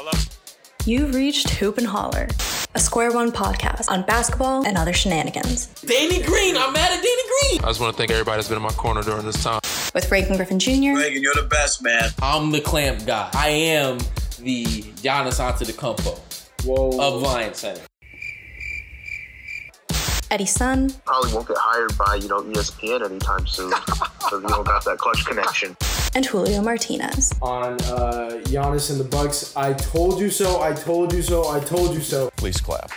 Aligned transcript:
Hello? 0.00 0.12
You've 0.84 1.12
reached 1.12 1.50
Hoop 1.50 1.76
and 1.76 1.84
Holler, 1.88 2.28
a 2.72 2.78
Square 2.78 3.14
One 3.14 3.32
podcast 3.32 3.90
on 3.90 4.04
basketball 4.06 4.64
and 4.64 4.78
other 4.78 4.92
shenanigans. 4.92 5.66
Danny 5.80 6.22
Green, 6.22 6.56
I'm 6.56 6.72
mad 6.72 6.92
at 6.92 7.02
Danny 7.02 7.22
Green. 7.50 7.64
I 7.64 7.66
just 7.66 7.80
want 7.80 7.94
to 7.94 7.98
thank 7.98 8.12
everybody 8.12 8.36
that's 8.36 8.46
been 8.46 8.58
in 8.58 8.62
my 8.62 8.68
corner 8.68 9.02
during 9.02 9.26
this 9.26 9.42
time. 9.42 9.60
With 9.96 10.08
Reagan 10.08 10.36
Griffin 10.36 10.60
Jr., 10.60 10.70
Reagan, 10.70 11.20
you're 11.20 11.34
the 11.34 11.48
best, 11.50 11.82
man. 11.82 12.10
I'm 12.22 12.52
the 12.52 12.60
clamp 12.60 13.06
guy. 13.06 13.28
I 13.34 13.48
am 13.48 13.98
the 14.38 14.66
Giannis 15.02 15.40
Antetokounmpo 15.40 16.64
Whoa. 16.64 17.00
of 17.00 17.20
Lions 17.20 17.56
Center. 17.56 17.82
Eddie 20.30 20.46
Sun, 20.46 20.90
probably 21.04 21.32
won't 21.32 21.48
get 21.48 21.56
hired 21.58 21.98
by 21.98 22.14
you 22.14 22.28
know 22.28 22.42
ESPN 22.42 23.04
anytime 23.04 23.48
soon 23.48 23.70
because 23.70 24.42
you 24.42 24.48
don't 24.48 24.64
got 24.64 24.84
that 24.84 24.98
clutch 24.98 25.26
connection. 25.26 25.76
And 26.14 26.24
Julio 26.24 26.62
Martinez. 26.62 27.32
on 27.42 27.74
uh, 27.74 28.40
Giannis 28.44 28.90
and 28.90 29.00
the 29.00 29.04
Bucks. 29.04 29.56
I 29.56 29.72
told 29.74 30.20
you 30.20 30.30
so. 30.30 30.60
I 30.60 30.72
told 30.72 31.12
you 31.12 31.22
so. 31.22 31.48
I 31.48 31.60
told 31.60 31.94
you 31.94 32.00
so. 32.00 32.30
Please 32.36 32.60
clap. 32.60 32.90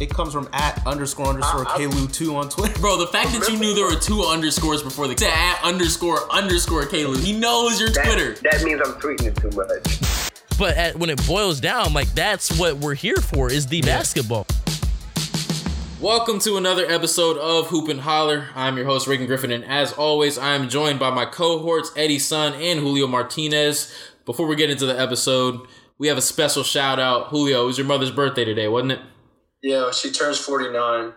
It 0.00 0.10
comes 0.10 0.32
from 0.32 0.48
at 0.52 0.80
underscore 0.86 1.26
underscore 1.26 1.64
Kalu2 1.64 2.34
on 2.34 2.48
Twitter. 2.48 2.78
Bro, 2.80 2.98
the 2.98 3.08
fact 3.08 3.32
that 3.32 3.48
you 3.50 3.58
knew 3.58 3.74
there 3.74 3.86
were 3.86 4.00
two 4.00 4.22
underscores 4.22 4.80
before 4.82 5.08
the 5.08 5.14
to 5.16 5.26
at 5.26 5.60
underscore 5.64 6.20
underscore 6.32 6.86
Caleb, 6.86 7.18
he 7.20 7.36
knows 7.36 7.80
your 7.80 7.90
Twitter. 7.90 8.34
That 8.42 8.62
means 8.62 8.80
I'm 8.84 8.92
tweeting 8.94 9.26
it 9.26 9.36
too 9.36 9.50
much. 9.56 10.30
But 10.56 10.76
at, 10.76 10.96
when 10.96 11.10
it 11.10 11.24
boils 11.26 11.60
down, 11.60 11.94
like 11.94 12.08
that's 12.14 12.56
what 12.58 12.76
we're 12.76 12.94
here 12.94 13.16
for 13.16 13.50
is 13.50 13.66
the 13.66 13.80
basketball. 13.82 14.46
Welcome 16.00 16.38
to 16.40 16.56
another 16.56 16.86
episode 16.86 17.36
of 17.38 17.66
Hoop 17.70 17.88
and 17.88 18.02
Holler. 18.02 18.50
I'm 18.54 18.76
your 18.76 18.86
host, 18.86 19.08
Reagan 19.08 19.26
Griffin, 19.26 19.50
and 19.50 19.64
as 19.64 19.92
always, 19.92 20.38
I 20.38 20.54
am 20.54 20.68
joined 20.68 21.00
by 21.00 21.10
my 21.10 21.24
cohorts, 21.24 21.90
Eddie 21.96 22.20
Sun 22.20 22.54
and 22.54 22.78
Julio 22.78 23.08
Martinez. 23.08 23.92
Before 24.24 24.46
we 24.46 24.54
get 24.54 24.70
into 24.70 24.86
the 24.86 24.96
episode, 24.96 25.66
we 25.98 26.06
have 26.06 26.16
a 26.16 26.22
special 26.22 26.62
shout 26.62 27.00
out. 27.00 27.30
Julio, 27.30 27.64
it 27.64 27.66
was 27.66 27.78
your 27.78 27.86
mother's 27.88 28.12
birthday 28.12 28.44
today, 28.44 28.68
wasn't 28.68 28.92
it? 28.92 29.00
Yeah, 29.60 29.90
she 29.90 30.12
turns 30.12 30.38
49. 30.38 31.14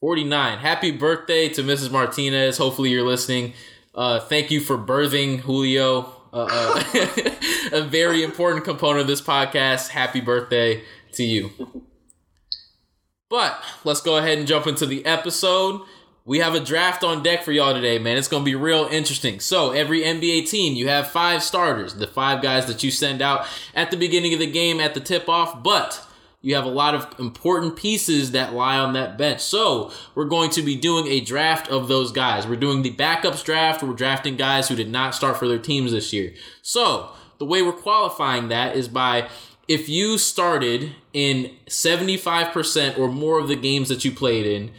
49. 0.00 0.58
Happy 0.58 0.90
birthday 0.90 1.50
to 1.50 1.62
Mrs. 1.62 1.90
Martinez. 1.90 2.56
Hopefully, 2.56 2.88
you're 2.88 3.06
listening. 3.06 3.52
Uh, 3.94 4.20
thank 4.20 4.50
you 4.50 4.60
for 4.60 4.78
birthing 4.78 5.40
Julio, 5.40 6.14
uh, 6.32 6.48
uh, 6.50 6.84
a 7.72 7.82
very 7.82 8.22
important 8.22 8.64
component 8.64 9.02
of 9.02 9.06
this 9.06 9.20
podcast. 9.20 9.88
Happy 9.88 10.22
birthday 10.22 10.82
to 11.12 11.24
you. 11.24 11.50
But 13.28 13.60
let's 13.82 14.00
go 14.00 14.18
ahead 14.18 14.38
and 14.38 14.46
jump 14.46 14.68
into 14.68 14.86
the 14.86 15.04
episode. 15.04 15.80
We 16.24 16.38
have 16.38 16.54
a 16.54 16.60
draft 16.60 17.02
on 17.02 17.24
deck 17.24 17.42
for 17.42 17.50
y'all 17.50 17.74
today, 17.74 17.98
man. 17.98 18.16
It's 18.16 18.28
going 18.28 18.42
to 18.42 18.44
be 18.44 18.54
real 18.54 18.88
interesting. 18.90 19.40
So, 19.40 19.72
every 19.72 20.02
NBA 20.02 20.48
team, 20.48 20.74
you 20.74 20.88
have 20.88 21.08
five 21.08 21.42
starters, 21.42 21.94
the 21.94 22.06
five 22.06 22.40
guys 22.40 22.66
that 22.66 22.84
you 22.84 22.90
send 22.92 23.22
out 23.22 23.46
at 23.74 23.90
the 23.90 23.96
beginning 23.96 24.32
of 24.32 24.38
the 24.38 24.50
game 24.50 24.80
at 24.80 24.94
the 24.94 25.00
tip 25.00 25.28
off, 25.28 25.62
but 25.64 26.04
you 26.40 26.54
have 26.54 26.64
a 26.64 26.68
lot 26.68 26.94
of 26.94 27.18
important 27.18 27.74
pieces 27.74 28.30
that 28.30 28.52
lie 28.52 28.78
on 28.78 28.92
that 28.92 29.18
bench. 29.18 29.40
So, 29.40 29.92
we're 30.14 30.24
going 30.24 30.50
to 30.50 30.62
be 30.62 30.76
doing 30.76 31.08
a 31.08 31.20
draft 31.20 31.68
of 31.68 31.88
those 31.88 32.12
guys. 32.12 32.46
We're 32.46 32.54
doing 32.54 32.82
the 32.82 32.94
backups 32.94 33.44
draft. 33.44 33.82
We're 33.82 33.94
drafting 33.94 34.36
guys 34.36 34.68
who 34.68 34.76
did 34.76 34.90
not 34.90 35.16
start 35.16 35.36
for 35.36 35.48
their 35.48 35.58
teams 35.58 35.90
this 35.90 36.12
year. 36.12 36.32
So, 36.62 37.10
the 37.38 37.46
way 37.46 37.62
we're 37.62 37.72
qualifying 37.72 38.48
that 38.48 38.76
is 38.76 38.86
by 38.86 39.28
if 39.68 39.88
you 39.88 40.16
started 40.16 40.94
in 41.16 41.50
75% 41.66 42.98
or 42.98 43.08
more 43.08 43.38
of 43.40 43.48
the 43.48 43.56
games 43.56 43.88
that 43.88 44.04
you 44.04 44.12
played 44.12 44.46
in, 44.46 44.70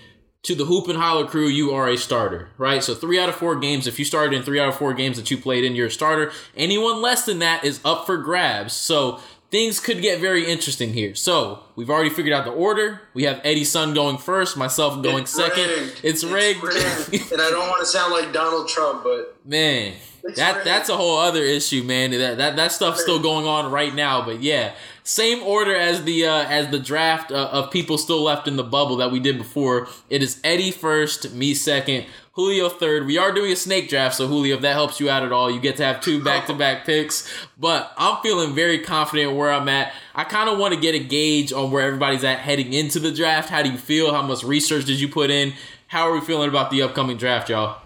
to 0.44 0.54
the 0.54 0.66
Hoop 0.66 0.88
and 0.88 0.98
Holler 1.00 1.26
crew, 1.26 1.48
you 1.48 1.72
are 1.72 1.90
a 1.90 1.98
starter, 1.98 2.50
right? 2.60 2.84
So 2.84 2.94
three 2.94 3.20
out 3.20 3.28
of 3.28 3.36
four 3.36 3.56
games, 3.56 3.88
if 3.88 3.98
you 3.98 4.06
started 4.06 4.36
in 4.36 4.44
three 4.44 4.60
out 4.60 4.70
of 4.70 4.78
four 4.78 4.94
games 4.94 5.18
that 5.18 5.32
you 5.32 5.38
played 5.38 5.64
in, 5.66 5.76
you're 5.76 5.88
a 5.88 5.92
starter. 5.92 6.32
Anyone 6.56 7.02
less 7.02 7.26
than 7.26 7.40
that 7.40 7.64
is 7.66 7.82
up 7.84 8.06
for 8.06 8.18
grabs. 8.18 8.74
So 8.74 9.20
things 9.50 9.80
could 9.80 10.00
get 10.02 10.22
very 10.22 10.46
interesting 10.46 10.94
here. 10.94 11.16
So 11.16 11.64
we've 11.76 11.90
already 11.90 12.12
figured 12.12 12.34
out 12.34 12.46
the 12.46 12.52
order. 12.52 13.02
We 13.16 13.24
have 13.24 13.42
Eddie 13.44 13.64
Sun 13.66 13.94
going 13.96 14.20
first, 14.20 14.56
myself 14.56 15.02
going 15.02 15.24
It's 15.24 15.32
second. 15.34 15.68
rigged. 15.70 16.00
It's 16.04 16.24
rigged. 16.24 16.64
and 17.34 17.42
I 17.42 17.50
don't 17.50 17.68
want 17.68 17.80
to 17.80 17.86
sound 17.88 18.14
like 18.14 18.32
Donald 18.32 18.70
Trump, 18.70 19.04
but 19.04 19.36
Man, 19.44 19.96
that 20.36 20.54
rigged. 20.58 20.68
that's 20.68 20.88
a 20.90 20.96
whole 20.96 21.18
other 21.18 21.42
issue, 21.44 21.84
man. 21.84 22.12
That 22.12 22.38
that 22.38 22.56
that 22.56 22.72
stuff's 22.72 23.02
still 23.02 23.20
going 23.20 23.46
on 23.48 23.72
right 23.72 23.94
now, 23.94 24.24
but 24.24 24.42
yeah, 24.42 24.76
same 25.08 25.42
order 25.42 25.74
as 25.74 26.04
the 26.04 26.26
uh, 26.26 26.44
as 26.44 26.70
the 26.70 26.80
draft 26.80 27.32
uh, 27.32 27.50
of 27.52 27.72
people 27.72 27.98
still 27.98 28.22
left 28.22 28.48
in 28.48 28.58
the 28.58 28.64
bubble 28.64 28.98
that 28.98 29.10
we 29.10 29.20
did 29.20 29.38
before. 29.38 29.88
It 30.10 30.22
is 30.22 30.40
Eddie 30.44 30.72
first, 30.72 31.34
me 31.34 31.54
second, 31.54 32.06
Julio 32.34 32.68
third. 32.68 33.06
We 33.06 33.18
are 33.18 33.32
doing 33.32 33.54
a 33.54 33.56
snake 33.56 33.88
draft, 33.88 34.16
so 34.16 34.28
Julio, 34.28 34.58
if 34.58 34.62
that 34.62 34.74
helps 34.74 35.00
you 35.00 35.10
out 35.10 35.24
at 35.24 35.32
all, 35.32 35.50
you 35.50 35.62
get 35.62 35.78
to 35.78 35.86
have 35.86 36.02
two 36.02 36.22
back 36.22 36.48
to 36.48 36.54
back 36.54 36.86
picks. 36.86 37.32
But 37.58 37.92
I'm 37.98 38.22
feeling 38.22 38.54
very 38.54 38.80
confident 38.80 39.36
where 39.36 39.52
I'm 39.52 39.70
at. 39.70 39.94
I 40.14 40.26
kind 40.26 40.50
of 40.50 40.60
want 40.60 40.74
to 40.74 40.80
get 40.80 40.94
a 40.94 41.00
gauge 41.00 41.54
on 41.54 41.72
where 41.72 41.86
everybody's 41.86 42.26
at 42.26 42.40
heading 42.40 42.74
into 42.74 43.00
the 43.00 43.12
draft. 43.14 43.50
How 43.50 43.64
do 43.64 43.72
you 43.72 43.78
feel? 43.78 44.14
How 44.14 44.22
much 44.22 44.44
research 44.44 44.84
did 44.84 45.00
you 45.00 45.08
put 45.08 45.30
in? 45.30 45.54
How 45.88 46.10
are 46.10 46.14
we 46.14 46.20
feeling 46.20 46.50
about 46.50 46.70
the 46.70 46.82
upcoming 46.82 47.16
draft, 47.16 47.50
y'all? 47.50 47.82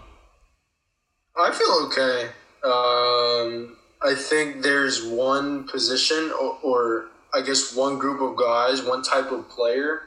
I 1.40 1.52
feel 1.52 1.88
okay. 1.88 2.30
Um, 2.64 3.78
I 4.02 4.16
think 4.16 4.64
there's 4.64 5.06
one 5.06 5.68
position, 5.68 6.32
or, 6.32 6.58
or 6.64 7.11
I 7.34 7.42
guess 7.42 7.76
one 7.76 7.98
group 7.98 8.22
of 8.22 8.38
guys, 8.38 8.82
one 8.82 9.04
type 9.04 9.32
of 9.32 9.50
player 9.50 10.02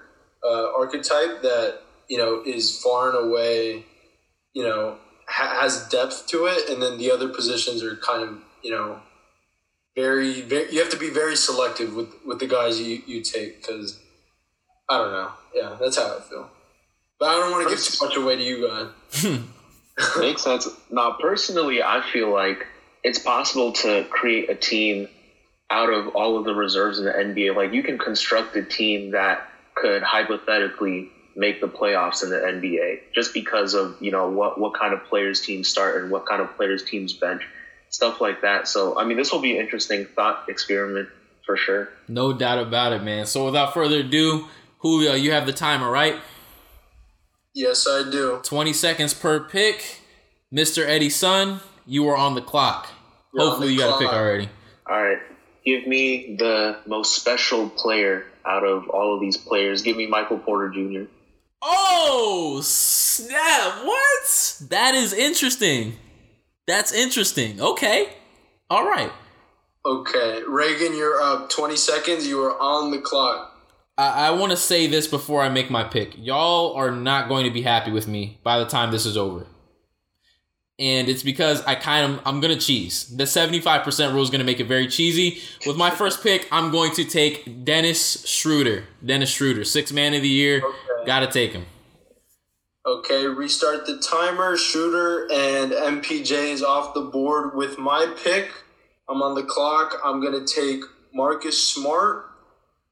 uh, 0.45 0.73
archetype 0.77 1.43
that 1.43 1.81
you 2.09 2.19
know 2.19 2.43
is 2.45 2.81
far 2.81 3.11
and 3.11 3.27
away, 3.27 3.85
you 4.53 4.63
know, 4.63 4.99
ha- 5.27 5.61
has 5.63 5.89
depth 5.89 6.27
to 6.29 6.47
it, 6.47 6.69
and 6.69 6.83
then 6.83 6.99
the 6.99 7.11
other 7.11 7.29
positions 7.29 7.83
are 7.83 7.97
kind 7.97 8.23
of 8.23 8.39
you 8.63 8.71
know 8.71 9.01
very, 9.97 10.43
very 10.43 10.73
you 10.73 10.81
have 10.81 10.91
to 10.91 10.99
be 10.99 11.11
very 11.11 11.37
selective 11.37 11.95
with 11.95 12.09
with 12.27 12.41
the 12.41 12.47
guys 12.47 12.81
you 12.81 13.03
you 13.07 13.23
take 13.23 13.61
because 13.61 14.01
I 14.89 14.99
don't 14.99 15.13
know. 15.13 15.31
Yeah, 15.55 15.77
that's 15.81 15.97
how 15.97 16.19
I 16.19 16.21
feel. 16.21 16.51
But 17.19 17.29
I 17.29 17.33
don't 17.35 17.53
want 17.53 17.69
to 17.69 17.75
give 17.75 17.83
too 17.83 18.05
much 18.05 18.17
away 18.17 18.37
to 18.37 18.43
you 18.43 18.69
guys. 18.69 19.41
Makes 20.19 20.43
sense. 20.43 20.69
Now, 20.91 21.17
personally, 21.21 21.81
I 21.83 22.03
feel 22.13 22.33
like 22.33 22.67
it's 23.05 23.21
possible 23.21 23.73
to 23.73 24.05
create 24.11 24.51
a 24.51 24.57
team 24.57 25.09
out 25.71 25.93
of 25.93 26.09
all 26.15 26.39
of 26.39 26.45
the 26.45 26.55
reserves 26.55 26.99
in 26.99 27.05
the 27.05 27.13
NBA. 27.13 27.55
Like 27.57 27.73
you 27.73 27.83
can 27.83 27.99
construct 27.99 28.57
a 28.57 28.63
team 28.63 29.13
that 29.13 29.49
could 29.75 30.03
hypothetically 30.03 31.11
make 31.37 31.61
the 31.61 31.67
playoffs 31.67 32.23
in 32.23 32.31
the 32.31 32.37
NBA 32.37 33.13
just 33.13 33.35
because 33.35 33.75
of 33.75 33.97
you 34.01 34.13
know 34.13 34.31
what 34.31 34.59
what 34.59 34.75
kind 34.75 34.95
of 34.95 35.05
players 35.05 35.41
teams 35.41 35.69
start 35.69 36.01
and 36.01 36.11
what 36.11 36.27
kind 36.27 36.41
of 36.41 36.55
players 36.57 36.85
teams 36.85 37.13
bench, 37.13 37.43
stuff 37.91 38.21
like 38.21 38.43
that. 38.43 38.69
So 38.69 38.99
I 38.99 39.05
mean, 39.05 39.17
this 39.17 39.33
will 39.33 39.41
be 39.41 39.57
an 39.57 39.65
interesting 39.65 40.07
thought 40.07 40.49
experiment 40.49 41.09
for 41.45 41.57
sure. 41.57 41.89
No 42.09 42.33
doubt 42.33 42.59
about 42.59 42.93
it, 42.93 43.03
man. 43.03 43.27
So 43.27 43.45
without 43.45 43.75
further 43.75 43.99
ado, 43.99 44.47
Julio, 44.79 45.15
you 45.15 45.33
have 45.33 45.47
the 45.47 45.53
timer, 45.53 45.91
right? 45.91 46.17
Yes, 47.55 47.87
I 47.89 48.09
do. 48.11 48.41
20 48.43 48.73
seconds 48.73 49.15
per 49.15 49.41
pick. 49.41 50.01
Mr. 50.53 50.87
Eddie 50.87 51.11
Sun, 51.11 51.61
you 51.87 52.07
are 52.09 52.17
on 52.17 52.35
the 52.35 52.41
clock. 52.41 52.89
You're 53.33 53.45
Hopefully 53.45 53.69
the 53.69 53.73
you 53.75 53.79
got 53.81 53.97
a 53.97 53.99
pick 53.99 54.13
already. 54.13 54.49
All 54.89 55.03
right, 55.03 55.19
give 55.65 55.87
me 55.87 56.37
the 56.39 56.79
most 56.87 57.15
special 57.15 57.69
player 57.69 58.25
out 58.47 58.65
of 58.65 58.89
all 58.89 59.15
of 59.15 59.21
these 59.21 59.37
players. 59.37 59.83
Give 59.83 59.97
me 59.97 60.07
Michael 60.07 60.39
Porter 60.39 60.71
Jr. 60.71 61.11
Oh, 61.63 62.61
snap. 62.63 63.85
What? 63.85 64.63
That 64.69 64.95
is 64.95 65.13
interesting. 65.13 65.95
That's 66.67 66.93
interesting. 66.93 67.61
Okay. 67.61 68.11
All 68.71 68.87
right. 68.87 69.13
Okay, 69.87 70.43
Reagan, 70.49 70.97
you're 70.97 71.21
up. 71.21 71.51
20 71.51 71.77
seconds. 71.77 72.27
You 72.27 72.43
are 72.43 72.59
on 72.59 72.91
the 72.91 72.99
clock. 72.99 73.51
I, 73.99 74.29
I 74.29 74.31
want 74.31 74.51
to 74.51 74.57
say 74.57 74.87
this 74.87 75.07
before 75.07 75.43
I 75.43 75.49
make 75.49 75.71
my 75.71 75.85
pick. 75.85 76.15
Y'all 76.17 76.75
are 76.75 76.91
not 76.91 77.29
going 77.29 77.45
to 77.45 77.51
be 77.51 77.63
happy 77.63 77.91
with 77.91 78.09
me 78.09 78.41
by 78.43 78.59
the 78.59 78.65
time 78.65 78.91
this 78.91 79.07
is 79.07 79.17
over. 79.17 79.47
And 80.79 81.09
it's 81.09 81.23
because 81.23 81.63
I 81.67 81.77
kind 81.77 82.15
of 82.15 82.21
I'm 82.27 82.41
gonna 82.41 82.57
cheese. 82.57 83.05
The 83.17 83.25
75% 83.25 84.13
rule 84.13 84.23
is 84.23 84.31
gonna 84.31 84.45
make 84.45 84.59
it 84.59 84.67
very 84.67 84.89
cheesy. 84.89 85.41
With 85.67 85.77
my 85.77 85.91
first 85.91 86.23
pick, 86.23 86.49
I'm 86.51 86.71
going 86.73 86.93
to 86.95 87.05
take 87.05 87.65
Dennis 87.65 88.27
Schroeder. 88.27 88.85
Dennis 89.05 89.31
Schroeder, 89.31 89.65
six 89.65 89.93
man 89.93 90.15
of 90.15 90.23
the 90.23 90.29
year. 90.29 90.63
Okay. 90.65 91.07
Gotta 91.07 91.29
take 91.29 91.53
him. 91.53 91.67
Okay, 92.87 93.27
restart 93.27 93.87
the 93.87 93.99
timer. 93.99 94.59
Schroeder 94.59 95.27
and 95.33 95.73
MPJ 95.73 96.51
is 96.51 96.63
off 96.63 96.93
the 96.93 97.01
board 97.01 97.55
with 97.55 97.79
my 97.79 98.13
pick. 98.23 98.51
I'm 99.09 99.23
on 99.23 99.35
the 99.35 99.43
clock. 99.43 100.01
I'm 100.05 100.21
to 100.21 100.45
take 100.45 100.83
Marcus 101.15 101.67
Smart. 101.67 102.27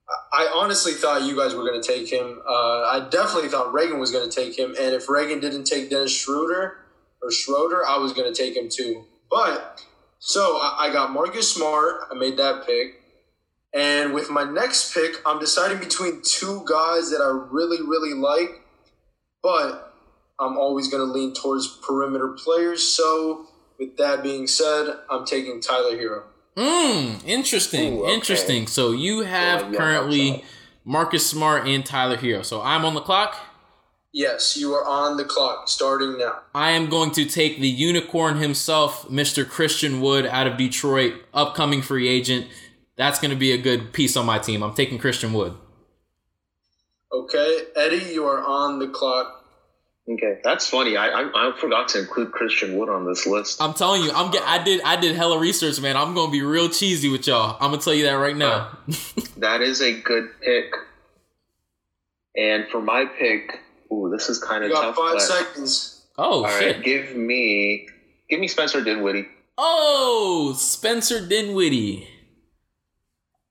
I 0.08 0.44
I 0.44 0.52
honestly 0.54 0.92
thought 0.92 1.22
you 1.22 1.36
guys 1.36 1.54
were 1.54 1.64
going 1.64 1.80
to 1.80 1.86
take 1.86 2.10
him. 2.10 2.40
Uh, 2.46 2.82
I 2.82 3.06
definitely 3.10 3.50
thought 3.50 3.72
Reagan 3.72 3.98
was 3.98 4.10
going 4.10 4.28
to 4.28 4.34
take 4.34 4.58
him. 4.58 4.74
And 4.80 4.94
if 4.94 5.10
Reagan 5.10 5.40
didn't 5.40 5.64
take 5.64 5.90
Dennis 5.90 6.16
Schroeder 6.16 6.78
or 7.22 7.30
Schroeder, 7.30 7.86
I 7.86 7.98
was 7.98 8.12
going 8.12 8.32
to 8.32 8.36
take 8.36 8.56
him 8.56 8.68
too. 8.68 9.04
But 9.30 9.84
so 10.18 10.58
I, 10.60 10.88
I 10.88 10.92
got 10.92 11.12
Marcus 11.12 11.52
Smart. 11.52 12.08
I 12.10 12.14
made 12.14 12.36
that 12.38 12.66
pick. 12.66 13.00
And 13.74 14.12
with 14.12 14.30
my 14.30 14.44
next 14.44 14.92
pick, 14.92 15.16
I'm 15.24 15.38
deciding 15.38 15.78
between 15.78 16.20
two 16.22 16.62
guys 16.68 17.10
that 17.10 17.20
I 17.22 17.48
really, 17.50 17.80
really 17.80 18.12
like 18.12 18.62
but 19.42 19.92
I'm 20.38 20.56
always 20.56 20.88
going 20.88 21.06
to 21.06 21.12
lean 21.12 21.34
towards 21.34 21.66
perimeter 21.66 22.28
players. 22.28 22.82
So, 22.82 23.46
with 23.78 23.96
that 23.96 24.22
being 24.22 24.46
said, 24.46 24.96
I'm 25.10 25.24
taking 25.24 25.60
Tyler 25.60 25.96
Herro. 25.96 26.22
Hmm. 26.56 27.26
interesting. 27.26 27.94
Ooh, 27.94 28.04
okay. 28.04 28.14
Interesting. 28.14 28.66
So 28.66 28.92
you 28.92 29.20
have 29.20 29.60
Yeah, 29.62 29.70
yeah, 29.70 29.78
currently 29.78 30.44
Marcus 30.84 31.26
Smart 31.26 31.66
and 31.66 31.84
Tyler 31.84 32.18
Herro. 32.18 32.44
So 32.44 32.60
I'm 32.60 32.84
on 32.84 32.94
the 32.94 33.00
clock. 33.00 33.36
Yes, 34.12 34.58
you 34.58 34.74
are 34.74 34.86
on 34.86 35.16
the 35.16 35.24
clock 35.24 35.68
starting 35.68 36.18
now. 36.18 36.40
I 36.54 36.72
am 36.72 36.90
going 36.90 37.12
to 37.12 37.24
take 37.24 37.60
the 37.60 37.68
unicorn 37.68 38.36
himself, 38.36 39.08
Mr. 39.08 39.48
Christian 39.48 40.02
Wood, 40.02 40.26
out 40.26 40.46
of 40.46 40.58
Detroit, 40.58 41.14
upcoming 41.32 41.80
free 41.80 42.08
agent. 42.08 42.46
That's 42.96 43.18
going 43.18 43.30
to 43.30 43.36
be 43.36 43.52
a 43.52 43.58
good 43.58 43.94
piece 43.94 44.14
on 44.16 44.26
my 44.26 44.38
team. 44.38 44.62
I'm 44.62 44.74
taking 44.74 44.98
Christian 44.98 45.32
Wood. 45.32 45.54
Okay, 47.10 47.62
Eddie, 47.74 48.12
you 48.12 48.26
are 48.26 48.44
on 48.44 48.78
the 48.78 48.88
clock. 48.88 49.44
Okay, 50.08 50.40
that's 50.44 50.68
funny. 50.68 50.96
I, 50.96 51.08
I 51.08 51.30
I 51.34 51.58
forgot 51.58 51.88
to 51.88 52.00
include 52.00 52.32
Christian 52.32 52.76
Wood 52.76 52.88
on 52.88 53.06
this 53.06 53.26
list. 53.26 53.62
I'm 53.62 53.72
telling 53.72 54.02
you, 54.02 54.10
I'm 54.12 54.30
get, 54.30 54.42
I 54.42 54.62
did 54.62 54.82
I 54.82 54.96
did 54.96 55.14
hella 55.14 55.38
research, 55.38 55.80
man. 55.80 55.96
I'm 55.96 56.12
going 56.12 56.26
to 56.26 56.32
be 56.32 56.42
real 56.42 56.68
cheesy 56.68 57.08
with 57.08 57.26
y'all. 57.26 57.56
I'm 57.60 57.70
going 57.70 57.78
to 57.78 57.84
tell 57.84 57.94
you 57.94 58.04
that 58.04 58.14
right 58.14 58.36
now. 58.36 58.76
That 59.36 59.60
is 59.60 59.80
a 59.80 60.00
good 60.00 60.28
pick. 60.40 60.74
And 62.36 62.66
for 62.68 62.80
my 62.80 63.04
pick, 63.04 63.60
ooh, 63.92 64.10
this 64.10 64.28
is 64.28 64.38
kind 64.38 64.64
of 64.64 64.70
You 64.70 64.76
of 64.76 64.82
got 64.82 64.86
tough. 64.94 64.96
five 64.96 65.14
but- 65.14 65.20
seconds. 65.22 66.06
oh 66.18 66.44
All 66.44 66.48
shit. 66.58 66.76
right, 66.76 66.84
give 66.84 67.14
me 67.16 67.88
give 68.30 68.40
me 68.40 68.48
Spencer 68.48 68.82
Dinwiddie. 68.82 69.28
Oh, 69.58 70.54
Spencer 70.56 71.26
Dinwiddie. 71.26 72.08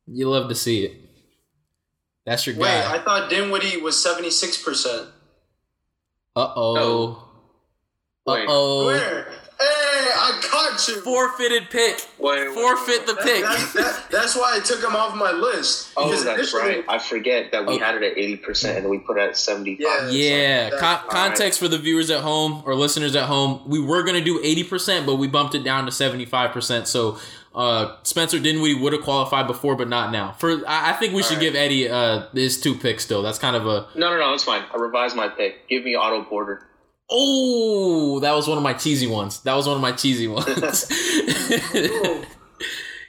You 0.07 0.29
love 0.29 0.49
to 0.49 0.55
see 0.55 0.83
it. 0.85 0.93
That's 2.25 2.45
your 2.45 2.55
guy. 2.55 2.61
Wait. 2.61 2.85
I 2.85 2.99
thought 3.03 3.29
Dinwiddie 3.29 3.77
was 3.77 3.95
76%. 3.95 5.07
Uh 6.35 6.53
oh. 6.55 7.29
Uh 8.27 8.45
oh. 8.47 8.85
Where? 8.87 9.31
Hey, 10.41 10.47
I 10.47 10.49
caught 10.49 10.87
you. 10.87 11.01
Forfeited 11.01 11.69
pick. 11.69 12.05
Wait, 12.17 12.47
wait, 12.47 12.53
Forfeit 12.53 13.05
the 13.05 13.13
That- 13.13 13.23
pick. 13.23 13.43
that- 13.43 13.71
that- 13.75 14.11
that's 14.11 14.35
why 14.35 14.55
I 14.57 14.59
took 14.59 14.81
him 14.83 14.95
off 14.95 15.15
my 15.15 15.31
list. 15.31 15.89
Oh, 15.97 16.11
that's 16.23 16.53
right. 16.53 16.83
I 16.87 16.97
forget 16.99 17.51
that 17.51 17.65
we 17.65 17.75
Oh. 17.75 17.79
had 17.79 17.95
it 17.95 18.03
at 18.03 18.17
eighty 18.17 18.35
percent 18.37 18.77
and 18.79 18.89
we 18.89 18.99
put 18.99 19.17
it 19.17 19.21
at 19.21 19.37
seventy 19.37 19.77
Yeah. 19.79 20.09
Yeah, 20.09 20.63
That's- 20.69 20.79
con- 20.81 21.09
context 21.09 21.59
for 21.59 21.67
the 21.67 21.77
viewers 21.77 22.09
at 22.09 22.21
home 22.21 22.63
or 22.65 22.75
listeners 22.75 23.15
at 23.15 23.23
home. 23.25 23.61
We 23.65 23.79
were 23.79 24.03
gonna 24.03 24.21
do 24.21 24.39
eighty 24.43 24.63
percent, 24.63 25.05
but 25.05 25.15
we 25.15 25.27
bumped 25.27 25.55
it 25.55 25.63
down 25.63 25.85
to 25.85 25.91
seventy 25.91 26.25
five 26.25 26.51
percent. 26.51 26.87
So 26.87 27.17
uh, 27.53 27.95
Spencer 28.03 28.39
Dinwiddie 28.39 28.75
would 28.75 28.93
have 28.93 29.01
qualified 29.01 29.45
before, 29.45 29.75
but 29.75 29.89
not 29.89 30.09
now. 30.11 30.33
For 30.39 30.65
I, 30.65 30.91
I 30.91 30.93
think 30.93 31.13
we 31.13 31.21
should 31.21 31.33
right. 31.33 31.41
give 31.41 31.55
Eddie 31.55 31.89
uh, 31.89 32.21
his 32.33 32.59
two 32.61 32.75
picks 32.75 33.03
still. 33.03 33.21
That's 33.21 33.39
kind 33.39 33.57
of 33.57 33.67
a 33.67 33.87
No, 33.93 34.09
no, 34.09 34.17
no, 34.17 34.33
it's 34.33 34.45
fine. 34.45 34.63
I 34.73 34.77
revised 34.77 35.17
my 35.17 35.27
pick. 35.27 35.67
Give 35.67 35.83
me 35.83 35.93
Otto 35.95 36.23
Porter. 36.23 36.65
Oh, 37.11 38.19
that 38.21 38.33
was 38.33 38.47
one 38.47 38.57
of 38.57 38.63
my 38.63 38.73
cheesy 38.73 39.05
ones. 39.07 39.41
That 39.41 39.53
was 39.55 39.67
one 39.67 39.75
of 39.75 39.81
my 39.81 39.91
cheesy 39.91 40.27
ones. 40.29 40.87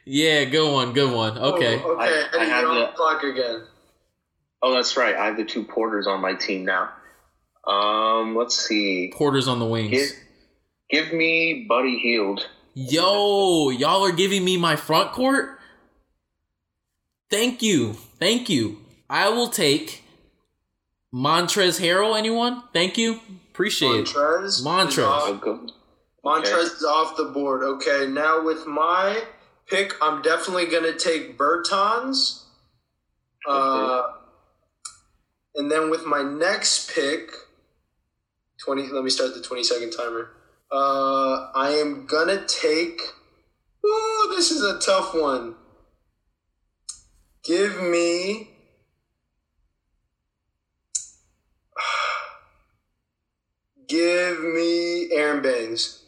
yeah, 0.05 0.45
good 0.45 0.73
one, 0.73 0.93
good 0.93 1.15
one. 1.15 1.39
Okay, 1.39 1.81
Oh, 1.85 1.93
okay, 1.93 2.03
I- 2.03 2.07
I 2.07 2.41
Eddie, 2.41 2.51
have 2.51 2.61
you're 2.63 2.71
on 2.71 2.75
the- 2.81 2.87
the 2.87 2.93
clock 2.93 3.23
again. 3.23 3.63
Oh, 4.63 4.75
that's 4.75 4.97
right. 4.97 5.15
I 5.17 5.27
have 5.27 5.37
the 5.37 5.45
two 5.45 5.65
Porters 5.65 6.07
on 6.07 6.21
my 6.21 6.35
team 6.35 6.65
now. 6.65 6.91
Um, 7.67 8.37
let's 8.37 8.57
see. 8.57 9.13
Porter's 9.15 9.49
on 9.49 9.59
the 9.59 9.67
wings. 9.67 9.91
Give, 9.91 10.11
give 10.91 11.13
me 11.13 11.67
Buddy 11.69 11.99
Hield. 11.99 12.49
Yo, 12.75 13.71
y'all 13.71 14.05
are 14.05 14.13
giving 14.13 14.45
me 14.45 14.57
my 14.57 14.77
front 14.77 15.13
court? 15.13 15.59
Thank 17.31 17.63
you. 17.63 17.93
Thank 18.19 18.49
you. 18.49 18.79
I 19.11 19.29
will 19.31 19.49
take 19.49 20.03
Montrez 21.15 21.81
Harrell. 21.81 22.17
Anyone? 22.19 22.63
Thank 22.73 22.97
you. 22.99 23.21
Appreciate 23.53 23.91
it. 23.91 24.07
Montrez. 24.07 24.45
is 24.45 24.65
Montrez. 24.65 25.05
off- 25.05 25.29
I'll 25.29 25.35
is 26.25 26.85
off 26.85 27.17
the 27.19 27.25
board. 27.27 27.63
Okay, 27.63 28.07
now 28.07 28.43
with 28.43 28.67
my 28.67 29.25
pick, 29.67 29.95
I'm 30.01 30.23
definitely 30.23 30.67
gonna 30.67 30.95
take 30.99 31.37
Bertans. 31.37 32.45
Uh, 33.47 34.05
and 35.55 35.71
then 35.71 35.91
with 35.91 36.07
my 36.07 36.23
next 36.23 36.91
pick, 36.95 37.31
twenty. 38.59 38.89
Let 38.89 39.05
me 39.05 39.11
start 39.11 39.35
the 39.35 39.43
twenty 39.43 39.65
second 39.65 39.91
timer. 39.91 40.31
Uh, 40.71 41.51
I 41.55 41.73
am 41.79 42.07
gonna 42.07 42.47
take. 42.47 43.03
Ooh, 43.85 44.33
this 44.35 44.51
is 44.51 44.63
a 44.63 44.79
tough 44.79 45.15
one. 45.15 45.57
Give 47.45 47.83
me. 47.83 48.52
Give 53.93 54.41
me 54.43 55.11
Aron 55.13 55.43
Baynes. 55.43 56.03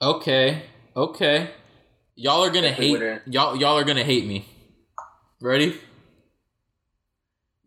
Okay. 0.00 0.62
Okay. 0.96 1.50
Y'all 2.14 2.44
are 2.44 2.50
gonna 2.50 2.68
That's 2.68 2.78
hate 2.78 2.92
winner. 2.92 3.22
y'all 3.26 3.56
y'all 3.56 3.76
are 3.76 3.82
gonna 3.82 4.04
hate 4.04 4.26
me. 4.26 4.46
Ready? 5.40 5.76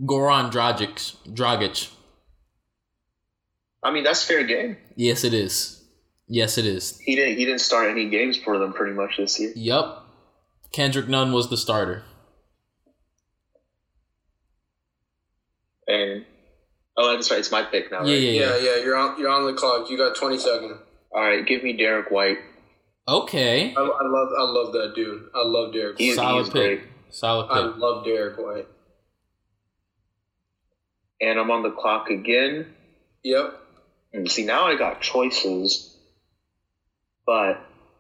Goran 0.01 0.50
Dragic. 0.50 1.18
Dragic. 1.28 1.92
I 3.84 3.92
mean, 3.92 4.06
that's 4.06 4.24
fair 4.24 4.45
game. 4.45 4.78
Yes, 4.95 5.25
it 5.25 5.34
is. 5.34 5.84
Yes, 6.30 6.57
it 6.57 6.66
is. 6.66 6.98
He 7.00 7.18
didn't. 7.18 7.38
He 7.38 7.44
didn't 7.44 7.60
start 7.60 7.89
any 7.89 8.07
games 8.10 8.38
for 8.38 8.57
them 8.57 8.72
pretty 8.72 8.94
much 8.94 9.18
this 9.18 9.38
year. 9.42 9.51
Yup. 9.57 10.07
Kendrick 10.72 11.10
Nunn 11.10 11.34
was 11.34 11.50
the 11.50 11.57
starter. 11.57 12.04
And 15.86 16.24
oh, 16.98 17.16
that's 17.16 17.30
right. 17.31 17.40
It's 17.40 17.51
my 17.51 17.63
pick 17.63 17.92
now. 17.92 18.00
Right? 18.00 18.07
Yeah, 18.10 18.16
yeah, 18.16 18.31
Yeah, 18.31 18.57
yeah. 18.57 18.75
yeah, 18.78 18.84
you're 18.84 18.95
on 18.95 19.19
you're 19.19 19.30
on 19.30 19.45
the 19.45 19.54
clock. 19.54 19.90
You 19.90 19.98
got 19.98 20.16
20 20.16 20.38
seconds. 20.38 20.74
All 21.12 21.22
right, 21.22 21.45
give 21.45 21.63
me 21.63 21.74
Derrick 21.74 22.10
White. 22.12 22.38
Okay. 23.07 23.74
I, 23.75 23.80
I 23.81 23.84
love 24.07 24.30
I 24.38 24.44
love 24.44 24.74
that 24.74 24.94
dude. 24.95 25.24
I 25.36 25.42
love 25.45 25.74
Derrick. 25.74 25.98
He's- 25.98 26.18
White. 26.18 26.24
Solid 26.24 26.44
he's 26.45 26.54
pick. 26.54 26.80
great. 26.81 26.90
Solid 27.10 27.48
I 27.51 27.60
love 27.60 28.04
Derrick 28.06 28.38
White. 28.38 28.68
And 31.22 31.40
I'm 31.40 31.51
on 31.51 31.63
the 31.63 31.72
clock 31.72 32.10
again. 32.10 32.74
Yep. 33.24 33.60
And 34.13 34.30
see, 34.30 34.46
now 34.46 34.66
I 34.66 34.75
got 34.78 35.01
choices, 35.01 35.96
but 37.25 37.60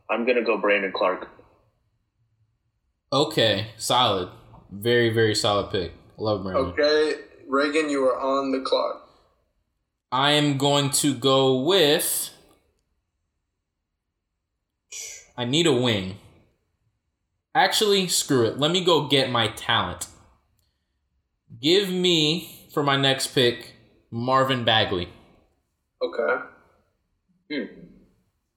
I'm 0.09 0.25
gonna 0.25 0.43
go 0.43 0.57
Brandon 0.57 0.91
Clarke. 0.93 1.29
Okay. 3.11 3.67
Solid. 3.77 4.29
Very, 4.71 5.09
very 5.09 5.35
solid 5.35 5.69
pick. 5.71 5.91
Love 6.17 6.43
Brandon. 6.43 6.65
Okay, 6.71 7.15
Reagan, 7.53 7.87
you 7.87 8.03
are 8.05 8.19
on 8.19 8.51
the 8.51 8.61
clock. 8.61 9.07
I 10.11 10.31
am 10.31 10.57
going 10.57 10.89
to 10.89 11.13
go 11.13 11.61
with. 11.61 12.31
I 15.37 15.45
need 15.45 15.67
a 15.67 15.73
wing. 15.73 16.15
Actually, 17.53 18.07
screw 18.07 18.43
it. 18.47 18.57
Let 18.57 18.71
me 18.71 18.83
go 18.83 19.07
get 19.07 19.29
my 19.29 19.49
talent. 19.49 20.07
Give 21.61 21.91
me, 21.91 22.69
for 22.73 22.81
my 22.81 22.97
next 22.97 23.27
pick, 23.27 23.73
Marvin 24.09 24.65
Bagley. 24.65 25.09
Okay. 26.01 26.43
Hmm. 27.51 27.65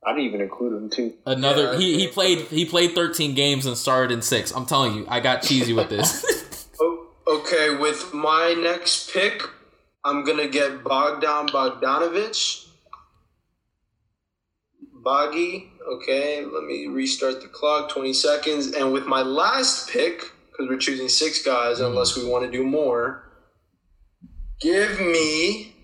I 0.07 0.13
didn't 0.13 0.25
even 0.25 0.41
include 0.41 0.73
him 0.73 0.89
too. 0.89 1.13
Another 1.27 1.73
Yeah, 1.73 1.79
he, 1.79 1.99
he 1.99 2.09
played 2.09 2.39
he 2.47 2.65
played 2.65 2.95
13 2.95 3.35
games 3.35 3.67
and 3.67 3.77
started 3.77 4.11
in 4.15 4.23
6. 4.23 4.53
I'm 4.53 4.65
telling 4.65 4.95
you, 4.95 5.07
I 5.07 5.21
got 5.21 5.43
cheesy 5.43 5.75
with 5.75 5.91
this. 5.91 6.25
Okay, 7.29 7.75
with 7.75 8.15
my 8.15 8.55
next 8.55 9.13
pick, 9.13 9.43
I'm 10.05 10.25
gonna 10.25 10.47
get 10.47 10.85
Bogdan 10.85 11.49
Bogdanovich. 11.49 12.69
Boggy. 15.03 15.73
Okay, 15.89 16.45
let 16.45 16.65
me 16.65 16.87
restart 16.87 17.41
the 17.41 17.49
clock. 17.49 17.91
20 17.91 18.13
seconds. 18.13 18.73
And 18.73 18.93
with 18.93 19.07
my 19.07 19.23
last 19.23 19.89
pick, 19.91 20.21
because 20.51 20.69
we're 20.69 20.79
choosing 20.79 21.09
six 21.09 21.43
guys, 21.43 21.81
unless 21.81 22.17
we 22.17 22.25
want 22.25 22.45
to 22.45 22.51
do 22.51 22.65
more, 22.65 23.29
give 24.61 25.01
me. 25.01 25.75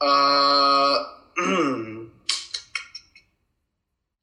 Uh. 0.00 1.04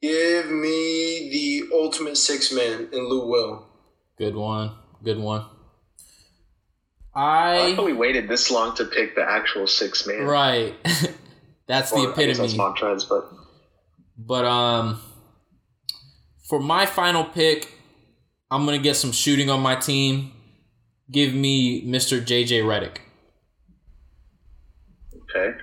Give 0.04 0.52
me 0.52 1.30
the 1.32 1.70
ultimate 1.74 2.18
six 2.18 2.52
man 2.52 2.90
in 2.92 3.08
Lou 3.08 3.25
Will. 3.25 3.66
Good 4.18 4.36
one. 4.36 4.72
Good 5.02 5.18
one. 5.18 5.46
I 7.15 7.67
like 7.67 7.75
how 7.75 7.86
we 7.86 7.93
waited 7.93 8.27
this 8.27 8.50
long 8.50 8.75
to 8.75 8.86
pick 8.86 9.15
the 9.15 9.24
actual 9.24 9.67
six 9.67 10.05
man. 10.08 10.24
right. 10.24 10.74
That's 11.67 11.91
the 11.91 11.98
Or, 11.98 12.13
I 12.13 12.25
guess 12.25 12.38
that's 12.39 12.53
epitome. 12.53 12.58
Montrez, 12.58 13.08
but 13.08 13.29
But 14.17 14.46
um 14.46 15.00
for 16.50 16.60
my 16.60 16.86
final 16.86 17.24
pick, 17.24 17.72
I'm 18.51 18.65
gonna 18.65 18.79
get 18.79 18.96
some 18.96 19.12
shooting 19.12 19.50
on 19.50 19.62
my 19.62 19.75
team. 19.75 20.32
Give 21.12 21.34
me 21.34 21.86
Mr. 21.86 22.20
JJ 22.22 22.63
Redick. 22.63 22.98
okay. 25.29 25.58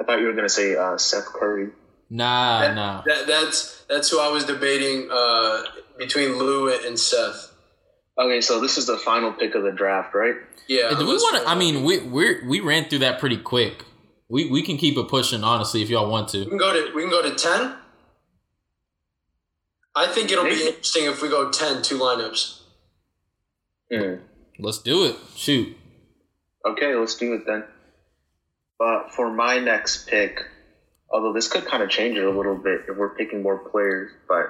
I 0.00 0.04
thought 0.04 0.20
you 0.20 0.26
were 0.26 0.32
gonna 0.32 0.48
say 0.48 0.76
uh, 0.76 0.96
Seth 0.98 1.26
Curry. 1.26 1.70
Nah, 2.10 2.60
That- 2.60 2.74
nah. 2.74 3.02
That, 3.06 3.26
that's 3.26 3.84
that's 3.88 4.10
who 4.10 4.20
I 4.20 4.28
was 4.28 4.44
debating 4.44 5.08
uh, 5.10 5.62
between 5.98 6.38
Lou 6.38 6.72
and 6.72 6.98
Seth. 6.98 7.51
Okay, 8.18 8.40
so 8.40 8.60
this 8.60 8.76
is 8.76 8.86
the 8.86 8.98
final 8.98 9.32
pick 9.32 9.54
of 9.54 9.62
the 9.62 9.72
draft, 9.72 10.14
right? 10.14 10.34
Yeah. 10.68 10.90
Do 10.90 11.06
we 11.06 11.14
want 11.14 11.42
to? 11.42 11.48
I 11.48 11.54
mean, 11.54 11.82
we 11.82 12.00
we 12.00 12.44
we 12.44 12.60
ran 12.60 12.88
through 12.88 13.00
that 13.00 13.18
pretty 13.18 13.38
quick. 13.38 13.84
We 14.28 14.50
we 14.50 14.62
can 14.62 14.76
keep 14.76 14.96
it 14.96 15.08
pushing, 15.08 15.42
honestly, 15.42 15.82
if 15.82 15.90
y'all 15.90 16.10
want 16.10 16.28
to. 16.30 16.38
we 16.38 16.44
to. 16.44 16.50
can 16.50 16.58
go 16.58 16.72
to 16.72 16.94
we 16.94 17.02
can 17.02 17.10
go 17.10 17.22
to 17.22 17.34
ten. 17.34 17.76
I 19.94 20.06
think 20.06 20.30
it'll 20.30 20.44
be 20.44 20.66
interesting 20.66 21.04
if 21.04 21.20
we 21.20 21.28
go 21.28 21.50
10 21.50 21.82
two 21.82 21.98
lineups. 21.98 22.60
Hmm. 23.92 24.14
Let's 24.58 24.78
do 24.78 25.04
it. 25.04 25.16
Shoot. 25.36 25.76
Okay, 26.66 26.94
let's 26.94 27.16
do 27.16 27.34
it 27.34 27.42
then. 27.46 27.64
But 28.78 29.12
for 29.12 29.30
my 29.30 29.58
next 29.58 30.08
pick, 30.08 30.40
although 31.10 31.32
this 31.32 31.48
could 31.48 31.66
kind 31.66 31.82
of 31.82 31.90
change 31.90 32.16
it 32.16 32.24
a 32.24 32.30
little 32.30 32.56
bit 32.56 32.82
if 32.88 32.96
we're 32.96 33.14
picking 33.14 33.42
more 33.42 33.58
players, 33.70 34.12
but 34.26 34.46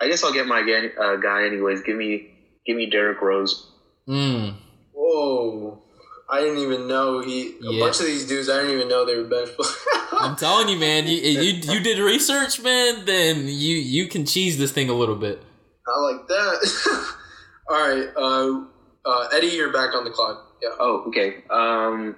I 0.00 0.08
guess 0.08 0.22
I'll 0.22 0.32
get 0.32 0.46
my 0.46 0.60
uh, 0.98 1.16
guy 1.16 1.46
anyways. 1.46 1.82
Give 1.82 1.96
me, 1.96 2.33
give 2.66 2.76
me 2.76 2.86
Derrick 2.86 3.20
Rose. 3.20 3.70
Mm. 4.08 4.56
Whoa. 4.92 5.82
I 6.28 6.40
didn't 6.40 6.58
even 6.58 6.88
know 6.88 7.20
he. 7.20 7.54
A 7.68 7.78
bunch 7.78 8.00
of 8.00 8.06
these 8.06 8.26
dudes, 8.26 8.48
I 8.48 8.56
didn't 8.56 8.72
even 8.72 8.88
know 8.88 9.04
they 9.04 9.16
were 9.16 9.24
bench 9.24 9.50
players. 9.56 9.76
I'm 10.12 10.36
telling 10.36 10.68
you, 10.68 10.78
man. 10.78 11.06
You, 11.06 11.16
you 11.16 11.52
you 11.52 11.80
did 11.80 11.98
research, 11.98 12.62
man. 12.62 13.04
Then 13.04 13.46
you 13.46 13.76
you 13.76 14.08
can 14.08 14.24
cheese 14.24 14.56
this 14.58 14.72
thing 14.72 14.88
a 14.88 14.94
little 14.94 15.16
bit. 15.16 15.42
I 15.86 16.00
like 16.00 16.26
that. 16.28 17.14
All 17.68 17.76
right. 17.76 18.08
Uh, 18.16 18.64
uh, 19.04 19.28
Eddie, 19.34 19.48
you're 19.48 19.72
back 19.72 19.94
on 19.94 20.04
the 20.04 20.10
clock. 20.10 20.56
Yeah. 20.62 20.70
Oh, 20.80 21.04
okay. 21.08 21.44
Um, 21.50 22.16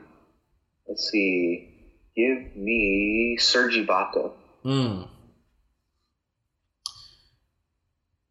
let's 0.88 1.08
see. 1.10 1.72
Give 2.16 2.56
me 2.56 3.36
Serge 3.40 3.76
Ibaka. 3.76 4.32
Hmm. 4.62 5.02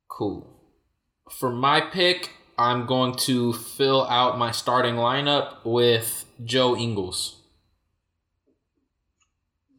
Cool. 0.07 0.54
For 1.37 1.51
my 1.51 1.81
pick, 1.81 2.31
I'm 2.57 2.85
going 2.85 3.15
to 3.25 3.51
fill 3.51 4.07
out 4.07 4.37
my 4.37 4.51
starting 4.51 4.95
lineup 4.95 5.65
with 5.65 6.23
Joe 6.45 6.77
Ingles. 6.77 7.41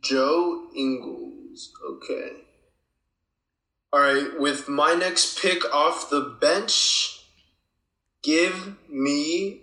Joe 0.02 0.66
Ingles. 0.76 1.72
Okay. 1.82 2.32
All 3.90 4.00
right. 4.00 4.38
With 4.38 4.68
my 4.68 4.92
next 4.92 5.38
pick 5.40 5.64
off 5.72 6.10
the 6.10 6.20
bench, 6.20 7.24
give 8.22 8.76
me 8.90 9.62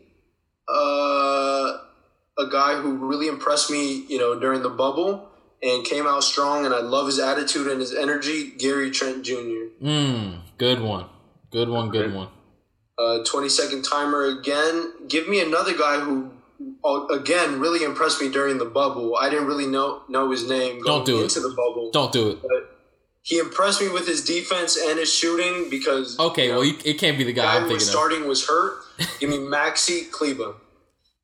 uh, 0.68 1.78
a 2.40 2.48
guy 2.52 2.82
who 2.82 3.08
really 3.08 3.28
impressed 3.28 3.70
me, 3.70 4.04
you 4.08 4.18
know, 4.18 4.40
during 4.40 4.64
the 4.64 4.70
bubble 4.70 5.30
and 5.62 5.86
came 5.86 6.08
out 6.08 6.24
strong, 6.24 6.66
and 6.66 6.74
I 6.74 6.80
love 6.80 7.06
his 7.06 7.20
attitude 7.20 7.68
and 7.68 7.80
his 7.80 7.94
energy. 7.94 8.50
Gary 8.58 8.90
Trent 8.90 9.24
Jr. 9.24 9.68
Hmm. 9.80 10.38
Good 10.58 10.82
one. 10.82 11.06
Good 11.53 11.69
one. 11.69 11.89
Good 11.89 12.13
one. 12.13 12.27
Uh, 13.00 13.24
20 13.24 13.48
second 13.50 13.83
timer 13.83 14.25
again. 14.25 15.07
Give 15.07 15.27
me 15.29 15.39
another 15.39 15.75
guy 15.77 16.00
who, 16.00 16.31
uh, 16.83 17.05
again, 17.07 17.60
really 17.60 17.83
impressed 17.83 18.22
me 18.22 18.29
during 18.29 18.57
the 18.57 18.65
bubble. 18.65 19.15
I 19.15 19.29
didn't 19.29 19.48
really 19.48 19.65
know 19.67 20.01
know 20.10 20.29
his 20.31 20.48
name 20.50 20.81
going 20.81 20.83
Don't 20.83 21.05
do 21.05 21.19
it. 21.22 21.24
into 21.24 21.39
the 21.39 21.50
bubble. 21.50 21.89
Don't 21.91 22.12
do 22.12 22.29
it. 22.31 22.41
But 22.41 22.69
he 23.22 23.38
impressed 23.39 23.81
me 23.81 23.88
with 23.89 24.05
his 24.07 24.24
defense 24.24 24.77
and 24.77 25.00
his 25.00 25.12
shooting 25.13 25.69
because 25.69 26.19
Okay. 26.19 26.48
you 26.48 26.51
know, 26.51 26.57
Well, 26.60 26.67
you, 26.67 26.77
it 26.83 26.95
can't 27.00 27.17
be 27.17 27.24
the 27.24 27.31
guy 27.33 27.43
guy 27.45 27.55
I'm 27.57 27.67
who 27.67 27.74
was 27.74 27.83
of. 27.83 27.89
starting 27.89 28.27
was 28.27 28.45
hurt. 28.48 28.79
Give 29.19 29.29
me 29.29 29.38
Maxi 29.38 30.12
Kleber. 30.12 30.55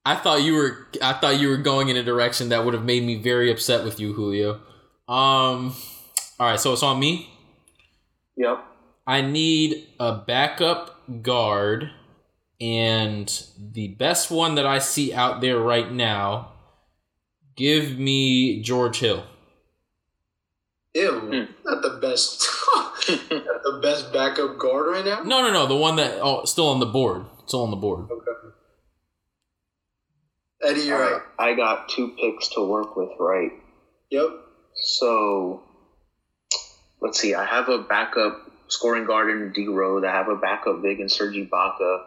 I 0.05 0.15
thought 0.15 0.41
you 0.41 0.53
were 0.55 0.88
I 1.03 1.13
thought 1.13 1.39
you 1.39 1.50
were 1.50 1.57
going 1.57 1.89
in 1.89 1.98
a 1.98 2.03
direction 2.03 2.50
that 2.50 2.63
would 2.65 2.74
have 2.74 2.86
made 2.86 3.03
me 3.03 3.15
very 3.21 3.51
upset 3.51 3.83
with 3.83 4.00
you, 4.00 4.13
Julio. 4.13 4.53
Um 5.07 5.75
all 6.39 6.48
right, 6.50 6.59
so 6.59 6.71
it's 6.74 6.81
on 6.83 7.00
me. 7.00 7.29
Yep. 8.38 8.63
I 9.10 9.22
need 9.22 9.88
a 10.00 10.13
backup 10.13 11.24
guard 11.24 11.89
and 12.62 13.44
the 13.58 13.88
best 13.88 14.30
one 14.30 14.54
that 14.54 14.68
I 14.68 14.78
see 14.78 15.12
out 15.12 15.42
there 15.42 15.58
right 15.58 15.92
now 15.92 16.51
give 17.56 17.98
me 17.98 18.62
George 18.62 19.00
Hill. 19.00 19.24
Ew, 20.94 21.12
Hmm. 21.22 21.51
not 21.66 21.82
the 21.82 21.98
best. 22.00 22.48
not 23.10 23.63
the 23.63 23.80
best 23.82 24.13
backup 24.13 24.60
guard 24.60 24.86
right 24.88 25.04
now. 25.04 25.24
No, 25.24 25.42
no, 25.42 25.51
no, 25.51 25.66
the 25.66 25.75
one 25.75 25.96
that 25.96 26.20
oh 26.22 26.46
still 26.46 26.68
on 26.68 26.80
the 26.80 26.86
board. 26.86 27.25
Still 27.48 27.63
on 27.63 27.72
the 27.72 27.78
board. 27.78 28.12
Okay. 28.12 28.32
Eddie, 30.62 30.82
you're 30.82 31.00
right. 31.00 31.22
I 31.39 31.56
got 31.56 31.89
two 31.89 32.16
picks 32.22 32.50
to 32.50 32.63
work 32.63 32.96
with, 32.96 33.10
right? 33.20 33.54
Yep. 34.12 34.30
So 34.75 35.63
let's 37.01 37.20
see. 37.20 37.34
I 37.34 37.46
have 37.46 37.70
a 37.70 37.80
backup 37.80 38.49
scoring 38.70 39.06
guard 39.06 39.30
in 39.30 39.52
D 39.54 39.68
Rose. 39.68 40.04
I 40.04 40.12
have 40.12 40.30
a 40.30 40.36
backup 40.36 40.82
big 40.82 41.00
in 41.00 41.10
Serge 41.10 41.36
Ibaka. 41.36 42.04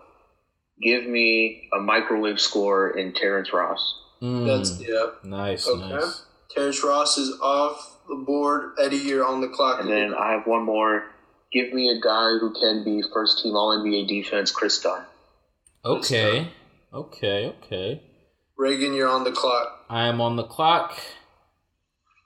Give 0.81 1.07
me 1.07 1.69
a 1.73 1.79
microwave 1.79 2.41
score 2.41 2.97
in 2.97 3.13
Terrence 3.13 3.53
Ross. 3.53 4.01
Mm, 4.23 4.47
That's 4.47 4.81
yeah. 4.81 5.07
nice, 5.23 5.69
Okay. 5.69 5.89
nice. 5.89 6.25
Terrence 6.51 6.83
Ross 6.83 7.19
is 7.19 7.39
off 7.41 7.99
the 8.09 8.15
board. 8.17 8.73
Eddie, 8.81 8.97
you're 8.97 9.25
on 9.27 9.41
the 9.41 9.49
clock. 9.49 9.81
And 9.81 9.89
then 9.91 10.15
I 10.15 10.33
have 10.33 10.47
one 10.47 10.65
more. 10.65 11.05
Give 11.53 11.73
me 11.73 11.89
a 11.91 12.01
guy 12.01 12.31
who 12.41 12.53
can 12.59 12.83
be 12.85 13.03
first 13.13 13.43
team 13.43 13.55
All 13.55 13.77
NBA 13.79 14.09
defense, 14.09 14.51
Kris 14.51 14.81
Dunn. 14.81 15.03
Okay. 15.85 16.49
Okay, 16.93 17.55
okay. 17.65 18.03
Reagan, 18.57 18.93
you're 18.95 19.09
on 19.09 19.25
the 19.25 19.33
clock. 19.33 19.85
I 19.89 20.07
am 20.09 20.21
on 20.21 20.37
the 20.37 20.45
clock, 20.45 20.95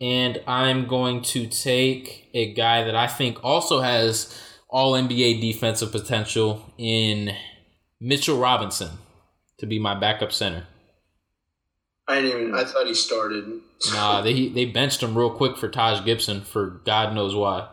and 0.00 0.42
I'm 0.46 0.86
going 0.86 1.22
to 1.22 1.46
take 1.46 2.28
a 2.34 2.52
guy 2.52 2.84
that 2.84 2.94
I 2.94 3.06
think 3.06 3.42
also 3.42 3.80
has 3.80 4.42
all 4.68 4.92
NBA 4.92 5.40
defensive 5.40 5.92
potential 5.92 6.72
in 6.76 7.34
Mitchell 8.00 8.38
Robinson 8.38 8.90
to 9.58 9.66
be 9.66 9.78
my 9.78 9.98
backup 9.98 10.32
center. 10.32 10.66
I 12.08 12.20
didn't 12.20 12.40
even. 12.40 12.54
I 12.54 12.64
thought 12.64 12.86
he 12.86 12.94
started. 12.94 13.44
Nah, 13.92 14.22
they 14.22 14.48
they 14.48 14.64
benched 14.64 15.02
him 15.02 15.18
real 15.18 15.28
quick 15.28 15.58
for 15.58 15.68
Taj 15.68 16.02
Gibson 16.02 16.40
for 16.40 16.80
God 16.86 17.14
knows 17.14 17.34
why. 17.34 17.68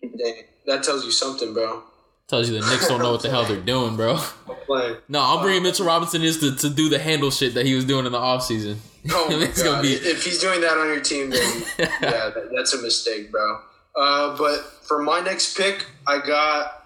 Dang, 0.00 0.44
that 0.66 0.84
tells 0.84 1.04
you 1.04 1.10
something, 1.10 1.52
bro. 1.52 1.82
Tells 2.28 2.48
you 2.48 2.60
the 2.60 2.70
Knicks 2.70 2.86
don't 2.86 3.00
know 3.00 3.10
what 3.10 3.22
the 3.22 3.30
hell 3.30 3.44
they're 3.44 3.60
doing, 3.60 3.96
bro. 3.96 4.20
I'm. 4.68 4.98
No, 5.08 5.20
I'm 5.20 5.42
bringing 5.42 5.64
Mitchell 5.64 5.86
Robinson 5.86 6.22
is 6.22 6.38
to, 6.38 6.54
to 6.54 6.70
do 6.70 6.88
the 6.88 7.00
handle 7.00 7.32
shit 7.32 7.54
that 7.54 7.66
he 7.66 7.74
was 7.74 7.84
doing 7.84 8.06
in 8.06 8.12
the 8.12 8.18
offseason. 8.18 8.76
Oh 9.10 9.28
my 9.30 9.44
it's 9.44 9.62
gonna 9.62 9.76
God. 9.76 9.82
be 9.82 9.92
If 9.94 10.24
he's 10.24 10.38
doing 10.38 10.60
that 10.62 10.78
on 10.78 10.86
your 10.88 11.00
team, 11.00 11.30
then 11.30 11.62
yeah, 11.78 12.30
that, 12.30 12.50
that's 12.54 12.74
a 12.74 12.82
mistake, 12.82 13.30
bro. 13.30 13.60
Uh, 13.96 14.36
but 14.36 14.60
for 14.82 15.02
my 15.02 15.20
next 15.20 15.56
pick, 15.56 15.86
I 16.06 16.20
got. 16.24 16.80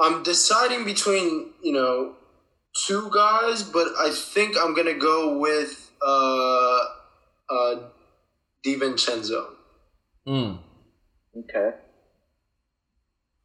I'm 0.00 0.22
deciding 0.22 0.84
between 0.84 1.52
you 1.62 1.72
know 1.72 2.16
two 2.86 3.10
guys, 3.12 3.62
but 3.62 3.88
I 3.98 4.10
think 4.10 4.56
I'm 4.60 4.74
gonna 4.74 4.94
go 4.98 5.38
with 5.38 5.90
uh, 6.04 6.78
uh, 7.50 7.74
Divincenzo. 8.64 9.46
Mm. 10.26 10.58
Okay. 11.36 11.76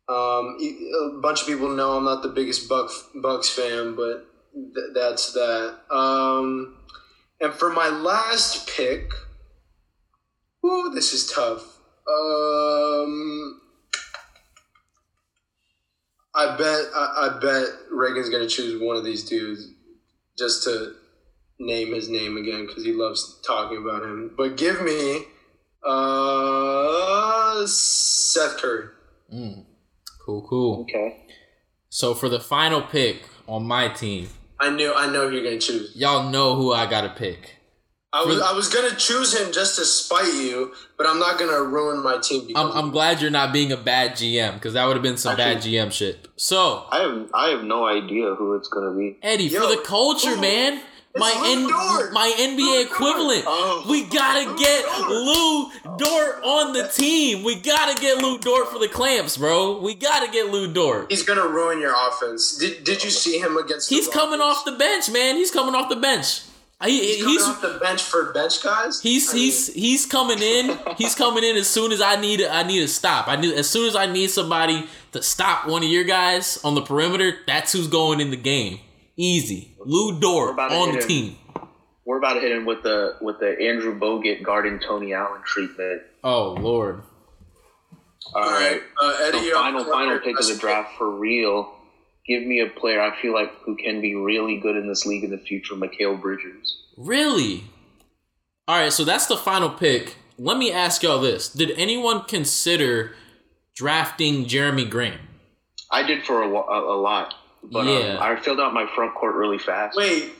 Um, 0.10 0.58
a 0.58 1.20
bunch 1.22 1.42
of 1.42 1.48
people 1.48 1.70
know 1.70 1.98
I'm 1.98 2.06
not 2.06 2.22
the 2.24 2.30
biggest 2.30 2.70
Buck, 2.70 2.90
Bucks 3.16 3.50
fan, 3.50 3.96
but 3.96 4.26
th- 4.54 4.88
that's 4.94 5.34
that. 5.34 5.80
Um, 5.92 6.77
and 7.42 7.54
for 7.54 7.72
my 7.72 7.90
last 7.90 8.68
pick, 8.68 9.12
ooh, 10.66 10.92
this 10.94 11.14
is 11.14 11.32
tough. 11.32 11.62
Um, 12.08 13.62
I 16.36 16.56
bet 16.58 16.86
I, 16.96 17.30
I 17.36 17.40
bet 17.42 17.68
Reagan's 17.92 18.30
gonna 18.30 18.48
choose 18.48 18.82
one 18.82 18.96
of 18.96 19.04
these 19.04 19.24
dudes 19.24 19.72
just 20.38 20.64
to 20.64 20.94
name 21.60 21.94
his 21.94 22.10
name 22.10 22.38
again 22.38 22.68
because 22.68 22.86
he 22.86 22.94
loves 22.94 23.42
talking 23.46 23.78
about 23.78 24.04
him. 24.04 24.32
But 24.38 24.58
give 24.58 24.82
me 24.82 25.24
uh, 25.86 27.66
Seth 27.66 28.58
Curry. 28.58 28.90
Mm. 29.34 29.66
Cool, 30.26 30.42
cool. 30.48 30.82
Okay. 30.82 31.26
So 31.90 32.14
for 32.14 32.30
the 32.30 32.40
final 32.40 32.82
pick 32.82 33.24
on 33.48 33.66
my 33.66 33.88
team, 33.88 34.28
I 34.60 34.70
knew 34.70 34.94
I 34.94 35.12
know 35.12 35.28
who 35.30 35.36
you're 35.36 35.44
gonna 35.44 35.60
choose. 35.60 35.96
y'all 35.96 36.30
know 36.30 36.56
who 36.56 36.74
I 36.74 36.90
gotta 36.90 37.10
pick. 37.10 37.56
I 38.14 38.24
was 38.24 38.42
I 38.42 38.54
was 38.54 38.74
gonna 38.74 38.96
choose 38.96 39.38
him 39.38 39.52
just 39.52 39.76
to 39.78 39.86
spite 39.86 40.34
you, 40.34 40.74
but 40.98 41.06
I'm 41.06 41.20
not 41.20 41.38
gonna 41.38 41.62
ruin 41.62 42.02
my 42.02 42.18
team. 42.18 42.50
I'm, 42.56 42.72
I'm 42.72 42.92
glad 42.92 43.22
you're 43.22 43.30
not 43.30 43.52
being 43.54 43.72
a 43.72 43.78
bad 43.78 44.14
GM 44.14 44.56
because 44.56 44.74
that 44.74 44.86
would 44.86 44.96
have 44.96 45.04
been 45.04 45.18
some 45.18 45.36
bad 45.36 45.58
GM 45.58 45.92
shit. 45.92 46.28
So 46.38 46.86
I 46.90 47.02
have 47.02 47.30
I 47.34 47.50
have 47.50 47.64
no 47.64 47.86
idea 47.86 48.34
who 48.36 48.56
it's 48.56 48.70
gonna 48.70 48.96
be. 48.96 49.18
Eddie, 49.22 49.46
Yo, 49.46 49.60
for 49.62 49.76
the 49.76 49.82
culture, 49.84 50.36
who? 50.36 50.42
man. 50.42 50.82
My 51.20 51.34
N- 51.46 51.68
Dort. 51.68 52.14
my 52.14 52.34
NBA 52.38 52.58
Lou 52.58 52.82
equivalent. 52.82 53.44
Oh. 53.48 53.86
We 53.90 54.04
gotta 54.04 54.56
get 54.58 54.86
Lu 55.10 55.72
Dort 55.98 56.44
on 56.44 56.74
the 56.74 56.88
team. 56.88 57.44
We 57.44 57.56
gotta 57.56 58.00
get 58.00 58.22
Lu 58.22 58.38
Dort 58.40 58.70
for 58.70 58.80
the 58.80 58.88
clamps, 58.88 59.38
bro. 59.38 59.80
We 59.80 59.94
gotta 59.96 60.32
get 60.32 60.48
Lu 60.48 60.72
Dort. 60.72 61.12
he's 61.12 61.24
gonna 61.24 61.48
ruin 61.48 61.80
your 61.80 61.96
offense. 62.08 62.58
Did, 62.58 62.84
did 62.84 63.04
you 63.04 63.10
see 63.10 63.40
him 63.40 63.58
against? 63.58 63.90
the 63.90 63.96
He's 63.96 64.08
coming 64.08 64.42
off 64.42 64.66
the 64.66 64.74
bench, 64.74 65.10
man. 65.10 65.36
He's 65.36 65.52
coming 65.52 65.76
off 65.76 65.90
the 65.90 65.96
bench. 65.96 66.42
He, 66.86 67.00
He's, 67.00 67.18
coming 67.24 67.32
he's 67.34 67.44
off 67.48 67.62
the 67.62 67.80
bench 67.82 68.04
for 68.04 68.32
bench 68.34 68.62
guys. 68.62 69.02
He's 69.02 69.32
I 69.32 69.34
mean, 69.34 69.44
he's 69.46 69.74
he's 69.74 70.06
coming 70.06 70.40
in. 70.40 70.78
He's 70.98 71.16
coming 71.16 71.44
in 71.44 71.58
as 71.58 71.68
soon 71.68 71.92
as 71.92 72.02
I 72.02 72.18
need 72.22 72.42
I 72.44 72.62
need 72.62 72.84
a 72.84 72.88
stop. 72.88 73.28
I 73.28 73.36
need 73.36 73.56
as 73.56 73.68
soon 73.68 73.88
as 73.88 73.96
I 73.96 74.06
need 74.06 74.30
somebody 74.30 74.86
to 75.14 75.24
stop 75.24 75.68
one 75.68 75.84
of 75.84 75.90
your 75.90 76.04
guys 76.04 76.60
on 76.64 76.76
the 76.76 76.82
perimeter. 76.84 77.38
That's 77.48 77.74
who's 77.74 77.88
going 77.88 78.20
in 78.22 78.30
the 78.30 78.38
game. 78.38 78.80
Easy. 79.18 79.76
Lu 79.80 80.20
Dort 80.20 80.58
on 80.60 80.90
the 80.90 80.94
hit 80.94 81.02
him. 81.04 81.08
team. 81.08 81.36
We're 82.06 82.20
about 82.20 82.36
to 82.36 82.40
hit 82.40 82.52
him 82.52 82.66
with 82.66 82.84
the 82.84 83.18
with 83.20 83.40
the 83.40 83.50
Andrew 83.60 84.00
Bogut 84.00 84.44
guarding 84.44 84.80
Tony 84.80 85.14
Allen 85.14 85.42
treatment. 85.46 86.04
Oh 86.24 86.54
lord. 86.54 87.02
All 88.34 88.42
right. 88.44 88.82
Uh, 89.02 89.18
Eddie, 89.24 89.38
So 89.40 89.44
you're 89.44 89.56
final 89.56 89.84
final 89.86 90.20
pick 90.20 90.40
of 90.40 90.48
the 90.48 90.56
draft 90.58 90.98
for 90.98 91.10
real. 91.10 91.74
Give 92.28 92.44
me 92.44 92.60
a 92.60 92.68
player 92.68 93.02
I 93.02 93.20
feel 93.22 93.34
like 93.34 93.52
who 93.64 93.76
can 93.78 94.02
be 94.02 94.14
really 94.16 94.58
good 94.58 94.76
in 94.76 94.88
this 94.88 95.06
league 95.06 95.24
in 95.24 95.32
the 95.32 95.38
future, 95.38 95.76
Mikal 95.76 96.22
Bridges. 96.22 96.78
Really? 96.98 97.64
All 98.68 98.78
right, 98.78 98.92
so 98.92 99.06
that's 99.06 99.28
the 99.28 99.38
final 99.38 99.70
pick. 99.70 100.18
Let 100.38 100.58
me 100.58 100.72
ask 100.72 101.04
y'all 101.04 101.22
this: 101.22 101.48
Did 101.50 101.72
anyone 101.78 102.24
consider 102.26 103.16
drafting 103.76 104.46
Jerami 104.46 104.90
Grant? 104.90 105.22
I 105.90 106.04
did 106.04 106.26
for 106.26 106.44
a, 106.44 106.50
a, 106.50 106.96
a 106.96 107.00
lot, 107.00 107.34
but 107.64 107.86
Yeah. 107.86 108.16
um, 108.16 108.24
I 108.24 108.36
filled 108.40 108.60
out 108.60 108.74
my 108.74 108.86
front 108.96 109.14
court 109.16 109.36
really 109.36 109.58
fast. 109.60 109.98
Wait, 109.98 110.34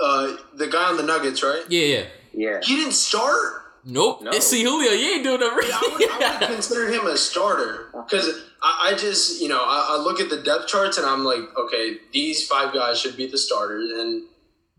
uh, 0.00 0.36
the 0.54 0.66
guy 0.66 0.84
on 0.90 0.96
the 0.96 1.02
Nuggets, 1.02 1.42
right? 1.42 1.62
Yeah, 1.68 1.84
yeah. 1.84 2.04
Yeah. 2.32 2.60
He 2.62 2.76
didn't 2.76 2.92
start. 2.92 3.62
Nope. 3.84 4.20
No. 4.22 4.30
It's 4.32 4.46
see 4.46 4.62
Julio. 4.62 4.90
You 4.92 5.14
ain't 5.14 5.24
doing 5.24 5.40
nothing. 5.40 5.70
I 5.72 5.90
would, 5.92 6.10
I 6.10 6.38
would 6.40 6.48
consider 6.54 6.88
him 6.92 7.06
a 7.06 7.16
starter 7.16 7.88
because 7.94 8.28
I, 8.60 8.90
I 8.90 8.94
just, 8.96 9.40
you 9.40 9.48
know, 9.48 9.60
I, 9.62 9.96
I 9.96 10.02
look 10.02 10.20
at 10.20 10.28
the 10.28 10.42
depth 10.42 10.66
charts 10.66 10.98
and 10.98 11.06
I'm 11.06 11.24
like, 11.24 11.38
okay, 11.56 11.98
these 12.12 12.46
five 12.46 12.74
guys 12.74 13.00
should 13.00 13.16
be 13.16 13.26
the 13.26 13.38
starters, 13.38 13.90
and 13.90 14.12
you 14.12 14.20
know, 14.20 14.26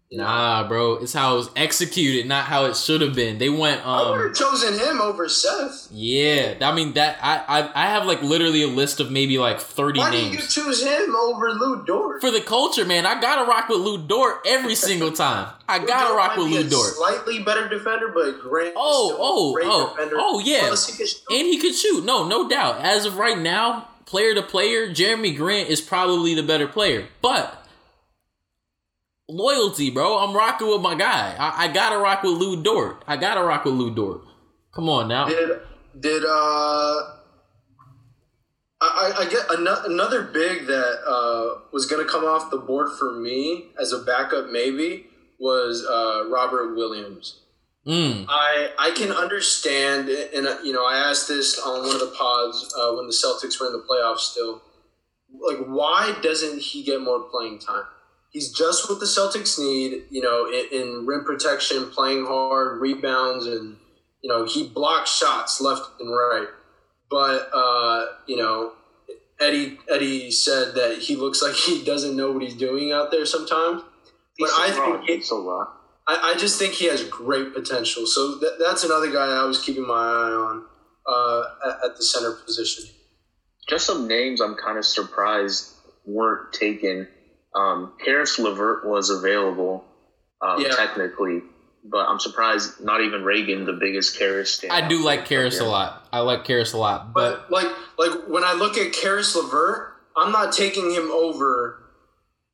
Nah, 0.09 0.65
bro. 0.67 0.93
It's 0.95 1.11
how 1.11 1.33
it 1.33 1.37
was 1.37 1.49
executed, 1.57 2.27
not 2.27 2.45
how 2.45 2.63
it 2.65 2.77
should 2.77 3.01
have 3.01 3.13
been. 3.13 3.39
They 3.39 3.49
went 3.49 3.85
I 3.85 4.09
would 4.09 4.19
um 4.21 4.27
have 4.27 4.35
chosen 4.35 4.79
him 4.79 5.01
over 5.01 5.27
Seth. 5.27 5.89
Yeah. 5.91 6.55
I 6.61 6.73
mean 6.73 6.93
that 6.93 7.17
I 7.21 7.43
I, 7.47 7.83
I 7.83 7.89
have 7.89 8.05
like 8.05 8.21
literally 8.21 8.63
a 8.63 8.67
list 8.67 9.01
of 9.01 9.11
maybe 9.11 9.37
like 9.37 9.59
30 9.59 9.99
Why 9.99 10.11
did 10.11 10.23
you 10.23 10.29
names. 10.37 10.53
choose 10.53 10.81
him 10.81 11.13
over 11.13 11.49
Lu 11.51 11.83
Dort? 11.85 12.21
For 12.21 12.31
the 12.31 12.39
culture, 12.39 12.85
man, 12.85 13.05
I 13.05 13.19
gotta 13.19 13.49
rock 13.49 13.67
with 13.67 13.79
Lu 13.79 13.97
Dort 13.97 14.45
every 14.47 14.75
single 14.87 15.11
time. 15.11 15.53
I 15.67 15.79
gotta 15.79 16.15
rock 16.15 16.37
with 16.37 16.47
Lou 16.47 16.59
a 16.59 16.63
Dort. 16.63 16.93
Slightly 16.93 17.43
better 17.43 17.67
defender, 17.67 18.07
but 18.13 18.39
Grant. 18.39 18.73
Oh, 18.77 19.17
oh, 19.19 19.53
great 19.53 19.67
oh, 19.69 19.93
defender. 19.93 20.15
oh, 20.17 20.39
yeah. 20.39 20.73
He. 20.73 21.37
And 21.37 21.47
he 21.47 21.57
could 21.59 21.75
shoot. 21.75 22.05
No, 22.05 22.25
no 22.25 22.47
doubt. 22.47 22.79
As 22.79 23.05
of 23.05 23.17
right 23.17 23.37
now, 23.37 23.89
player 24.05 24.33
to 24.33 24.41
player, 24.41 24.87
Jerami 24.87 25.35
Grant 25.35 25.67
is 25.69 25.81
probably 25.81 26.33
the 26.33 26.43
better 26.43 26.67
player. 26.67 27.07
But 27.21 27.66
loyalty, 29.29 29.89
bro. 29.89 30.17
I'm 30.17 30.35
rocking 30.35 30.67
with 30.67 30.81
my 30.81 30.95
guy. 30.95 31.35
I, 31.37 31.65
I 31.65 31.67
gotta 31.67 31.97
rock 31.97 32.23
with 32.23 32.33
Lu 32.33 32.61
Dort. 32.61 33.03
I 33.07 33.17
gotta 33.17 33.43
rock 33.43 33.65
with 33.65 33.73
Lu 33.73 33.93
Dort. 33.93 34.21
Come 34.73 34.89
on 34.89 35.07
now. 35.07 35.27
Did 35.27 35.59
did 35.99 36.23
uh? 36.23 37.13
I, 38.79 38.81
I 38.81 39.13
I 39.21 39.29
get 39.29 39.51
ano- 39.51 39.85
another 39.85 40.23
big 40.23 40.67
that 40.67 40.99
uh, 41.07 41.61
was 41.71 41.85
going 41.87 42.05
to 42.05 42.11
come 42.11 42.23
off 42.23 42.51
the 42.51 42.57
board 42.57 42.89
for 42.97 43.11
me 43.11 43.67
as 43.79 43.91
a 43.91 43.99
backup 43.99 44.51
maybe 44.51 45.07
was 45.39 45.85
uh, 45.85 46.29
Robert 46.29 46.75
Williams. 46.75 47.41
Mm. 47.87 48.25
I 48.27 48.69
I 48.77 48.91
can 48.91 49.11
understand, 49.11 50.09
and 50.09 50.45
uh, 50.45 50.57
you 50.63 50.73
know, 50.73 50.85
I 50.85 50.97
asked 51.09 51.27
this 51.27 51.57
on 51.57 51.85
one 51.85 51.95
of 51.95 52.01
the 52.01 52.13
pods 52.17 52.71
uh, 52.77 52.93
when 52.93 53.07
the 53.07 53.13
Celtics 53.13 53.59
were 53.59 53.67
in 53.67 53.73
the 53.73 53.83
playoffs. 53.89 54.19
Still, 54.19 54.61
like, 55.33 55.65
why 55.65 56.15
doesn't 56.21 56.59
he 56.59 56.83
get 56.83 57.01
more 57.01 57.21
playing 57.21 57.59
time? 57.59 57.85
He's 58.37 58.51
just 58.51 58.87
what 58.87 58.99
the 58.99 59.07
Celtics 59.07 59.57
need, 59.57 60.03
you 60.11 60.21
know, 60.21 60.45
in, 60.45 60.67
in 60.79 61.05
rim 61.07 61.25
protection, 61.25 61.89
playing 61.89 62.23
hard, 62.27 62.79
rebounds, 62.79 63.47
and 63.47 63.77
you 64.21 64.29
know, 64.29 64.45
he 64.45 64.67
blocks 64.67 65.09
shots 65.09 65.59
left 65.59 65.81
and 65.99 66.11
right. 66.11 66.45
But 67.09 67.49
uh, 67.51 68.05
you 68.27 68.37
know, 68.37 68.73
Eddie 69.39 69.79
Eddie 69.91 70.29
said 70.29 70.75
that 70.75 70.99
he 70.99 71.15
looks 71.15 71.41
like 71.41 71.55
he 71.55 71.83
doesn't 71.83 72.15
know 72.15 72.31
what 72.31 72.43
he's 72.43 72.53
doing 72.53 72.91
out 72.91 73.09
there 73.09 73.25
sometimes. 73.25 73.81
But 74.37 74.49
He's 74.49 74.51
so 74.51 74.61
I 74.61 74.69
think 74.69 75.09
He's 75.09 75.27
so 75.29 75.43
raw. 75.43 75.65
I, 76.07 76.33
I 76.35 76.37
just 76.37 76.59
think 76.59 76.73
he 76.73 76.85
has 76.89 77.03
great 77.05 77.55
potential. 77.55 78.05
So 78.05 78.39
th- 78.39 78.53
that's 78.59 78.83
another 78.83 79.11
guy 79.11 79.25
I 79.25 79.45
was 79.45 79.59
keeping 79.59 79.87
my 79.87 79.95
eye 79.95 80.31
on 80.31 80.65
uh, 81.07 81.43
at, 81.65 81.89
at 81.89 81.97
the 81.97 82.03
center 82.03 82.33
position. 82.45 82.85
Just 83.67 83.87
some 83.87 84.07
names 84.07 84.41
I'm 84.41 84.53
kind 84.53 84.77
of 84.77 84.85
surprised 84.85 85.73
weren't 86.05 86.53
taken. 86.53 87.07
Um, 87.55 87.93
Caris 88.03 88.37
LeVert 88.39 88.85
was 88.85 89.09
available, 89.09 89.83
um, 90.41 90.61
Yeah. 90.61 90.69
technically, 90.75 91.41
but 91.83 92.07
I'm 92.07 92.19
surprised 92.19 92.81
not 92.83 93.01
even 93.01 93.23
Reagan, 93.23 93.65
the 93.65 93.73
biggest 93.73 94.17
Caris. 94.17 94.63
I 94.69 94.87
do 94.87 95.03
like 95.03 95.25
Caris 95.25 95.59
a 95.59 95.65
lot. 95.65 96.07
I 96.11 96.19
like 96.19 96.43
Caris 96.43 96.73
a 96.73 96.77
lot. 96.77 97.13
But 97.13 97.49
But 97.49 97.51
like 97.51 97.71
like 97.97 98.27
when 98.27 98.43
I 98.43 98.53
look 98.53 98.77
at 98.77 98.93
Caris 98.93 99.35
LeVert, 99.35 99.93
I'm 100.15 100.31
not 100.31 100.51
taking 100.53 100.91
him 100.91 101.09
over. 101.11 101.83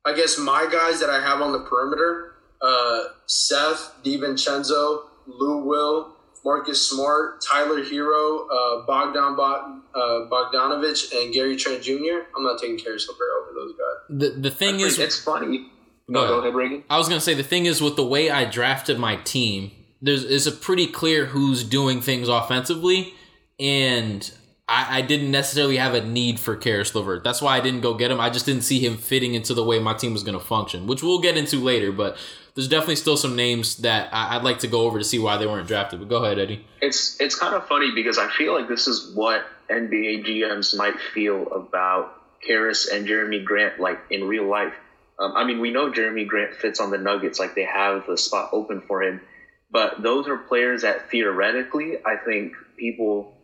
I 0.05 0.13
guess 0.13 0.37
my 0.37 0.67
guys 0.71 0.99
that 0.99 1.09
I 1.09 1.19
have 1.21 1.41
on 1.41 1.51
the 1.53 1.59
perimeter: 1.61 2.33
uh, 2.61 3.03
Seth, 3.25 3.95
DiVincenzo, 4.03 5.03
Lou 5.27 5.63
Will, 5.65 6.15
Marcus 6.45 6.89
Smart, 6.89 7.41
Tyler 7.41 7.83
Herro, 7.83 8.47
uh, 8.51 8.85
Bogdan 8.85 9.35
Bog- 9.35 9.81
uh, 9.95 9.99
Bogdanovich, 10.29 11.13
and 11.15 11.33
Gary 11.33 11.55
Trent 11.55 11.81
Jr. 11.83 12.25
I'm 12.35 12.43
not 12.43 12.59
taking 12.59 12.77
Caris 12.77 13.07
LeVert 13.07 13.29
over 13.41 13.53
those 13.55 13.71
guys. 13.73 14.33
the 14.35 14.41
the 14.41 14.51
thing 14.51 14.79
is 14.79 14.99
it's 14.99 15.19
funny. 15.23 15.57
Go 15.57 15.65
No, 16.09 16.19
ahead. 16.19 16.29
go 16.29 16.39
ahead, 16.41 16.55
Reagan. 16.55 16.83
I 16.89 16.97
was 16.97 17.07
gonna 17.07 17.21
say 17.21 17.33
the 17.33 17.43
thing 17.43 17.65
is 17.65 17.81
with 17.81 17.95
the 17.95 18.05
way 18.05 18.29
I 18.29 18.43
drafted 18.45 18.99
my 18.99 19.15
team, 19.17 19.71
there's 20.01 20.23
is 20.25 20.45
a 20.47 20.51
pretty 20.51 20.87
clear 20.87 21.27
who's 21.27 21.63
doing 21.63 22.01
things 22.01 22.27
offensively, 22.27 23.13
and 23.59 24.29
I, 24.73 24.97
I 24.97 25.01
didn't 25.01 25.29
necessarily 25.29 25.77
have 25.77 25.93
a 25.93 26.03
need 26.03 26.39
for 26.39 26.55
Caris 26.55 26.95
LeVert. 26.95 27.23
That's 27.23 27.43
why 27.43 27.55
I 27.55 27.59
didn't 27.59 27.81
go 27.81 27.93
get 27.93 28.09
him. 28.09 28.19
I 28.19 28.31
just 28.31 28.47
didn't 28.47 28.63
see 28.63 28.83
him 28.83 28.97
fitting 28.97 29.35
into 29.35 29.53
the 29.53 29.63
way 29.63 29.77
my 29.77 29.93
team 29.93 30.13
was 30.13 30.23
gonna 30.23 30.39
function, 30.39 30.87
which 30.87 31.03
we'll 31.03 31.19
get 31.21 31.37
into 31.37 31.57
later. 31.57 31.91
But 31.91 32.17
there's 32.55 32.67
definitely 32.67 32.95
still 32.95 33.15
some 33.15 33.35
names 33.35 33.77
that 33.77 34.09
I, 34.11 34.35
I'd 34.35 34.43
like 34.43 34.59
to 34.59 34.67
go 34.67 34.81
over 34.81 34.97
to 34.97 35.05
see 35.05 35.19
why 35.19 35.37
they 35.37 35.45
weren't 35.45 35.67
drafted. 35.67 35.99
But 35.99 36.09
go 36.09 36.25
ahead, 36.25 36.39
Eddie. 36.39 36.65
It's 36.81 37.21
it's 37.21 37.35
kind 37.35 37.53
of 37.53 37.67
funny 37.67 37.91
because 37.93 38.17
I 38.17 38.29
feel 38.31 38.53
like 38.53 38.67
this 38.67 38.87
is 38.87 39.13
what 39.13 39.45
NBA 39.69 40.25
GMs 40.25 40.75
might 40.75 40.99
feel 40.99 41.51
about 41.51 42.15
Caris 42.41 42.87
and 42.87 43.07
Jerami 43.07 43.45
Grant, 43.45 43.79
like 43.79 43.99
in 44.09 44.23
real 44.23 44.45
life. 44.45 44.73
Um, 45.19 45.33
I 45.35 45.43
mean, 45.43 45.59
we 45.59 45.69
know 45.69 45.91
Jerami 45.91 46.27
Grant 46.27 46.55
fits 46.55 46.79
on 46.79 46.89
the 46.89 46.97
Nuggets, 46.97 47.39
like 47.39 47.53
they 47.53 47.65
have 47.65 48.07
the 48.07 48.17
spot 48.17 48.49
open 48.51 48.81
for 48.81 49.03
him. 49.03 49.21
But 49.69 50.01
those 50.01 50.27
are 50.27 50.37
players 50.37 50.81
that 50.81 51.11
theoretically, 51.11 51.97
I 52.03 52.15
think 52.15 52.53
people 52.77 53.37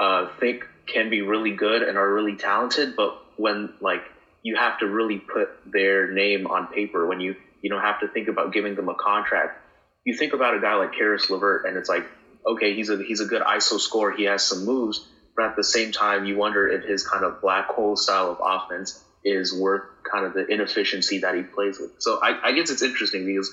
uh, 0.00 0.26
think 0.40 0.64
can 0.86 1.10
be 1.10 1.20
really 1.20 1.52
good 1.52 1.82
and 1.82 1.96
are 1.98 2.12
really 2.12 2.34
talented. 2.34 2.96
But 2.96 3.14
when 3.36 3.72
like 3.80 4.02
you 4.42 4.56
have 4.56 4.78
to 4.78 4.86
really 4.86 5.18
put 5.18 5.48
their 5.66 6.10
name 6.10 6.46
on 6.46 6.66
paper, 6.66 7.06
when 7.06 7.20
you 7.20 7.36
you 7.62 7.70
don't 7.70 7.82
have 7.82 8.00
to 8.00 8.08
think 8.08 8.28
about 8.28 8.52
giving 8.52 8.74
them 8.74 8.88
a 8.88 8.94
contract, 8.94 9.52
you 10.04 10.14
think 10.14 10.32
about 10.32 10.54
a 10.54 10.60
guy 10.60 10.74
like 10.74 10.92
Caris 10.92 11.28
LeVert, 11.28 11.66
and 11.66 11.76
it's 11.76 11.88
like, 11.88 12.04
okay, 12.46 12.74
he's 12.74 12.88
a 12.88 12.96
he's 12.96 13.20
a 13.20 13.26
good 13.26 13.42
ISO 13.42 13.78
scorer. 13.78 14.10
He 14.10 14.24
has 14.24 14.42
some 14.42 14.64
moves, 14.64 15.06
but 15.36 15.44
at 15.44 15.56
the 15.56 15.64
same 15.64 15.92
time, 15.92 16.24
you 16.24 16.36
wonder 16.36 16.66
if 16.66 16.82
his 16.82 17.06
kind 17.06 17.24
of 17.24 17.40
black 17.40 17.66
hole 17.66 17.96
style 17.96 18.30
of 18.30 18.38
offense 18.42 19.04
is 19.22 19.52
worth 19.52 19.82
kind 20.10 20.24
of 20.24 20.32
the 20.32 20.46
inefficiency 20.50 21.18
that 21.18 21.34
he 21.34 21.42
plays 21.42 21.78
with. 21.78 21.90
So 21.98 22.18
I, 22.22 22.38
I 22.42 22.52
guess 22.52 22.70
it's 22.70 22.82
interesting 22.82 23.26
because 23.26 23.52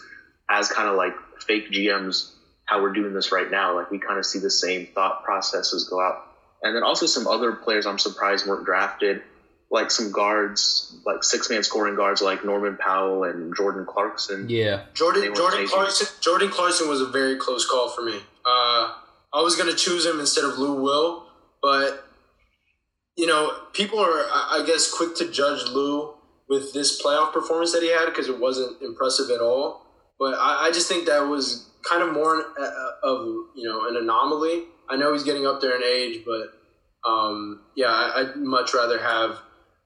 as 0.49 0.69
kind 0.69 0.87
of 0.87 0.95
like 0.95 1.13
fake 1.45 1.69
GMs, 1.69 2.31
how 2.65 2.81
we're 2.81 2.93
doing 2.93 3.13
this 3.13 3.31
right 3.31 3.49
now, 3.49 3.75
like 3.75 3.91
we 3.91 3.99
kind 3.99 4.17
of 4.17 4.25
see 4.25 4.39
the 4.39 4.49
same 4.49 4.87
thought 4.95 5.23
processes 5.23 5.87
go 5.89 5.99
out. 5.99 6.15
And 6.63 6.75
then 6.75 6.83
also 6.83 7.05
some 7.05 7.27
other 7.27 7.53
players 7.53 7.85
I'm 7.85 7.99
surprised 7.99 8.47
weren't 8.47 8.65
drafted, 8.65 9.21
like 9.69 9.91
some 9.91 10.11
guards, 10.11 10.95
like 11.05 11.23
six 11.23 11.49
man 11.49 11.63
scoring 11.63 11.95
guards 11.95 12.21
like 12.21 12.43
Norman 12.43 12.77
Powell 12.77 13.23
and 13.23 13.55
Jordan 13.55 13.85
Clarkson. 13.85 14.49
Yeah, 14.49 14.83
Jordan 14.93 15.35
Jordan 15.35 15.59
taken. 15.59 15.73
Clarkson 15.73 16.07
Jordan 16.21 16.49
Clarkson 16.49 16.89
was 16.89 17.01
a 17.01 17.07
very 17.07 17.37
close 17.37 17.69
call 17.69 17.89
for 17.89 18.01
me. 18.01 18.17
Uh, 18.45 18.93
I 19.33 19.41
was 19.41 19.55
gonna 19.55 19.75
choose 19.75 20.05
him 20.05 20.19
instead 20.19 20.45
of 20.45 20.57
Lou 20.57 20.81
Will, 20.81 21.27
but 21.61 22.05
you 23.15 23.27
know 23.27 23.51
people 23.73 23.99
are 23.99 24.07
I 24.07 24.61
I 24.61 24.65
guess 24.65 24.91
quick 24.91 25.15
to 25.17 25.29
judge 25.29 25.67
Lou 25.69 26.13
with 26.49 26.73
this 26.73 27.01
playoff 27.01 27.33
performance 27.33 27.73
that 27.73 27.83
he 27.83 27.89
had 27.89 28.05
because 28.05 28.29
it 28.29 28.39
wasn't 28.39 28.81
impressive 28.81 29.29
at 29.29 29.41
all. 29.41 29.85
But 30.17 30.33
I, 30.33 30.67
I 30.67 30.71
just 30.71 30.87
think 30.87 31.05
that 31.05 31.27
was 31.27 31.69
kind 31.87 32.01
of 32.01 32.13
more 32.13 32.41
of 33.03 33.27
you 33.55 33.63
know 33.63 33.87
an 33.87 33.97
anomaly. 33.97 34.63
I 34.89 34.95
know 34.95 35.13
he's 35.13 35.23
getting 35.23 35.45
up 35.45 35.61
there 35.61 35.75
in 35.75 35.83
age, 35.83 36.23
but 36.25 37.09
um, 37.09 37.61
yeah, 37.75 37.87
I, 37.87 38.21
I'd 38.21 38.35
much 38.37 38.73
rather 38.73 38.99
have 38.99 39.39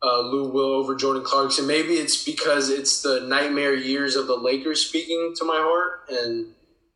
uh, 0.04 0.22
Lou 0.22 0.50
Will 0.50 0.74
over 0.74 0.96
Jordan 0.96 1.24
Clarkson. 1.24 1.68
Maybe 1.68 1.94
it's 1.94 2.24
because 2.24 2.70
it's 2.70 3.02
the 3.02 3.22
nightmare 3.22 3.76
years 3.76 4.16
of 4.16 4.28
the 4.28 4.36
Lakers 4.36 4.86
speaking 4.86 5.34
to 5.38 5.46
my 5.46 5.58
heart, 5.58 6.10
and 6.10 6.48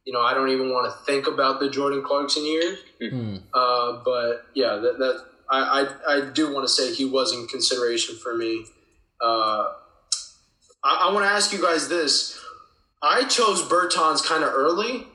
you 0.06 0.14
know 0.14 0.22
I 0.22 0.34
don't 0.34 0.50
even 0.50 0.72
want 0.72 0.92
to 0.92 1.06
think 1.06 1.28
about 1.28 1.60
the 1.60 1.70
Jordan 1.70 2.04
Clarkson 2.04 2.46
years. 2.46 2.80
Hmm. 3.00 3.38
Uh, 3.54 4.02
but 4.04 4.46
yeah, 4.54 4.76
that, 4.78 4.98
that 4.98 5.26
I, 5.50 5.88
I 6.08 6.18
I 6.18 6.32
do 6.32 6.54
want 6.54 6.68
to 6.68 6.74
say 6.74 6.94
he 6.94 7.06
was 7.06 7.34
in 7.34 7.48
consideration 7.48 8.16
for 8.16 8.36
me. 8.36 8.66
Uh, 9.22 9.74
I, 10.84 11.08
I 11.10 11.14
want 11.14 11.26
to 11.26 11.32
ask 11.32 11.54
you 11.54 11.62
guys 11.62 11.88
this. 11.88 12.40
I 13.04 13.26
chose 13.26 13.62
Bertans 13.62 14.26
kind 14.26 14.44
of 14.44 14.52
early, 14.52 15.06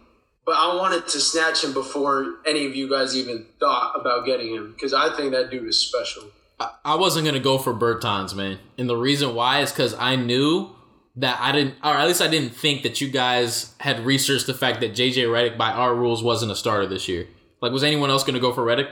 but 0.47 0.57
I 0.57 0.75
wanted 0.77 1.07
to 1.09 1.21
snatch 1.21 1.63
him 1.65 1.73
before 1.73 2.35
any 2.47 2.67
of 2.67 2.75
you 2.75 2.89
guys 2.89 3.17
even 3.17 3.47
thought 3.59 3.93
about 3.99 4.25
getting 4.27 4.55
him 4.55 4.73
because 4.73 4.93
I 4.95 5.15
think 5.17 5.33
that 5.33 5.51
dude 5.51 5.69
is 5.69 5.79
special. 5.79 6.25
I, 6.59 6.71
I 6.85 6.95
wasn't 6.97 7.27
gonna 7.27 7.41
go 7.41 7.59
for 7.59 7.73
Bertans, 7.75 8.35
man, 8.35 8.59
and 8.79 8.89
the 8.89 8.97
reason 8.97 9.35
why 9.35 9.61
is 9.61 9.71
because 9.73 9.95
I 9.95 10.17
knew 10.17 10.71
that 11.17 11.39
I 11.41 11.53
didn't, 11.53 11.75
or 11.83 11.93
at 11.93 12.07
least 12.07 12.23
I 12.23 12.29
didn't 12.29 12.55
think 12.55 12.83
that 12.83 13.01
you 13.01 13.09
guys 13.09 13.75
had 13.81 14.01
researched 14.07 14.47
the 14.47 14.55
fact 14.55 14.81
that 14.81 14.93
JJ 14.93 15.27
Redick, 15.27 15.59
by 15.59 15.71
our 15.71 15.95
rules, 15.95 16.23
wasn't 16.23 16.53
a 16.53 16.57
starter 16.57 16.87
this 16.87 17.09
year. 17.09 17.27
Like, 17.61 17.73
was 17.73 17.83
anyone 17.85 18.11
else 18.11 18.25
gonna 18.25 18.41
go 18.41 18.53
for 18.53 18.65
Redick? 18.65 18.91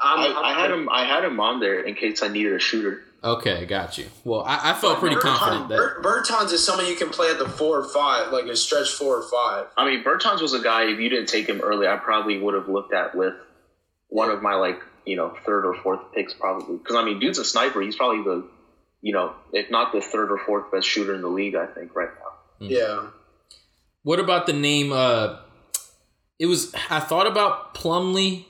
I'm, 0.00 0.18
I, 0.20 0.24
I'm- 0.26 0.44
I 0.44 0.60
had 0.60 0.70
him. 0.70 0.88
I 0.88 1.04
had 1.04 1.24
him 1.24 1.40
on 1.40 1.60
there 1.60 1.80
in 1.82 1.94
case 1.94 2.22
I 2.22 2.28
needed 2.28 2.52
a 2.54 2.58
shooter. 2.58 3.02
Okay, 3.24 3.64
got 3.64 3.96
you. 3.96 4.06
Well, 4.24 4.42
I, 4.42 4.70
I 4.70 4.74
felt 4.74 4.98
pretty 4.98 5.16
Bertans- 5.16 5.38
confident 5.38 5.68
that. 5.70 5.76
Ber- 5.76 6.02
Bertans 6.02 6.52
is 6.52 6.62
someone 6.62 6.86
you 6.86 6.94
can 6.94 7.08
play 7.08 7.30
at 7.30 7.38
the 7.38 7.48
four 7.48 7.78
or 7.78 7.88
five, 7.88 8.30
like 8.32 8.44
a 8.44 8.54
stretch 8.54 8.90
four 8.90 9.16
or 9.16 9.22
five. 9.22 9.66
I 9.78 9.86
mean, 9.86 10.04
Bertans 10.04 10.42
was 10.42 10.52
a 10.52 10.60
guy. 10.60 10.84
If 10.84 10.98
you 10.98 11.08
didn't 11.08 11.28
take 11.28 11.48
him 11.48 11.60
early, 11.62 11.86
I 11.88 11.96
probably 11.96 12.38
would 12.38 12.52
have 12.54 12.68
looked 12.68 12.92
at 12.92 13.14
with 13.14 13.32
one 14.08 14.30
of 14.30 14.42
my 14.42 14.54
like 14.54 14.78
you 15.06 15.16
know 15.16 15.34
third 15.46 15.64
or 15.64 15.74
fourth 15.74 16.12
picks 16.12 16.34
probably. 16.34 16.76
Because 16.76 16.96
I 16.96 17.04
mean, 17.04 17.18
dude's 17.18 17.38
a 17.38 17.44
sniper. 17.46 17.80
He's 17.80 17.96
probably 17.96 18.22
the 18.22 18.46
you 19.00 19.14
know 19.14 19.34
if 19.54 19.70
not 19.70 19.92
the 19.92 20.02
third 20.02 20.30
or 20.30 20.38
fourth 20.38 20.70
best 20.70 20.86
shooter 20.86 21.14
in 21.14 21.22
the 21.22 21.28
league. 21.28 21.54
I 21.54 21.66
think 21.66 21.96
right 21.96 22.10
now. 22.10 22.66
Yeah. 22.66 23.06
What 24.02 24.20
about 24.20 24.44
the 24.44 24.52
name? 24.52 24.92
Uh, 24.92 25.38
it 26.38 26.44
was. 26.44 26.74
I 26.90 27.00
thought 27.00 27.26
about 27.26 27.74
Plumlee, 27.74 28.44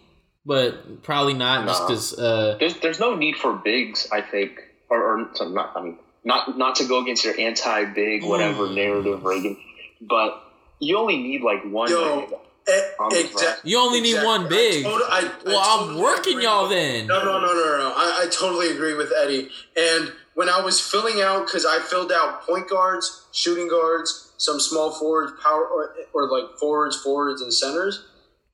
but 0.46 1.02
probably 1.02 1.34
not, 1.34 1.66
just 1.66 1.86
because. 1.86 2.18
Uh, 2.18 2.56
There's 2.58 2.74
there's 2.80 3.00
no 3.00 3.14
need 3.14 3.36
for 3.36 3.52
bigs. 3.54 4.08
I 4.12 4.20
think, 4.20 4.60
or, 4.90 5.02
or 5.02 5.28
so 5.34 5.48
not. 5.48 5.72
I 5.76 5.82
mean, 5.82 5.98
not 6.24 6.56
not 6.58 6.76
to 6.76 6.84
go 6.86 7.02
against 7.02 7.24
your 7.24 7.38
anti-big 7.38 8.24
whatever 8.24 8.66
Mm. 8.68 8.74
narrative, 8.74 9.24
Reagan, 9.24 9.56
but 10.00 10.42
you 10.80 10.98
only 10.98 11.16
need 11.18 11.42
like 11.42 11.62
one. 11.64 11.90
Yo, 11.90 12.20
big. 12.20 12.30
e- 12.30 12.82
On 12.98 13.10
the 13.10 13.20
exact- 13.20 13.60
You 13.64 13.78
only 13.78 14.00
need 14.00 14.10
exactly. 14.16 14.26
one 14.26 14.48
big. 14.48 14.86
I 14.86 14.88
tot- 14.90 15.02
I- 15.10 15.18
I 15.18 15.30
well, 15.46 15.58
I'm 15.60 15.78
totally 15.86 16.02
working 16.02 16.40
y'all 16.42 16.62
with- 16.62 16.72
then. 16.72 17.06
No, 17.06 17.18
no, 17.24 17.40
no, 17.40 17.46
no, 17.46 17.52
no. 17.54 17.78
no. 17.78 17.92
I, 17.96 18.22
I 18.24 18.28
totally 18.30 18.68
agree 18.70 18.94
with 18.94 19.12
Eddie. 19.16 19.50
And 19.76 20.12
when 20.34 20.48
I 20.48 20.60
was 20.60 20.80
filling 20.80 21.20
out, 21.20 21.46
because 21.46 21.64
I 21.66 21.78
filled 21.78 22.10
out 22.12 22.42
point 22.46 22.68
guards, 22.68 23.24
shooting 23.32 23.68
guards, 23.68 24.32
some 24.38 24.58
small 24.60 24.90
forwards, 24.92 25.32
power, 25.42 25.64
or, 25.66 25.94
or 26.12 26.28
like 26.28 26.58
forwards, 26.58 26.96
forwards, 27.00 27.40
and 27.42 27.52
centers. 27.52 28.04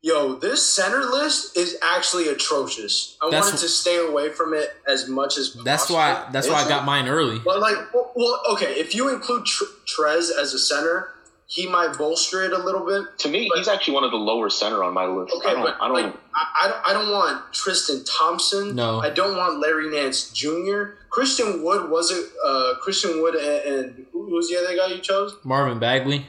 Yo, 0.03 0.35
this 0.35 0.67
center 0.67 1.01
list 1.05 1.57
is 1.59 1.77
actually 1.83 2.29
atrocious. 2.29 3.17
I 3.21 3.27
That's- 3.29 3.45
wanted 3.51 3.61
to 3.61 3.69
stay 3.69 3.99
away 3.99 4.31
from 4.31 4.55
it 4.55 4.71
as 4.89 5.09
much 5.09 5.37
as 5.37 5.49
possible. 5.49 5.65
That's 5.65 5.91
why. 5.91 6.27
That's 6.33 6.49
why 6.49 6.65
I 6.65 6.69
got 6.69 6.87
mine 6.87 7.07
early. 7.07 7.39
But 7.39 7.61
like, 7.61 7.77
well, 7.93 8.11
well, 8.15 8.41
okay, 8.53 8.73
if 8.81 8.95
you 8.95 9.11
include 9.13 9.45
Trez 9.45 10.31
as 10.35 10.55
a 10.55 10.59
center, 10.59 11.11
he 11.47 11.67
might 11.67 11.99
bolster 11.99 12.43
it 12.45 12.53
a 12.53 12.59
little 12.59 12.87
bit. 12.87 13.19
To 13.19 13.29
me, 13.29 13.49
But- 13.51 13.59
he's 13.59 13.69
actually 13.69 13.93
one 13.93 14.05
of 14.05 14.11
the 14.11 14.17
lower 14.17 14.49
center 14.49 14.83
on 14.83 14.95
my 14.95 15.05
list. 15.05 15.35
Okay, 15.37 15.51
I 15.51 15.53
don't. 15.53 15.63
but 15.65 15.77
I 15.79 15.89
don't. 15.89 16.03
like, 16.03 16.15
I, 16.35 16.47
I, 16.63 16.69
don't, 16.69 16.89
I 16.89 16.93
don't 16.95 17.13
want 17.13 17.53
Tristan 17.53 18.03
Thompson. 18.05 18.75
No. 18.75 19.01
I 19.01 19.11
don't 19.11 19.37
want 19.37 19.61
Larry 19.61 19.91
Nance 19.91 20.31
Jr. 20.31 20.85
Christian 21.11 21.63
Wood 21.63 21.91
was 21.91 22.11
it? 22.11 22.25
Uh, 22.43 22.75
Christian 22.81 23.21
Wood 23.21 23.35
and, 23.35 23.75
and 23.75 24.07
who 24.13 24.27
who 24.31 24.37
was 24.37 24.49
the 24.49 24.57
other 24.57 24.75
guy 24.77 24.95
you 24.95 25.01
chose? 25.03 25.37
Marvin 25.45 25.79
Bagley. 25.79 26.25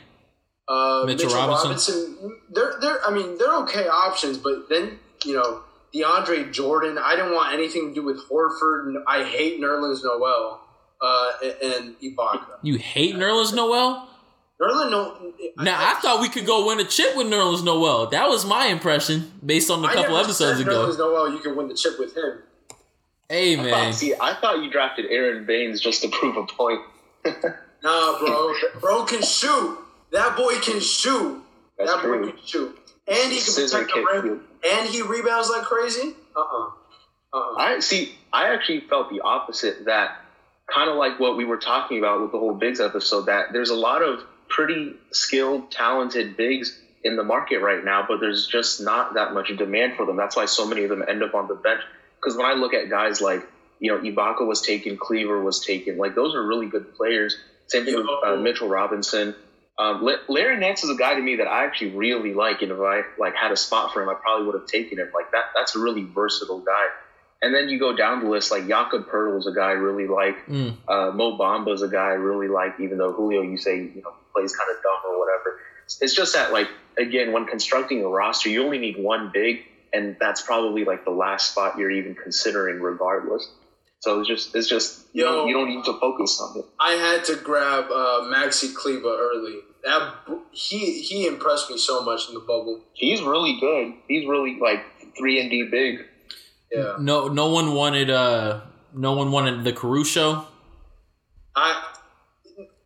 Uh, 0.72 1.04
Mitchell 1.06 1.26
Mitchell, 1.28 1.40
Robinson. 1.48 1.70
Robinson. 1.70 2.38
They're 2.50 2.74
they're. 2.80 3.06
I 3.06 3.12
mean, 3.14 3.38
they're 3.38 3.56
okay 3.64 3.88
options, 3.88 4.38
but 4.38 4.70
then 4.70 5.00
you 5.26 5.34
know 5.34 5.64
DeAndre 5.94 6.52
Jordan. 6.54 6.98
I 6.98 7.16
didn't 7.16 7.34
want 7.34 7.54
anything 7.54 7.90
to 7.90 7.94
do 7.94 8.04
with 8.04 8.22
Horford. 8.30 8.88
and 8.88 8.98
I 9.08 9.24
hate 9.24 9.60
Nerlens 9.60 10.04
Noel. 10.04 10.62
Uh, 11.02 11.32
and, 11.44 11.74
and 11.74 11.96
Ibaka. 12.00 12.60
You 12.62 12.78
hate 12.78 13.16
Nerlens 13.16 13.56
Noel? 13.56 14.08
Nerlens 14.62 14.92
no. 14.92 15.34
Now 15.58 15.78
I 15.80 16.00
thought 16.00 16.22
we 16.22 16.30
could 16.30 16.46
go 16.46 16.68
win 16.68 16.80
a 16.80 16.84
chip 16.86 17.18
with 17.18 17.26
Nerlens 17.28 17.64
Noel. 17.66 18.06
That 18.08 18.30
was 18.30 18.46
my 18.46 18.68
impression 18.68 19.32
based 19.44 19.72
on 19.72 19.84
a 19.84 19.88
couple 19.88 20.04
never 20.04 20.20
episodes 20.20 20.60
said 20.60 20.68
ago. 20.68 20.88
Nerlens 20.88 21.00
Noel, 21.00 21.34
you 21.34 21.40
can 21.40 21.56
win 21.56 21.68
the 21.68 21.74
chip 21.74 21.98
with 21.98 22.16
him. 22.16 22.44
Hey 23.28 23.54
I 23.54 23.56
thought- 23.58 23.66
man, 23.66 23.94
see, 23.94 24.14
I 24.22 24.36
thought 24.36 24.62
you 24.64 24.70
drafted 24.70 25.08
Aron 25.10 25.46
Baynes 25.46 25.82
just 25.82 26.04
to 26.04 26.10
prove 26.10 26.38
a 26.38 26.46
point. 26.46 26.82
Nah, 27.84 28.20
bro. 28.20 28.54
bro 28.80 29.06
can 29.06 29.24
shoot. 29.24 29.80
That 30.12 30.36
boy 30.36 30.56
can 30.56 30.80
shoot. 30.80 31.42
That's 31.78 31.92
that 31.92 32.04
boy 32.04 32.18
true. 32.18 32.32
can 32.32 32.46
shoot. 32.46 32.78
And 33.08 33.32
he 33.32 33.40
can 33.40 33.54
Scissor 33.54 33.86
protect 33.86 33.94
the 33.94 34.22
rim. 34.22 34.42
And 34.70 34.90
he 34.90 35.02
rebounds 35.02 35.50
like 35.50 35.64
crazy. 35.64 36.14
Uh-uh. 36.36 36.72
Uh-uh. 37.34 37.56
I 37.58 37.80
see. 37.80 38.14
I 38.32 38.54
actually 38.54 38.82
felt 38.82 39.10
the 39.10 39.22
opposite. 39.22 39.86
That 39.86 40.18
kind 40.74 40.90
of 40.90 40.96
like 40.98 41.20
what 41.20 41.38
we 41.38 41.46
were 41.46 41.58
talking 41.58 41.98
about 41.98 42.22
with 42.22 42.32
the 42.32 42.40
whole 42.40 42.54
bigs 42.54 42.80
episode. 42.80 43.26
That 43.26 43.54
there's 43.54 43.70
a 43.70 43.76
lot 43.76 44.02
of 44.02 44.24
pretty 44.50 44.94
skilled, 45.12 45.72
talented 45.72 46.38
bigs 46.38 46.78
in 47.04 47.16
the 47.16 47.24
market 47.24 47.60
right 47.60 47.84
now, 47.84 48.06
but 48.08 48.20
there's 48.20 48.48
just 48.48 48.82
not 48.82 49.16
that 49.16 49.34
much 49.34 49.52
demand 49.58 49.96
for 49.96 50.06
them. 50.06 50.18
That's 50.18 50.36
why 50.36 50.46
so 50.46 50.68
many 50.68 50.84
of 50.84 50.90
them 50.90 51.04
end 51.08 51.24
up 51.24 51.34
on 51.34 51.48
the 51.48 51.56
bench. 51.56 51.82
Because 52.18 52.38
when 52.38 52.46
I 52.46 52.54
look 52.54 52.74
at 52.74 52.90
guys 52.90 53.22
like 53.22 53.48
you 53.80 53.92
know 53.92 54.00
Ibaka 54.00 54.46
was 54.46 54.62
taken, 54.62 54.98
Kleber 54.98 55.42
was 55.42 55.60
taken, 55.66 55.98
like 55.98 56.16
those 56.16 56.36
are 56.36 56.46
really 56.46 56.68
good 56.68 56.94
players. 56.96 57.36
Same 57.68 57.86
thing 57.86 57.96
with 57.96 58.08
uh, 58.24 58.36
Mitchell 58.36 58.68
Robinson. 58.68 59.34
Um, 59.82 60.08
Larry 60.30 60.58
Nance 60.58 60.84
is 60.84 60.92
a 60.92 60.96
guy 60.96 61.16
to 61.16 61.22
me 61.22 61.38
that 61.38 61.48
I 61.48 61.66
actually 61.66 61.92
really 61.96 62.36
like, 62.36 62.62
and 62.62 62.72
if 62.72 62.78
I 62.80 63.02
like 63.18 63.36
had 63.36 63.52
a 63.52 63.58
spot 63.58 63.92
for 63.92 64.04
him, 64.04 64.10
I 64.10 64.14
probably 64.14 64.46
would 64.46 64.54
have 64.54 64.68
taken 64.68 65.00
him. 65.00 65.10
Like 65.12 65.32
that, 65.32 65.46
that's 65.56 65.76
a 65.76 65.80
really 65.80 66.04
versatile 66.04 66.60
guy. 66.60 66.86
And 67.42 67.56
then 67.56 67.70
you 67.70 67.80
go 67.80 67.96
down 67.96 68.24
the 68.24 68.30
list, 68.30 68.52
like 68.52 68.68
Jakob 68.68 69.10
Poeltl 69.10 69.40
is 69.40 69.48
a 69.48 69.52
guy 69.52 69.70
I 69.70 69.72
really 69.72 70.08
like. 70.08 70.46
Mm. 70.46 70.78
Uh, 70.88 71.12
Mo 71.12 71.36
Bamba 71.36 71.74
is 71.74 71.82
a 71.82 71.88
guy 71.88 72.10
I 72.10 72.14
really 72.14 72.48
like, 72.48 72.80
even 72.80 73.00
though 73.00 73.12
Julio, 73.12 73.42
you 73.42 73.58
say, 73.58 73.78
you 73.78 74.02
know, 74.04 74.14
plays 74.32 74.56
kind 74.56 74.70
of 74.70 74.78
dumb 74.84 75.12
or 75.12 75.18
whatever. 75.18 75.60
It's 76.00 76.14
just 76.14 76.36
that, 76.36 76.54
like, 76.54 76.68
again, 77.00 77.32
when 77.32 77.48
constructing 77.48 78.04
a 78.04 78.08
roster, 78.08 78.50
you 78.50 78.64
only 78.64 78.78
need 78.78 78.98
one 78.98 79.32
big, 79.34 79.62
and 79.92 80.16
that's 80.20 80.44
probably 80.44 80.86
like 80.86 81.04
the 81.04 81.12
last 81.12 81.54
spot 81.54 81.80
you're 81.80 81.90
even 81.90 82.14
considering, 82.14 82.80
regardless. 82.80 83.50
So 84.02 84.20
it's 84.20 84.30
just, 84.30 84.56
it's 84.56 84.70
just, 84.70 85.08
you, 85.14 85.26
Yo. 85.26 85.32
don't, 85.32 85.48
you 85.48 85.54
don't 85.56 85.70
need 85.70 85.84
to 85.86 86.00
focus 86.00 86.40
on 86.40 86.60
it. 86.60 86.66
I 86.80 86.92
had 86.92 87.26
to 87.26 87.36
grab 87.36 87.86
uh, 87.86 88.30
Maxi 88.32 88.76
Kleber 88.76 89.18
early. 89.20 89.62
That 89.84 90.14
he 90.52 91.02
he 91.02 91.26
impressed 91.26 91.70
me 91.70 91.78
so 91.78 92.04
much 92.04 92.28
in 92.28 92.36
the 92.36 92.40
bubble. 92.40 92.82
He's 92.94 93.22
really 93.22 93.58
good. 93.60 93.94
He's 94.08 94.28
really 94.28 94.60
like 94.60 94.84
three 95.18 95.40
and 95.42 95.50
D 95.50 95.68
big. 95.70 96.06
Yeah. 96.72 96.96
no, 97.00 97.28
no 97.28 97.50
one 97.50 97.74
wanted. 97.74 98.10
Uh, 98.10 98.62
no 98.94 99.14
one 99.14 99.32
wanted 99.32 99.64
the 99.64 99.74
Caruso. 99.74 100.48
I 101.56 101.92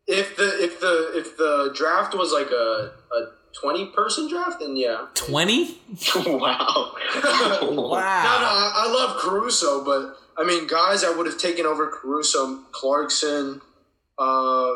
if 0.08 0.38
the 0.38 0.64
if 0.64 0.80
the 0.80 1.12
if 1.16 1.38
the 1.38 1.72
draft 1.76 2.16
was 2.16 2.32
like 2.32 2.52
a 2.52 2.94
a 3.14 3.32
twenty 3.60 3.88
person 3.88 4.30
draft, 4.30 4.60
then 4.60 4.76
yeah. 4.76 5.08
Twenty. 5.14 5.80
wow. 6.16 6.16
wow. 6.36 6.94
No, 7.62 7.72
no, 7.72 7.98
I, 7.98 8.72
I 8.76 8.92
love 8.92 9.18
Caruso, 9.18 9.84
but 9.84 10.18
I 10.38 10.46
mean, 10.46 10.68
guys, 10.68 11.04
I 11.04 11.16
would 11.16 11.26
have 11.26 11.38
taken 11.38 11.66
over 11.66 11.88
Caruso, 11.88 12.60
Clarkson. 12.72 13.62
Uh, 14.18 14.72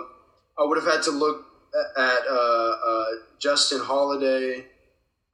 I 0.58 0.66
would 0.66 0.78
have 0.78 0.92
had 0.92 1.04
to 1.04 1.12
look 1.12 1.46
at 1.98 2.20
uh, 2.30 2.34
uh, 2.34 3.06
Justin 3.40 3.80
Holiday, 3.80 4.66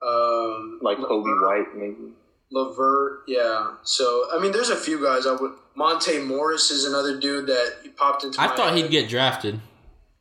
um, 0.05 0.79
like 0.81 0.97
Coby 0.97 1.41
White, 1.41 1.75
maybe. 1.75 2.13
Levert. 2.51 3.23
Yeah. 3.27 3.73
So 3.83 4.27
I 4.33 4.39
mean, 4.39 4.51
there's 4.51 4.69
a 4.69 4.75
few 4.75 5.01
guys 5.03 5.25
I 5.25 5.33
would. 5.33 5.51
Monte 5.75 6.19
Morris 6.19 6.71
is 6.71 6.85
another 6.85 7.19
dude 7.19 7.47
that 7.47 7.95
popped 7.97 8.23
into. 8.23 8.39
I 8.39 8.47
my 8.47 8.55
thought 8.55 8.73
head. 8.73 8.83
he'd 8.83 8.91
get 8.91 9.09
drafted. 9.09 9.59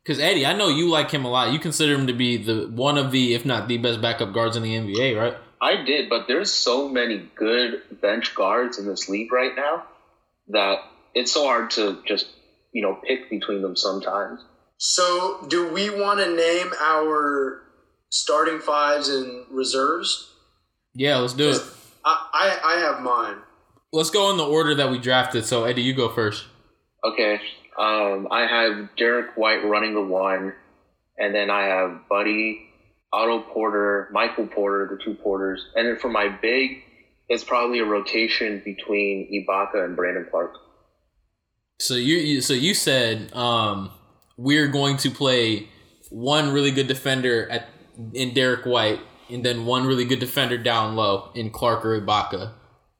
Cause 0.06 0.18
Eddie, 0.18 0.44
I 0.44 0.52
know 0.52 0.68
you 0.68 0.90
like 0.90 1.10
him 1.10 1.24
a 1.24 1.30
lot. 1.30 1.50
You 1.52 1.58
consider 1.58 1.94
him 1.94 2.08
to 2.08 2.12
be 2.12 2.36
the 2.36 2.66
one 2.68 2.98
of 2.98 3.10
the, 3.10 3.32
if 3.32 3.46
not 3.46 3.68
the 3.68 3.78
best 3.78 4.02
backup 4.02 4.34
guards 4.34 4.54
in 4.54 4.62
the 4.62 4.74
NBA, 4.74 5.18
right? 5.18 5.34
I 5.62 5.82
did, 5.82 6.10
but 6.10 6.28
there's 6.28 6.52
so 6.52 6.90
many 6.90 7.26
good 7.34 7.80
bench 8.02 8.34
guards 8.34 8.78
in 8.78 8.86
this 8.86 9.08
league 9.08 9.32
right 9.32 9.52
now 9.56 9.84
that 10.48 10.80
it's 11.14 11.32
so 11.32 11.44
hard 11.46 11.70
to 11.70 12.02
just 12.06 12.26
you 12.72 12.82
know 12.82 12.98
pick 13.02 13.30
between 13.30 13.62
them 13.62 13.76
sometimes. 13.76 14.44
So, 14.86 15.46
do 15.48 15.72
we 15.72 15.88
want 15.88 16.20
to 16.20 16.36
name 16.36 16.70
our 16.78 17.62
starting 18.10 18.58
fives 18.58 19.08
and 19.08 19.46
reserves? 19.50 20.30
Yeah, 20.92 21.16
let's 21.16 21.32
do 21.32 21.52
it. 21.52 21.62
I, 22.04 22.28
I, 22.34 22.74
I 22.74 22.80
have 22.80 23.00
mine. 23.00 23.36
Let's 23.94 24.10
go 24.10 24.30
in 24.30 24.36
the 24.36 24.44
order 24.44 24.74
that 24.74 24.90
we 24.90 24.98
drafted. 24.98 25.46
So 25.46 25.64
Eddie, 25.64 25.80
you 25.80 25.94
go 25.94 26.10
first. 26.10 26.44
Okay, 27.02 27.40
um, 27.78 28.28
I 28.30 28.46
have 28.46 28.94
Derrick 28.98 29.38
White 29.38 29.64
running 29.64 29.94
the 29.94 30.02
one, 30.02 30.52
and 31.16 31.34
then 31.34 31.48
I 31.48 31.62
have 31.62 32.00
Buddy, 32.10 32.66
Otto 33.10 33.40
Porter, 33.40 34.10
Michael 34.12 34.48
Porter, 34.48 34.98
the 34.98 35.02
two 35.02 35.14
Porters, 35.14 35.64
and 35.74 35.88
then 35.88 35.96
for 35.96 36.10
my 36.10 36.28
big, 36.28 36.82
it's 37.30 37.42
probably 37.42 37.78
a 37.78 37.86
rotation 37.86 38.60
between 38.62 39.32
Ibaka 39.32 39.82
and 39.82 39.96
Brandon 39.96 40.26
Clarke. 40.30 40.58
So 41.80 41.94
you, 41.94 42.16
you 42.16 42.42
so 42.42 42.52
you 42.52 42.74
said 42.74 43.32
um, 43.32 43.90
we're 44.36 44.68
going 44.68 44.96
to 44.98 45.10
play 45.10 45.68
one 46.10 46.52
really 46.52 46.70
good 46.70 46.86
defender 46.88 47.48
at 47.50 47.68
in 48.12 48.34
Derrick 48.34 48.66
White, 48.66 49.00
and 49.30 49.44
then 49.44 49.66
one 49.66 49.86
really 49.86 50.04
good 50.04 50.18
defender 50.18 50.58
down 50.58 50.96
low 50.96 51.30
in 51.34 51.50
Clarke 51.50 51.84
or 51.84 52.00
Ibaka. 52.00 52.52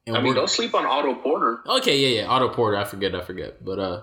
And 0.07 0.15
I 0.15 0.21
mean, 0.21 0.35
don't 0.35 0.49
sleep 0.49 0.73
on 0.75 0.85
Otto 0.85 1.15
Porter. 1.15 1.59
Okay, 1.67 1.97
yeah, 1.99 2.21
yeah. 2.21 2.27
Otto 2.27 2.49
Porter, 2.49 2.77
I 2.77 2.83
forget, 2.85 3.13
I 3.15 3.21
forget. 3.21 3.63
But 3.65 3.79
uh 3.79 4.01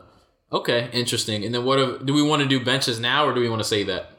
okay, 0.53 0.91
interesting. 0.93 1.45
And 1.45 1.55
then 1.55 1.65
what 1.65 1.79
if, 1.79 2.05
do 2.05 2.13
we 2.13 2.23
want 2.23 2.43
to 2.43 2.49
do 2.49 2.63
benches 2.63 3.01
now 3.01 3.25
or 3.27 3.35
do 3.35 3.41
we 3.41 3.49
want 3.49 3.61
to 3.63 3.69
say 3.69 3.85
that? 3.85 4.11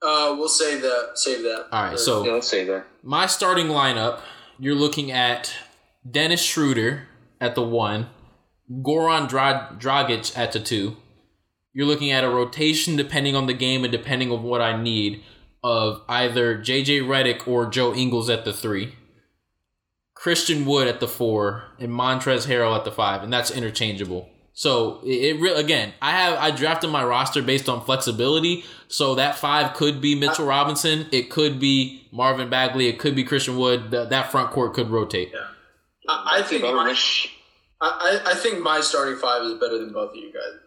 Uh, 0.00 0.34
we'll 0.38 0.48
save 0.48 0.80
that. 0.82 1.10
Save 1.16 1.42
that. 1.42 1.66
All 1.72 1.82
right, 1.82 1.90
Yeah, 1.90 1.96
so 1.96 2.22
let's 2.22 2.48
say 2.48 2.64
that. 2.64 2.86
my 3.02 3.26
starting 3.26 3.66
lineup, 3.66 4.20
you're 4.58 4.76
looking 4.76 5.10
at 5.10 5.52
Dennis 6.08 6.40
Schroeder 6.40 7.08
at 7.40 7.54
the 7.56 7.62
1, 7.62 8.06
Goran 8.70 9.28
Dra- 9.28 9.76
Dragic 9.78 10.38
at 10.38 10.52
the 10.52 10.60
2. 10.60 10.96
You're 11.78 11.86
looking 11.86 12.10
at 12.10 12.24
a 12.24 12.28
rotation 12.28 12.96
depending 12.96 13.36
on 13.36 13.46
the 13.46 13.54
game 13.54 13.84
and 13.84 13.92
depending 13.92 14.32
on 14.32 14.42
what 14.42 14.60
I 14.60 14.82
need 14.82 15.22
of 15.62 16.02
either 16.08 16.58
JJ 16.58 17.02
Redick 17.02 17.46
or 17.46 17.70
Joe 17.70 17.94
Ingles 17.94 18.28
at 18.28 18.44
the 18.44 18.52
3. 18.52 18.96
Christian 20.12 20.66
Wood 20.66 20.88
at 20.88 20.98
the 20.98 21.06
four, 21.06 21.62
and 21.78 21.92
Montrez 21.92 22.48
Harrell 22.48 22.76
at 22.76 22.84
the 22.84 22.90
five, 22.90 23.22
and 23.22 23.32
that's 23.32 23.52
interchangeable. 23.52 24.28
So 24.54 25.00
it, 25.04 25.40
it 25.40 25.56
again, 25.56 25.92
I 26.02 26.10
have 26.10 26.38
I 26.40 26.50
drafted 26.50 26.90
my 26.90 27.04
roster 27.04 27.42
based 27.42 27.68
on 27.68 27.84
flexibility. 27.84 28.64
So 28.88 29.14
that 29.14 29.36
five 29.36 29.74
could 29.74 30.00
be 30.00 30.16
Mitchell 30.16 30.46
Robinson, 30.46 31.06
it 31.12 31.30
could 31.30 31.60
be 31.60 32.08
Marvin 32.10 32.50
Bagley, 32.50 32.88
it 32.88 32.98
could 32.98 33.14
be 33.14 33.22
Christian 33.22 33.56
Wood. 33.56 33.92
Th- 33.92 34.08
that 34.08 34.32
front 34.32 34.50
court 34.50 34.74
could 34.74 34.90
rotate. 34.90 35.30
I, 36.08 36.38
I 36.38 36.42
think 36.42 36.64
my, 36.64 36.92
I, 37.80 38.20
I 38.26 38.32
I 38.32 38.34
think 38.34 38.64
my 38.64 38.80
starting 38.80 39.16
five 39.20 39.42
is 39.42 39.52
better 39.60 39.78
than 39.78 39.92
both 39.92 40.10
of 40.10 40.16
you 40.16 40.32
guys. 40.32 40.58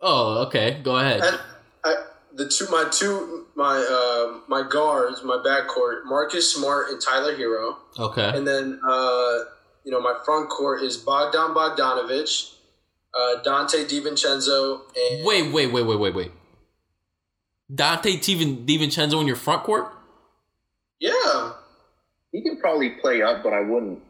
Oh, 0.00 0.44
okay, 0.46 0.80
go 0.82 0.96
ahead. 0.98 1.20
And 1.22 1.38
I, 1.84 1.94
the 2.34 2.48
two 2.48 2.66
my 2.70 2.88
two 2.90 3.46
my 3.56 3.76
uh, 3.78 4.40
my 4.48 4.66
guards, 4.68 5.22
my 5.24 5.36
backcourt, 5.44 6.04
Marcus 6.04 6.52
Smart 6.54 6.90
and 6.90 7.00
Tyler 7.00 7.34
Herro, 7.36 7.76
Okay, 7.98 8.30
and 8.36 8.46
then 8.46 8.80
uh, 8.88 9.38
you 9.84 9.90
know 9.90 10.00
my 10.00 10.14
front 10.24 10.48
court 10.50 10.82
is 10.82 10.96
Bogdan 10.96 11.54
Bogdanovich, 11.54 12.54
uh, 13.14 13.42
Donte 13.44 13.84
DiVincenzo, 13.88 14.82
and 14.96 15.24
wait, 15.26 15.52
wait, 15.52 15.72
wait, 15.72 15.82
wait, 15.82 15.98
wait, 15.98 16.14
wait. 16.14 16.32
Donte 17.72 18.20
Divin- 18.22 18.64
DiVincenzo 18.66 19.20
in 19.20 19.26
your 19.26 19.36
front 19.36 19.62
court? 19.64 19.92
yeah. 21.00 21.52
He 22.30 22.42
can 22.42 22.58
probably 22.60 22.90
play 22.90 23.22
up, 23.22 23.42
but 23.42 23.54
I 23.54 23.60
wouldn't. 23.60 24.00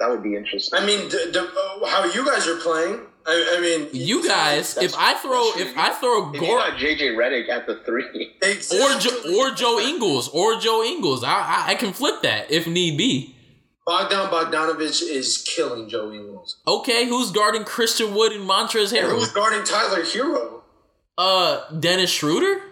That 0.00 0.10
would 0.10 0.22
be 0.22 0.34
interesting. 0.34 0.76
I 0.80 0.84
mean, 0.84 1.08
d- 1.08 1.30
d- 1.32 1.38
uh, 1.38 1.86
how 1.86 2.04
you 2.12 2.26
guys 2.26 2.48
are 2.48 2.56
playing? 2.56 3.00
I, 3.26 3.56
I 3.56 3.60
mean, 3.60 3.88
You 3.92 4.26
guys, 4.26 4.76
if 4.76 4.94
I 4.96 5.14
throw, 5.14 5.52
if 5.56 5.76
I 5.76 5.90
throw 5.90 6.28
if 6.34 6.40
you 6.40 6.48
got 6.48 6.72
JJ 6.78 7.14
Redick 7.16 7.48
at 7.48 7.66
the 7.66 7.76
three, 7.76 8.32
or 8.42 8.98
jo- 8.98 9.38
or 9.38 9.50
Joe 9.54 9.78
Ingles 9.78 10.28
or 10.28 10.58
Joe 10.58 10.82
Ingles, 10.84 11.22
I, 11.22 11.32
I 11.32 11.64
I 11.68 11.74
can 11.74 11.92
flip 11.92 12.22
that 12.22 12.50
if 12.50 12.66
need 12.66 12.98
be. 12.98 13.34
Bogdan 13.86 14.30
Bogdanovich 14.30 15.02
is 15.02 15.42
killing 15.46 15.88
Joe 15.88 16.12
Ingles. 16.12 16.58
Okay, 16.66 17.06
who's 17.06 17.30
guarding 17.32 17.64
Christian 17.64 18.14
Wood 18.14 18.32
and 18.32 18.48
Montrez 18.48 18.96
Who's 18.96 19.32
guarding 19.32 19.64
Tyler 19.64 20.02
Herro? 20.02 20.62
Uh, 21.18 21.68
Dennis 21.78 22.10
Schroeder. 22.10 22.62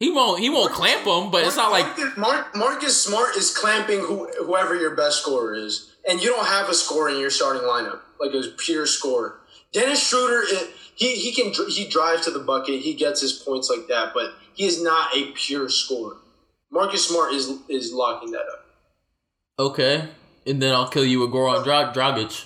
He 0.00 0.10
won't. 0.10 0.40
He 0.40 0.50
won't 0.50 0.72
clamp 0.72 1.06
him, 1.06 1.30
but 1.30 1.44
it's 1.44 1.56
not 1.56 1.70
like 1.70 1.86
Marcus, 1.86 2.16
Mar- 2.16 2.46
Marcus 2.54 3.00
Smart 3.02 3.36
is 3.36 3.56
clamping 3.56 4.00
who, 4.00 4.28
whoever 4.44 4.74
your 4.74 4.94
best 4.96 5.22
scorer 5.22 5.54
is, 5.54 5.92
and 6.08 6.20
you 6.20 6.30
don't 6.30 6.46
have 6.46 6.68
a 6.68 6.74
scorer 6.74 7.08
in 7.10 7.18
your 7.18 7.30
starting 7.30 7.62
lineup, 7.62 8.00
like 8.20 8.34
a 8.34 8.42
pure 8.58 8.86
scorer. 8.86 9.40
Dennis 9.72 10.06
Schroeder, 10.06 10.42
eh, 10.52 10.66
he 10.94 11.14
he 11.16 11.32
can 11.32 11.52
he 11.68 11.88
drives 11.88 12.24
to 12.26 12.30
the 12.30 12.38
bucket, 12.40 12.80
he 12.80 12.94
gets 12.94 13.20
his 13.20 13.32
points 13.32 13.68
like 13.68 13.88
that, 13.88 14.12
but 14.14 14.32
he 14.54 14.64
is 14.64 14.82
not 14.82 15.14
a 15.16 15.32
pure 15.32 15.68
scorer. 15.68 16.16
Marcus 16.70 17.06
Smart 17.08 17.32
is 17.32 17.52
is 17.68 17.92
locking 17.92 18.30
that 18.32 18.40
up. 18.52 18.66
okay, 19.58 20.08
and 20.46 20.60
then 20.62 20.72
I'll 20.74 20.88
kill 20.88 21.04
you 21.04 21.20
with 21.20 21.30
Goran 21.30 21.64
Dra- 21.64 21.92
Dragic. 21.94 22.44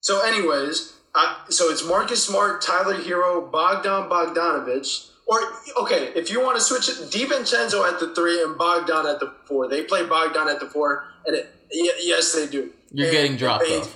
So, 0.00 0.20
anyways, 0.22 0.94
I, 1.14 1.44
so 1.50 1.70
it's 1.70 1.86
Marcus 1.86 2.24
Smart, 2.24 2.62
Tyler 2.62 2.94
Herro, 2.94 3.50
Bogdan 3.50 4.08
Bogdanovich. 4.08 5.08
Or 5.26 5.38
okay, 5.82 6.10
if 6.16 6.30
you 6.30 6.40
want 6.42 6.56
to 6.58 6.62
switch 6.62 6.88
it, 6.88 6.96
DiVincenzo 7.10 7.86
at 7.90 8.00
the 8.00 8.14
three 8.14 8.42
and 8.42 8.58
Bogdan 8.58 9.06
at 9.06 9.20
the 9.20 9.32
four. 9.46 9.68
They 9.68 9.82
play 9.84 10.04
Bogdan 10.04 10.48
at 10.48 10.58
the 10.58 10.66
four, 10.66 11.04
and 11.26 11.36
it, 11.36 11.54
y- 11.72 11.90
yes, 12.02 12.32
they 12.34 12.46
do. 12.48 12.70
You're 12.92 13.06
And- 13.08 13.16
getting 13.16 13.36
dropped 13.36 13.64
and. 13.66 13.88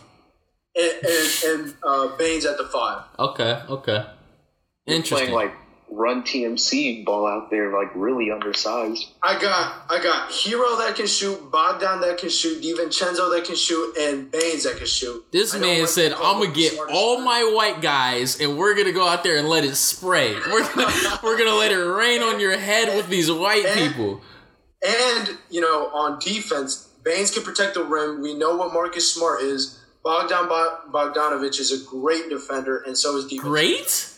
And 0.77 0.93
and, 1.05 1.45
and 1.67 1.75
uh, 1.83 2.17
Baynes 2.17 2.45
at 2.47 2.59
the 2.59 2.65
five. 2.65 3.05
Okay, 3.19 3.63
okay, 3.69 4.05
You're 4.87 4.97
interesting. 4.97 5.29
playing 5.29 5.33
like 5.33 5.53
run 5.91 6.23
TMC 6.25 7.05
ball 7.05 7.25
out 7.29 7.51
there, 7.51 7.73
like 7.73 7.95
really 7.95 8.33
undersized. 8.33 9.07
I 9.23 9.41
got 9.41 9.85
I 9.89 10.03
got 10.03 10.31
Herro 10.31 10.77
that 10.79 10.95
can 10.97 11.07
shoot, 11.07 11.51
Bogdan 11.53 12.01
that 12.01 12.19
can 12.19 12.29
shoot, 12.29 12.61
DiVincenzo 12.61 13.33
that 13.37 13.45
can 13.47 13.55
shoot, 13.55 13.97
and 13.97 14.29
Baynes 14.33 14.65
that 14.65 14.77
can 14.79 14.87
shoot. 14.89 15.25
This 15.31 15.55
I 15.55 15.59
man 15.59 15.87
said, 15.87 16.13
"I'm 16.13 16.41
gonna 16.43 16.51
get 16.53 16.77
all 16.91 17.21
my 17.21 17.53
white 17.55 17.81
guys, 17.81 18.41
and 18.41 18.59
we're 18.59 18.75
gonna 18.75 18.91
go 18.93 19.07
out 19.07 19.23
there 19.23 19.37
and 19.37 19.49
let 19.49 19.65
it 19.65 19.77
spray. 19.77 20.35
We're 20.51 20.69
gonna, 20.75 21.21
we're 21.23 21.39
gonna 21.39 21.55
let 21.55 21.71
it 21.71 21.77
rain 21.77 22.23
on 22.23 22.41
your 22.41 22.59
head 22.59 22.97
with 22.97 23.09
these 23.09 23.31
white 23.31 23.65
And- 23.65 23.79
people." 23.95 24.21
And, 24.87 25.39
you 25.49 25.63
know, 25.63 25.87
on 25.95 26.19
defense, 26.19 26.89
Baynes 27.03 27.31
can 27.31 27.43
protect 27.43 27.73
the 27.73 27.83
rim. 27.85 28.21
We 28.21 28.35
know 28.35 28.55
what 28.57 28.75
Marcus 28.75 29.15
Smart 29.15 29.41
is. 29.41 29.81
Bogdan 30.05 30.49
Bo- 30.49 30.79
Bogdanovich 30.93 31.59
is 31.59 31.73
a 31.73 31.85
great 31.89 32.29
defender, 32.29 32.79
and 32.87 32.97
so 32.97 33.17
is 33.17 33.25
defense. 33.25 33.43
Great. 33.43 34.09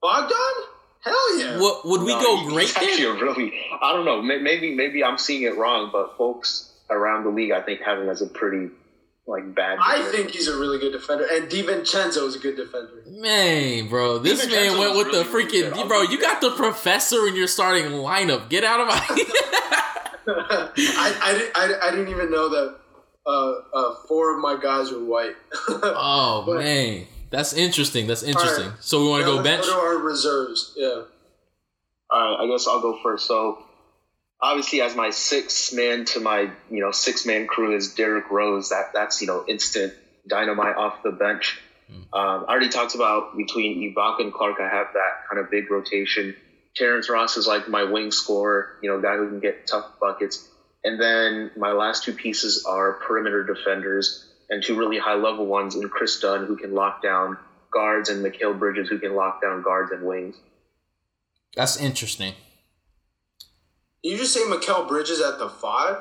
Bogdan? 0.00 0.64
Hell 1.00 1.38
yeah. 1.38 1.60
What 1.60 1.84
would 1.84 2.02
we 2.02 2.14
No, 2.14 2.20
go 2.20 2.36
he- 2.38 2.48
great 2.48 2.66
He's 2.68 2.76
actually 2.76 3.02
there? 3.02 3.16
a 3.16 3.20
really, 3.22 3.52
I 3.80 3.92
don't 3.92 4.04
know. 4.04 4.22
Maybe 4.22 4.74
maybe 4.74 5.04
I'm 5.04 5.18
seeing 5.18 5.42
it 5.42 5.56
wrong, 5.56 5.90
but 5.92 6.16
folks 6.16 6.72
around 6.90 7.24
the 7.24 7.30
league, 7.30 7.50
I 7.52 7.60
think, 7.60 7.80
have 7.82 7.98
him 7.98 8.08
as 8.08 8.22
a 8.22 8.26
pretty 8.26 8.70
like 9.26 9.54
bad. 9.54 9.78
I 9.82 10.02
think 10.10 10.30
he's 10.30 10.48
a 10.48 10.56
really 10.58 10.78
good 10.78 10.92
defender, 10.92 11.26
and 11.30 11.48
DiVincenzo 11.48 12.26
is 12.26 12.36
a 12.36 12.38
good 12.38 12.56
defender. 12.56 13.02
Man, 13.08 13.88
bro, 13.88 14.18
this 14.18 14.44
DiVincenzo 14.46 14.50
man 14.70 14.78
went 14.78 14.94
was 14.96 15.06
with 15.06 15.12
the 15.14 15.24
freaking 15.24 15.72
good. 15.74 15.88
bro. 15.88 16.02
You 16.02 16.20
got 16.20 16.40
the 16.40 16.50
professor 16.52 17.26
in 17.26 17.34
your 17.36 17.46
starting 17.48 17.86
lineup. 17.92 18.48
Get 18.48 18.62
out 18.64 18.80
of 18.80 18.86
my. 18.88 18.94
I, 20.28 20.70
I, 20.76 21.50
I, 21.54 21.88
I 21.88 21.90
didn't 21.90 22.08
even 22.08 22.30
know 22.30 22.48
that 22.48 22.76
uh, 23.26 23.52
uh, 23.74 23.94
four 24.08 24.34
of 24.34 24.40
my 24.40 24.58
guys 24.60 24.90
were 24.90 25.04
white. 25.04 25.36
oh 25.68 26.44
But- 26.46 26.58
man, 26.60 27.06
that's 27.30 27.52
interesting. 27.52 28.06
That's 28.06 28.22
interesting. 28.22 28.64
Alright. 28.66 28.82
So 28.82 29.02
we 29.02 29.08
want 29.08 29.24
to 29.24 29.30
Now 29.30 29.36
go 29.36 29.42
bench. 29.42 29.64
Go 29.64 29.72
to 29.72 29.78
our 29.78 29.98
reserves. 29.98 30.72
Yeah. 30.76 31.02
All 32.10 32.20
right, 32.36 32.44
I 32.44 32.46
guess 32.46 32.66
I'll 32.68 32.82
go 32.82 32.98
first. 33.02 33.26
So, 33.26 33.64
obviously, 34.40 34.82
as 34.82 34.94
my 34.94 35.08
six 35.10 35.72
man 35.72 36.04
to 36.06 36.20
my 36.20 36.50
you 36.70 36.80
know 36.80 36.90
six 36.90 37.24
man 37.24 37.46
crew 37.46 37.74
is 37.74 37.94
Derrick 37.94 38.30
Rose. 38.30 38.68
That 38.68 38.90
that's 38.92 39.20
you 39.22 39.26
know 39.26 39.44
instant 39.48 39.94
dynamite 40.28 40.76
off 40.76 41.02
the 41.02 41.10
bench. 41.10 41.58
Um, 42.12 42.44
I 42.48 42.52
already 42.52 42.68
talked 42.70 42.94
about 42.94 43.36
between 43.36 43.94
Ibaka 43.94 44.20
and 44.20 44.32
Clarke. 44.32 44.60
I 44.60 44.68
have 44.68 44.88
that 44.94 45.28
kind 45.28 45.42
of 45.42 45.50
big 45.50 45.70
rotation. 45.70 46.34
Terrence 46.74 47.10
Ross 47.10 47.36
is 47.36 47.46
like 47.46 47.68
my 47.68 47.84
wing 47.84 48.10
scorer, 48.12 48.78
you 48.82 48.88
know, 48.88 49.00
guy 49.00 49.16
who 49.16 49.28
can 49.28 49.40
get 49.40 49.66
tough 49.66 49.84
buckets. 50.00 50.48
And 50.84 51.00
then 51.00 51.50
my 51.56 51.72
last 51.72 52.04
two 52.04 52.12
pieces 52.12 52.64
are 52.66 52.94
perimeter 52.94 53.44
defenders 53.44 54.26
and 54.50 54.62
two 54.62 54.76
really 54.76 54.98
high 54.98 55.14
level 55.14 55.46
ones 55.46 55.74
in 55.76 55.88
Kris 55.88 56.20
Dunn, 56.20 56.46
who 56.46 56.56
can 56.56 56.74
lock 56.74 57.02
down 57.02 57.38
guards, 57.72 58.10
and 58.10 58.24
Mikal 58.24 58.58
Bridges, 58.58 58.88
who 58.88 58.98
can 58.98 59.14
lock 59.14 59.40
down 59.40 59.62
guards 59.62 59.92
and 59.92 60.04
wings. 60.04 60.36
That's 61.56 61.78
interesting. 61.78 62.34
Did 64.02 64.12
you 64.12 64.18
just 64.18 64.34
say 64.34 64.40
Mikal 64.40 64.88
Bridges 64.88 65.20
at 65.20 65.38
the 65.38 65.48
five? 65.48 65.98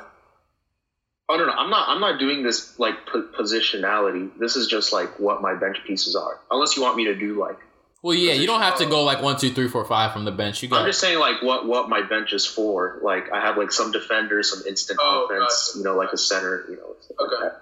Oh 1.29 1.37
no, 1.37 1.45
no, 1.45 1.53
I'm 1.53 1.69
not. 1.69 1.87
I'm 1.87 2.01
not 2.01 2.19
doing 2.19 2.43
this 2.43 2.77
like 2.77 3.05
po- 3.05 3.29
positionality. 3.37 4.31
This 4.37 4.55
is 4.55 4.67
just 4.67 4.91
like 4.91 5.17
what 5.19 5.41
my 5.41 5.53
bench 5.53 5.77
pieces 5.87 6.15
are. 6.15 6.39
Unless 6.49 6.75
you 6.75 6.83
want 6.83 6.97
me 6.97 7.05
to 7.05 7.15
do 7.15 7.39
like, 7.39 7.57
Well, 8.03 8.15
yeah, 8.15 8.33
you 8.33 8.47
don't 8.47 8.61
have 8.61 8.77
to 8.79 8.85
go 8.87 9.03
like 9.03 9.21
one, 9.21 9.37
two, 9.37 9.51
three, 9.51 9.67
four, 9.67 9.85
five 9.85 10.11
from 10.11 10.25
the 10.25 10.31
bench. 10.31 10.63
You 10.63 10.69
go 10.69 10.77
I'm 10.77 10.87
just 10.87 10.99
saying 10.99 11.19
like 11.19 11.41
what 11.43 11.67
what 11.67 11.87
my 11.87 12.01
bench 12.01 12.33
is 12.33 12.45
for. 12.45 12.99
Like 13.03 13.31
I 13.31 13.39
have 13.39 13.57
like 13.57 13.71
some 13.71 13.91
defenders, 13.91 14.51
some 14.51 14.65
instant 14.67 14.99
Oh, 15.01 15.25
offense. 15.29 15.67
gotcha. 15.67 15.77
You 15.77 15.83
know, 15.83 15.97
like 15.97 16.11
a 16.11 16.17
center. 16.17 16.65
You 16.69 16.77
know. 16.77 16.95
stuff 16.99 17.17
like 17.19 17.43
Okay. 17.43 17.55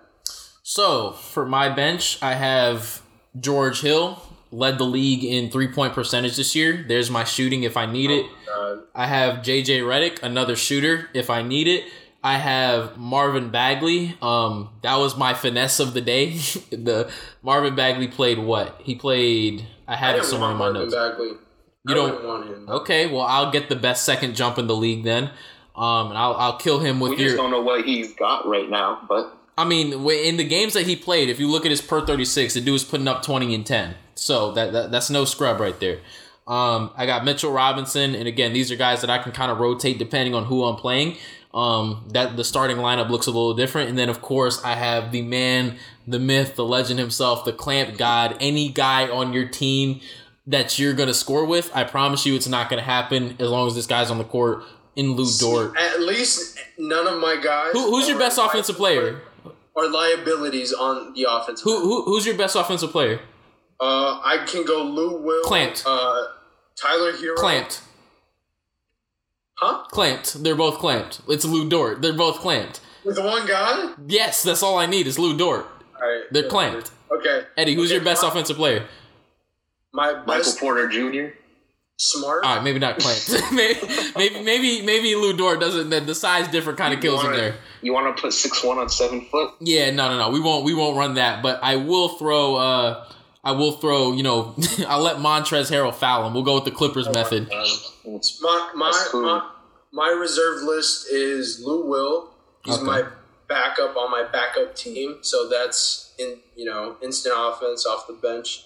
So 0.63 1.12
for 1.12 1.45
my 1.45 1.67
bench, 1.69 2.19
I 2.21 2.36
have 2.36 3.02
George 3.39 3.82
Hill 3.82 4.21
led 4.52 4.78
the 4.78 4.86
league 4.86 5.23
in 5.23 5.52
three 5.52 5.67
point 5.67 5.93
percentage 5.93 6.38
this 6.38 6.56
year. 6.56 6.86
There's 6.88 7.12
my 7.12 7.23
shooting 7.25 7.63
if 7.63 7.75
I 7.75 7.86
need 7.86 8.10
it. 8.10 8.25
Uh, 8.52 8.78
I 8.95 9.08
have 9.08 9.38
JJ 9.43 9.82
Redick, 9.82 10.23
another 10.23 10.56
shooter 10.56 11.10
if 11.13 11.30
I 11.30 11.41
need 11.41 11.67
it. 11.67 11.84
I 12.23 12.38
have 12.38 12.97
Marvin 12.97 13.49
Bagley. 13.49 14.17
Um, 14.21 14.69
that 14.84 14.97
was 14.97 15.17
my 15.17 15.34
finesse 15.34 15.80
of 15.80 15.93
the 15.93 16.02
day. 16.02 16.32
the 16.71 17.10
Marvin 17.41 17.75
Bagley 17.75 18.08
played 18.08 18.39
what? 18.39 18.80
He 18.84 18.95
played. 18.95 19.65
I 19.89 19.93
I 19.93 19.95
had 19.95 20.15
it 20.15 20.25
somewhere 20.25 20.52
in 20.52 20.58
my 20.58 20.71
notes. 20.71 20.93
Bagley. 20.93 21.28
You 21.28 21.38
I 21.88 21.93
don't- 21.93 22.23
want 22.25 22.47
him. 22.47 22.69
Okay, 22.69 23.08
well 23.08 23.21
I'll 23.21 23.52
get 23.52 23.69
the 23.69 23.75
best 23.75 24.06
second 24.06 24.36
jump 24.36 24.58
in 24.58 24.67
the 24.67 24.75
league 24.75 25.04
then. 25.04 25.32
Um, 25.75 26.10
and 26.10 26.17
I'll 26.17 26.34
I'll 26.36 26.58
kill 26.58 26.80
him 26.80 26.99
with 26.99 27.12
We 27.12 27.17
your. 27.17 27.25
just 27.28 27.38
don't 27.38 27.52
know 27.52 27.62
what 27.62 27.86
he's 27.86 28.13
got 28.15 28.47
right 28.47 28.69
now, 28.69 28.99
but 29.08 29.34
I 29.58 29.65
mean, 29.65 29.91
in 30.10 30.38
the 30.38 30.43
games 30.45 30.73
that 30.73 30.86
he 30.88 30.95
played, 30.95 31.28
if 31.30 31.38
you 31.39 31.47
look 31.49 31.65
at 31.65 31.71
his 31.71 31.82
per 31.82 32.06
36, 32.06 32.54
the 32.54 32.62
dude 32.62 32.71
was 32.73 32.86
putting 32.86 33.10
up 33.10 33.23
20 33.23 33.54
and 33.54 33.65
10. 33.65 33.95
So 34.15 34.52
that, 34.54 34.71
that 34.73 34.91
that's 34.91 35.10
no 35.10 35.25
scrub 35.25 35.60
right 35.60 35.78
there. 35.80 35.99
Um, 36.47 36.91
I 36.97 37.06
got 37.06 37.23
Mitchell 37.25 37.52
Robinson, 37.52 38.15
and 38.15 38.28
again, 38.28 38.54
these 38.54 38.71
are 38.71 38.75
guys 38.75 39.02
that 39.02 39.10
I 39.10 39.17
can 39.19 39.32
kind 39.34 39.52
of 39.52 39.60
rotate 39.60 39.99
depending 39.99 40.34
on 40.34 40.45
who 40.45 40.63
I'm 40.63 40.75
playing. 40.78 41.17
Um, 41.52 42.08
that 42.14 42.38
the 42.38 42.44
starting 42.44 42.78
lineup 42.78 43.10
looks 43.10 43.26
a 43.26 43.32
little 43.32 43.56
different, 43.56 43.90
and 43.90 43.98
then 43.98 44.08
of 44.08 44.22
course 44.22 44.64
I 44.64 44.76
have 44.76 45.12
the 45.12 45.24
man, 45.24 45.78
the 46.08 46.20
myth, 46.20 46.56
the 46.56 46.64
legend 46.64 47.00
himself, 47.00 47.44
the 47.44 47.54
clamp 47.54 47.98
god. 47.98 48.38
Any 48.40 48.70
guy 48.70 49.10
on 49.10 49.34
your 49.34 49.48
team 49.48 50.00
that 50.46 50.78
you're 50.78 50.94
gonna 50.94 51.14
score 51.14 51.46
with, 51.46 51.72
I 51.74 51.86
promise 51.86 52.24
you, 52.26 52.36
it's 52.36 52.48
not 52.48 52.70
gonna 52.70 52.84
happen 52.84 53.36
as 53.40 53.50
long 53.50 53.66
as 53.66 53.74
this 53.74 53.88
guy's 53.88 54.12
on 54.12 54.20
the 54.20 54.24
court 54.26 54.64
in 54.96 55.14
Lu 55.14 55.26
Dort. 55.40 55.76
At 55.78 56.02
least 56.02 56.60
none 56.78 57.08
of 57.08 57.20
my 57.20 57.40
guys. 57.42 57.72
Who, 57.74 57.90
who's 57.90 58.08
your 58.08 58.20
best 58.20 58.38
offensive 58.38 58.76
player? 58.76 59.22
Are 59.76 59.90
liabilities 59.90 60.74
on 60.74 61.14
the 61.14 61.26
offense. 61.30 61.62
Who, 61.62 61.80
who 61.80 62.04
who's 62.04 62.26
your 62.26 62.36
best 62.36 62.56
offensive 62.56 62.92
player? 62.92 63.22
Uh, 63.80 64.20
I 64.24 64.46
can 64.46 64.66
go 64.66 64.84
Lou 64.84 65.22
Will. 65.22 65.44
Clamped. 65.44 65.84
Uh, 65.86 66.24
Tyler 66.76 67.14
Herro. 67.14 67.36
Clamped. 67.38 67.82
Huh? 69.62 69.84
Clamped. 69.91 70.41
They're 70.43 70.56
both 70.56 70.78
clamped. 70.80 71.22
It's 71.28 71.43
Lu 71.45 71.67
Dort. 71.69 72.02
They're 72.02 72.13
both 72.13 72.39
clamped. 72.39 72.80
With 73.04 73.17
one 73.19 73.45
guy? 73.48 73.93
Yes, 74.08 74.43
that's 74.43 74.63
all 74.63 74.78
I 74.78 74.86
need 74.86 75.06
is 75.08 75.19
Lu 75.19 75.38
Dort. 75.38 75.65
All 76.02 76.08
right. 76.10 76.24
They're 76.32 76.48
clamped. 76.48 76.91
Okay. 77.12 77.43
Eddie, 77.58 77.76
who's 77.76 77.89
Okay, 77.89 77.95
your 77.95 78.04
best 78.06 78.24
my- 78.24 78.30
offensive 78.30 78.56
player? 78.58 78.86
My 79.91 80.24
Michael 80.26 80.54
Porter 80.60 80.88
Jr. 80.88 81.34
smart. 81.98 82.45
All 82.45 82.56
right, 82.56 82.63
maybe 82.63 82.80
not 82.80 83.00
clamped. 83.00 83.30
maybe, 83.52 83.80
maybe, 84.15 84.43
maybe, 84.43 84.82
maybe 84.84 85.15
Lu 85.15 85.36
Dort 85.36 85.60
doesn't. 85.60 85.89
The, 85.89 86.00
the 86.00 86.15
size 86.15 86.48
different 86.48 86.78
kind 86.78 86.93
of 86.93 87.02
kills 87.02 87.24
him 87.24 87.34
there. 87.34 87.56
You 87.82 87.91
want 87.93 88.15
to 88.15 88.22
put 88.22 88.34
six 88.34 88.63
one 88.63 88.78
on 88.78 88.88
seven 88.89 89.26
foot? 89.32 89.56
Yeah, 89.60 89.89
no, 89.91 90.10
no, 90.10 90.17
no. 90.19 90.30
We 90.30 90.39
won't. 90.39 90.63
We 90.63 90.74
won't 90.76 90.95
run 90.95 91.15
that. 91.15 91.41
But 91.41 91.60
I 91.63 91.78
will 91.78 92.10
throw. 92.10 92.56
uh 92.56 93.06
I 93.43 93.52
will 93.54 93.73
throw. 93.73 94.12
You 94.13 94.23
know, 94.23 94.56
I'll 94.88 95.02
let 95.02 95.17
Montrez 95.17 95.71
Harrell 95.71 95.93
foul 95.93 96.28
him. 96.28 96.34
We'll 96.34 96.43
go 96.43 96.56
with 96.56 96.65
the 96.65 96.71
Clippers 96.71 97.10
method. 97.10 97.49
My 97.49 98.71
my, 98.75 99.08
cool. 99.12 99.21
my 99.23 99.49
my 99.91 100.10
reserve 100.10 100.63
list 100.63 101.08
is 101.12 101.62
Lou 101.65 101.86
Will. 101.88 102.30
He's 102.65 102.75
Okay. 102.75 102.84
my 102.86 103.04
backup 103.47 103.95
on 103.97 104.12
my 104.12 104.23
backup 104.32 104.75
team, 104.75 105.19
so 105.21 105.47
that's 105.49 106.13
in 106.19 106.38
you 106.56 106.65
know 106.65 106.97
instant 107.02 107.36
offense 107.38 107.86
off 107.86 108.08
the 108.08 108.13
bench. 108.13 108.65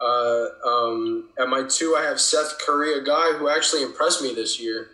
Uh, 0.00 0.46
um, 0.68 1.30
at 1.38 1.48
my 1.48 1.62
two, 1.68 1.96
I 1.96 2.02
have 2.04 2.20
Seth 2.20 2.58
Curry, 2.58 2.98
a 2.98 3.02
guy 3.02 3.32
who 3.32 3.48
actually 3.48 3.82
impressed 3.82 4.22
me 4.22 4.34
this 4.34 4.60
year. 4.60 4.88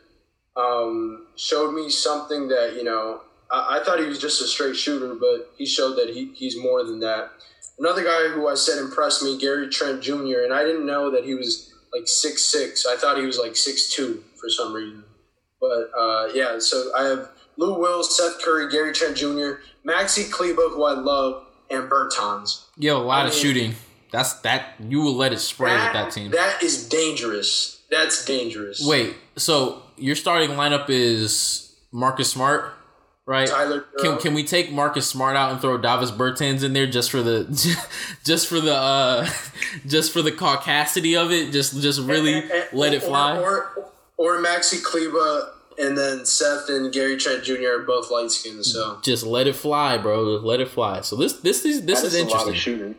Um, 0.56 1.26
showed 1.35 1.72
me 1.72 1.90
something 1.90 2.48
that 2.48 2.74
you 2.76 2.85
know 2.85 3.22
I, 3.50 3.78
I 3.80 3.85
thought 3.85 3.98
he 4.00 4.06
was 4.06 4.18
just 4.20 4.42
a 4.42 4.46
straight 4.46 4.76
shooter, 4.76 5.14
but 5.14 5.50
he 5.56 5.66
showed 5.66 5.94
that 5.96 6.11
he, 6.11 6.32
he's 6.35 6.56
more 6.61 6.85
than 6.85 7.00
that. 7.00 7.30
Another 7.83 8.05
guy 8.05 8.29
who 8.29 8.47
I 8.47 8.55
said 8.55 8.79
impressed 8.79 9.25
me, 9.25 9.37
Gary 9.37 9.68
Trent 9.68 10.01
Jr., 10.01 10.42
and 10.45 10.55
I 10.55 10.62
didn't 10.62 10.87
know 10.87 11.11
that 11.11 11.25
he 11.25 11.35
was 11.35 11.75
like 11.92 12.07
six 12.07 12.45
six. 12.45 12.87
I 12.87 12.95
thought 12.95 13.18
he 13.18 13.27
was 13.27 13.38
like 13.38 13.57
six 13.57 13.92
two 13.92 14.23
for 14.40 14.49
some 14.49 14.73
reason. 14.73 15.03
But 15.61 15.90
uh, 15.99 16.29
yeah, 16.33 16.61
so 16.61 16.92
I 16.97 17.07
have 17.07 17.31
Lou 17.57 17.81
Will, 17.81 18.05
Seth 18.05 18.40
Curry, 18.40 18.71
Gary 18.71 18.92
Trent 18.92 19.16
Jr., 19.16 19.62
Maxi 19.85 20.31
Kleber, 20.31 20.68
who 20.68 20.85
I 20.85 20.92
love, 20.92 21.45
and 21.73 21.90
Bertans. 21.90 22.66
Yo, 22.79 22.99
a 22.99 23.03
lot 23.03 23.25
I 23.25 23.31
of 23.31 23.35
shooting. 23.35 23.75
That's 24.12 24.35
that. 24.42 24.75
You 24.79 25.01
will 25.01 25.16
let 25.16 25.33
it 25.33 25.40
spray 25.40 25.73
with 25.73 25.92
that 25.92 26.12
team. 26.12 26.31
That 26.31 26.62
is 26.62 26.88
dangerous. 26.88 27.83
That's 27.90 28.25
dangerous. 28.25 28.81
Wait, 28.87 29.16
so 29.35 29.83
your 29.97 30.14
starting 30.14 30.51
lineup 30.51 30.88
is 30.88 31.75
Marcus 31.90 32.31
Smart, 32.31 32.75
right? 33.26 33.48
Tyler 33.48 33.80
Can, 33.98 34.12
Herro. 34.12 34.20
can 34.20 34.35
we 34.35 34.44
take 34.44 34.72
Marcus 34.72 35.06
Smart 35.08 35.37
out 35.37 35.52
and 35.52 35.61
throw 35.61 35.78
Davis 35.78 36.11
Bertans 36.11 36.62
in 36.64 36.72
there 36.72 36.87
just 36.87 37.11
for 37.11 37.22
the 37.22 37.44
just 38.24 38.46
for 38.48 38.61
the 38.61 38.74
uh 38.74 39.28
just 39.87 40.12
for 40.12 40.22
the 40.22 40.32
caucasity 40.32 41.16
of 41.20 41.30
it? 41.32 41.52
Just 41.52 41.80
just 41.80 42.00
really 42.00 42.35
And- 42.35 42.50
and- 42.50 42.68
let 42.72 42.92
it 42.94 43.02
fly. 43.02 43.38
Or, 43.38 43.90
or, 44.18 44.38
Maxi 44.38 44.82
Kleber, 44.82 45.50
and 45.78 45.96
then 45.98 46.24
Seth 46.24 46.68
and 46.68 46.92
Gary 46.92 47.16
Trent 47.16 47.42
Jr. 47.44 47.66
are 47.76 47.78
both 47.80 48.11
light 48.11 48.30
skinned. 48.30 48.64
So 48.64 48.98
Just 49.02 49.24
let 49.26 49.46
it 49.46 49.56
fly, 49.56 49.98
bro. 49.98 50.22
Let 50.22 50.61
it 50.61 50.68
fly. 50.68 51.00
So 51.00 51.16
this 51.16 51.32
this 51.40 51.64
is 51.64 51.85
this 51.87 52.00
that 52.02 52.06
is 52.08 52.14
is 52.14 52.20
a 52.22 52.24
lot 52.26 52.32
of 52.42 52.48
interesting. 52.48 52.54
shooting. 52.78 52.94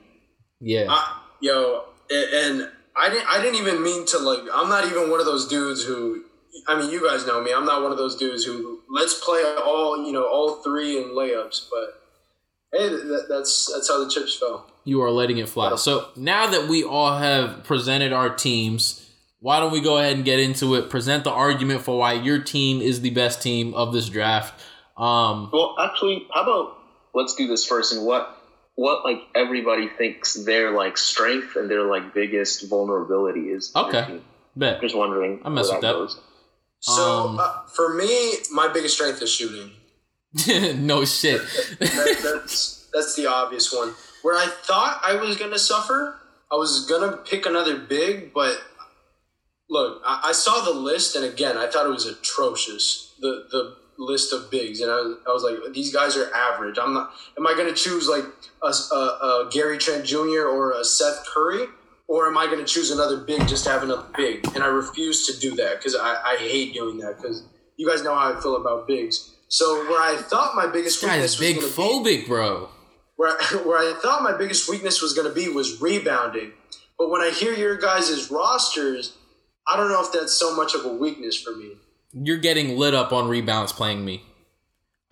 Yeah. 0.59 0.87
I, 0.89 1.19
yo, 1.41 1.83
a- 2.11 2.45
and 2.45 2.69
I 2.95 3.09
didn't. 3.09 3.27
I 3.27 3.41
didn't 3.41 3.55
even 3.55 3.81
mean 3.83 4.05
to 4.07 4.19
like. 4.19 4.39
I'm 4.53 4.69
not 4.69 4.85
even 4.85 5.09
one 5.09 5.19
of 5.19 5.25
those 5.25 5.47
dudes 5.47 5.83
who. 5.83 6.23
I 6.67 6.79
mean, 6.79 6.91
you 6.91 7.07
guys 7.07 7.25
know 7.25 7.41
me. 7.41 7.53
I'm 7.53 7.65
not 7.65 7.81
one 7.81 7.91
of 7.91 7.97
those 7.97 8.15
dudes 8.15 8.45
who 8.45 8.81
let's 8.89 9.23
play 9.23 9.43
all 9.63 10.05
you 10.05 10.11
know 10.11 10.25
all 10.25 10.61
three 10.63 10.97
in 10.97 11.09
layups. 11.09 11.67
But 11.69 12.79
hey, 12.79 12.89
that, 12.89 13.25
that's 13.29 13.71
that's 13.73 13.89
how 13.89 14.03
the 14.03 14.09
chips 14.09 14.35
fell. 14.35 14.69
You 14.83 15.01
are 15.01 15.11
letting 15.11 15.37
it 15.37 15.49
fly. 15.49 15.75
So 15.75 16.09
now 16.15 16.47
that 16.47 16.67
we 16.67 16.83
all 16.83 17.17
have 17.17 17.63
presented 17.63 18.11
our 18.13 18.29
teams, 18.35 19.09
why 19.39 19.59
don't 19.59 19.71
we 19.71 19.81
go 19.81 19.97
ahead 19.97 20.15
and 20.15 20.25
get 20.25 20.39
into 20.39 20.75
it? 20.75 20.89
Present 20.89 21.23
the 21.23 21.31
argument 21.31 21.81
for 21.81 21.97
why 21.97 22.13
your 22.13 22.39
team 22.39 22.81
is 22.81 23.01
the 23.01 23.09
best 23.11 23.41
team 23.41 23.73
of 23.73 23.93
this 23.93 24.09
draft. 24.09 24.59
Um, 24.97 25.49
Well, 25.51 25.75
actually, 25.79 26.27
how 26.33 26.43
about 26.43 26.77
let's 27.13 27.35
do 27.35 27.47
this 27.47 27.65
first 27.65 27.93
and 27.93 28.05
what 28.05 28.37
what 28.75 29.05
like 29.05 29.21
everybody 29.35 29.87
thinks 29.87 30.33
their 30.33 30.71
like 30.71 30.97
strength 30.97 31.55
and 31.55 31.69
their 31.69 31.83
like 31.83 32.13
biggest 32.13 32.69
vulnerability 32.69 33.49
is. 33.49 33.71
Okay. 33.75 34.05
team. 34.05 34.21
bet. 34.55 34.81
Just 34.81 34.95
wondering. 34.95 35.41
I 35.45 35.49
mess 35.49 35.67
where 35.67 35.77
with 35.77 35.81
that. 35.81 35.93
goes. 35.93 36.19
So 36.83 37.29
Um, 37.29 37.39
uh, 37.39 37.63
for 37.73 37.93
me, 37.93 38.33
my 38.51 38.67
biggest 38.67 38.95
strength 38.95 39.21
is 39.21 39.31
shooting. 39.31 39.71
no 40.81 41.05
shit. 41.05 41.41
That, 41.79 42.19
that's 42.21 42.89
that's 42.93 43.15
the 43.15 43.27
obvious 43.27 43.71
one. 43.73 43.93
Where 44.21 44.35
I 44.35 44.47
thought 44.47 44.99
I 45.01 45.15
was 45.15 45.37
gonna 45.37 45.59
suffer, 45.59 46.19
I 46.51 46.55
was 46.55 46.85
gonna 46.85 47.15
pick 47.17 47.45
another 47.45 47.77
big, 47.77 48.33
but 48.33 48.61
look, 49.69 50.01
I, 50.05 50.25
I 50.25 50.31
saw 50.33 50.61
the 50.65 50.73
list, 50.77 51.15
and 51.15 51.23
again, 51.23 51.57
I 51.57 51.67
thought 51.67 51.85
it 51.85 51.89
was 51.89 52.05
atrocious. 52.05 53.13
The 53.21 53.47
the 53.49 53.77
list 53.97 54.33
of 54.33 54.51
bigs, 54.51 54.81
and 54.81 54.91
I 54.91 54.95
was, 54.95 55.17
I 55.25 55.31
was 55.31 55.43
like, 55.43 55.73
these 55.73 55.93
guys 55.93 56.17
are 56.17 56.33
average. 56.33 56.77
I'm 56.81 56.93
not. 56.93 57.13
Am 57.37 57.47
I 57.47 57.53
gonna 57.53 57.73
choose 57.73 58.09
like 58.09 58.25
a, 58.61 58.67
a, 58.67 58.97
a 58.97 59.49
Gary 59.53 59.77
Trent 59.77 60.03
Jr. 60.05 60.47
or 60.51 60.71
a 60.71 60.83
Seth 60.83 61.25
Curry? 61.33 61.67
Or 62.07 62.27
am 62.27 62.37
I 62.37 62.45
going 62.47 62.59
to 62.59 62.65
choose 62.65 62.91
another 62.91 63.17
big 63.17 63.47
just 63.47 63.63
to 63.63 63.71
have 63.71 63.83
another 63.83 64.05
big? 64.15 64.45
And 64.55 64.63
I 64.63 64.67
refuse 64.67 65.25
to 65.27 65.39
do 65.39 65.55
that 65.55 65.77
because 65.77 65.95
I, 65.95 66.21
I 66.33 66.37
hate 66.37 66.73
doing 66.73 66.97
that 66.99 67.17
because 67.17 67.43
you 67.77 67.87
guys 67.89 68.03
know 68.03 68.13
how 68.13 68.33
I 68.37 68.41
feel 68.41 68.55
about 68.57 68.87
bigs. 68.87 69.31
So 69.47 69.85
where 69.89 70.01
I 70.01 70.17
thought 70.17 70.55
my 70.55 70.67
biggest 70.67 71.01
This 71.01 71.09
weakness 71.09 71.39
big 71.39 71.55
was 71.57 71.75
going 71.75 72.03
to 72.03 72.03
be, 72.09 72.21
phobic, 72.23 72.27
bro. 72.27 72.69
where, 73.15 73.37
where 73.65 73.77
I 73.77 73.97
thought 74.01 74.21
my 74.21 74.35
biggest 74.37 74.69
weakness 74.69 75.01
was 75.01 75.13
going 75.13 75.27
to 75.27 75.33
be 75.33 75.47
was 75.49 75.81
rebounding. 75.81 76.51
But 76.97 77.09
when 77.09 77.21
I 77.21 77.29
hear 77.31 77.53
your 77.53 77.77
guys' 77.77 78.29
rosters, 78.29 79.15
I 79.67 79.77
don't 79.77 79.89
know 79.89 80.01
if 80.03 80.11
that's 80.11 80.33
so 80.33 80.55
much 80.55 80.73
of 80.75 80.85
a 80.85 80.89
weakness 80.93 81.41
for 81.41 81.55
me. 81.55 81.73
You're 82.13 82.37
getting 82.37 82.77
lit 82.77 82.93
up 82.93 83.11
on 83.13 83.27
rebounds 83.27 83.71
playing 83.71 84.03
me. 84.05 84.23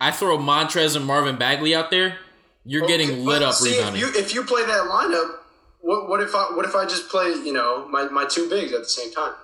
I 0.00 0.10
throw 0.10 0.38
Montrez 0.38 0.94
and 0.94 1.04
Marvin 1.04 1.36
Bagley 1.36 1.74
out 1.74 1.90
there. 1.90 2.16
You're 2.64 2.84
Okay, 2.84 2.98
getting 2.98 3.24
lit 3.24 3.42
up 3.42 3.54
see, 3.54 3.76
rebounding. 3.76 4.02
If 4.02 4.14
you, 4.14 4.20
if 4.20 4.34
you 4.34 4.44
play 4.44 4.64
that 4.64 4.84
lineup, 4.88 5.36
what, 5.82 6.08
what 6.08 6.22
if 6.22 6.34
I 6.34 6.44
what 6.56 6.64
if 6.64 6.74
I 6.74 6.84
just 6.86 7.08
play 7.10 7.28
you 7.28 7.52
know 7.52 7.86
my, 7.88 8.04
my 8.08 8.24
two 8.24 8.48
bigs 8.48 8.72
at 8.72 8.80
the 8.80 8.88
same 8.88 9.12
time? 9.12 9.34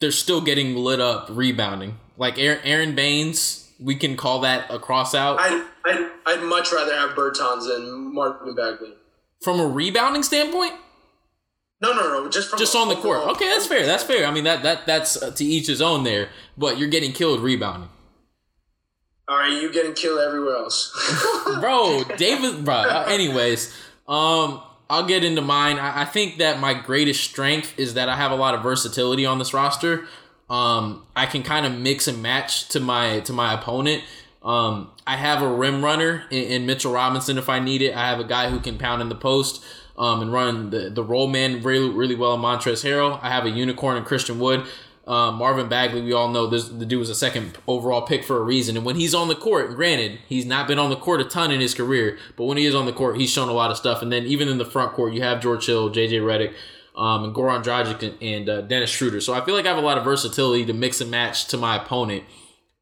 They're 0.00 0.10
still 0.10 0.40
getting 0.40 0.74
lit 0.76 1.00
up 1.00 1.28
rebounding. 1.30 1.98
Like 2.18 2.38
Aron, 2.38 2.58
Aron 2.64 2.94
Baynes, 2.94 3.70
we 3.80 3.94
can 3.94 4.16
call 4.16 4.40
that 4.40 4.70
a 4.70 4.78
cross 4.78 5.14
out. 5.14 5.38
I'd, 5.40 5.64
I'd, 5.86 6.10
I'd 6.26 6.42
much 6.42 6.72
rather 6.72 6.94
have 6.94 7.10
Bertans 7.16 7.66
than 7.68 8.12
Marvin 8.14 8.54
Bagley. 8.54 8.92
From 9.42 9.60
a 9.60 9.66
rebounding 9.66 10.22
standpoint, 10.22 10.74
No, 11.80 11.92
no, 11.92 12.02
no, 12.22 12.28
just 12.28 12.50
from 12.50 12.58
just 12.58 12.74
on 12.76 12.88
the 12.88 12.96
court. 12.96 13.18
overall- 13.18 13.34
Okay, 13.36 13.48
that's 13.48 13.66
fair. 13.66 13.86
That's 13.86 14.02
fair. 14.04 14.26
I 14.26 14.30
mean 14.30 14.44
that 14.44 14.62
that 14.62 14.86
that's 14.86 15.20
uh, 15.22 15.30
to 15.32 15.44
each 15.44 15.66
his 15.68 15.80
own 15.82 16.04
there. 16.04 16.28
But 16.58 16.78
you're 16.78 16.88
getting 16.88 17.12
killed 17.12 17.40
rebounding, 17.40 17.88
All 19.28 19.38
right, 19.38 19.52
you 19.52 19.72
getting 19.72 19.94
killed 19.94 20.20
everywhere 20.20 20.56
else. 20.56 20.92
bro. 21.60 22.04
David, 22.16 22.64
bro. 22.64 23.04
Anyways, 23.08 23.74
um, 24.06 24.60
I'll 24.88 25.06
get 25.06 25.24
into 25.24 25.40
mine. 25.40 25.78
I, 25.78 26.02
I 26.02 26.04
think 26.04 26.38
that 26.38 26.60
my 26.60 26.74
greatest 26.74 27.24
strength 27.24 27.78
is 27.78 27.94
that 27.94 28.08
I 28.08 28.16
have 28.16 28.30
a 28.30 28.36
lot 28.36 28.54
of 28.54 28.62
versatility 28.62 29.24
on 29.26 29.38
this 29.38 29.54
roster. 29.54 30.06
Um, 30.50 31.06
I 31.16 31.26
can 31.26 31.42
kind 31.42 31.64
of 31.64 31.72
mix 31.72 32.06
and 32.06 32.22
match 32.22 32.68
to 32.68 32.80
my 32.80 33.20
to 33.20 33.32
my 33.32 33.54
opponent. 33.54 34.04
Um, 34.42 34.90
I 35.06 35.16
have 35.16 35.42
a 35.42 35.48
rim 35.48 35.82
runner 35.82 36.24
in, 36.30 36.44
in 36.44 36.66
Mitchell 36.66 36.92
Robinson 36.92 37.38
if 37.38 37.48
I 37.48 37.60
need 37.60 37.80
it. 37.80 37.96
I 37.96 38.08
have 38.08 38.20
a 38.20 38.24
guy 38.24 38.50
who 38.50 38.60
can 38.60 38.76
pound 38.76 39.00
in 39.00 39.08
the 39.08 39.14
post 39.14 39.64
um, 39.96 40.20
and 40.20 40.32
run 40.32 40.68
the, 40.70 40.90
the 40.90 41.02
roll 41.02 41.28
man 41.28 41.62
really 41.62 41.88
really 41.88 42.14
well 42.14 42.34
in 42.34 42.40
Montrezl 42.40 42.84
Harrell. 42.84 43.18
I 43.22 43.30
have 43.30 43.46
a 43.46 43.50
unicorn 43.50 43.96
in 43.96 44.04
Christian 44.04 44.38
Wood. 44.38 44.66
Um, 45.06 45.34
Marvin 45.36 45.68
Bagley, 45.68 46.00
we 46.00 46.14
all 46.14 46.30
know 46.30 46.46
this. 46.46 46.68
The 46.68 46.86
dude 46.86 46.98
was 46.98 47.10
a 47.10 47.14
second 47.14 47.58
overall 47.66 48.02
pick 48.02 48.24
for 48.24 48.38
a 48.38 48.42
reason. 48.42 48.76
And 48.76 48.86
when 48.86 48.96
he's 48.96 49.14
on 49.14 49.28
the 49.28 49.34
court, 49.34 49.74
granted, 49.74 50.18
he's 50.28 50.46
not 50.46 50.66
been 50.66 50.78
on 50.78 50.88
the 50.88 50.96
court 50.96 51.20
a 51.20 51.24
ton 51.24 51.50
in 51.50 51.60
his 51.60 51.74
career, 51.74 52.18
but 52.36 52.44
when 52.44 52.56
he 52.56 52.64
is 52.64 52.74
on 52.74 52.86
the 52.86 52.92
court, 52.92 53.18
he's 53.18 53.30
shown 53.30 53.48
a 53.48 53.52
lot 53.52 53.70
of 53.70 53.76
stuff. 53.76 54.00
And 54.00 54.10
then 54.10 54.24
even 54.24 54.48
in 54.48 54.56
the 54.56 54.64
front 54.64 54.94
court, 54.94 55.12
you 55.12 55.22
have 55.22 55.42
George 55.42 55.66
Hill, 55.66 55.90
JJ 55.90 56.20
Redick, 56.22 56.54
um, 56.96 57.24
and 57.24 57.34
Goran 57.34 57.62
Dragic 57.62 58.02
and, 58.02 58.22
and 58.22 58.48
uh, 58.48 58.60
Dennis 58.62 58.90
Schroeder. 58.90 59.20
So 59.20 59.34
I 59.34 59.44
feel 59.44 59.54
like 59.54 59.66
I 59.66 59.68
have 59.68 59.78
a 59.78 59.86
lot 59.86 59.98
of 59.98 60.04
versatility 60.04 60.64
to 60.66 60.72
mix 60.72 61.00
and 61.02 61.10
match 61.10 61.46
to 61.48 61.58
my 61.58 61.82
opponent. 61.82 62.24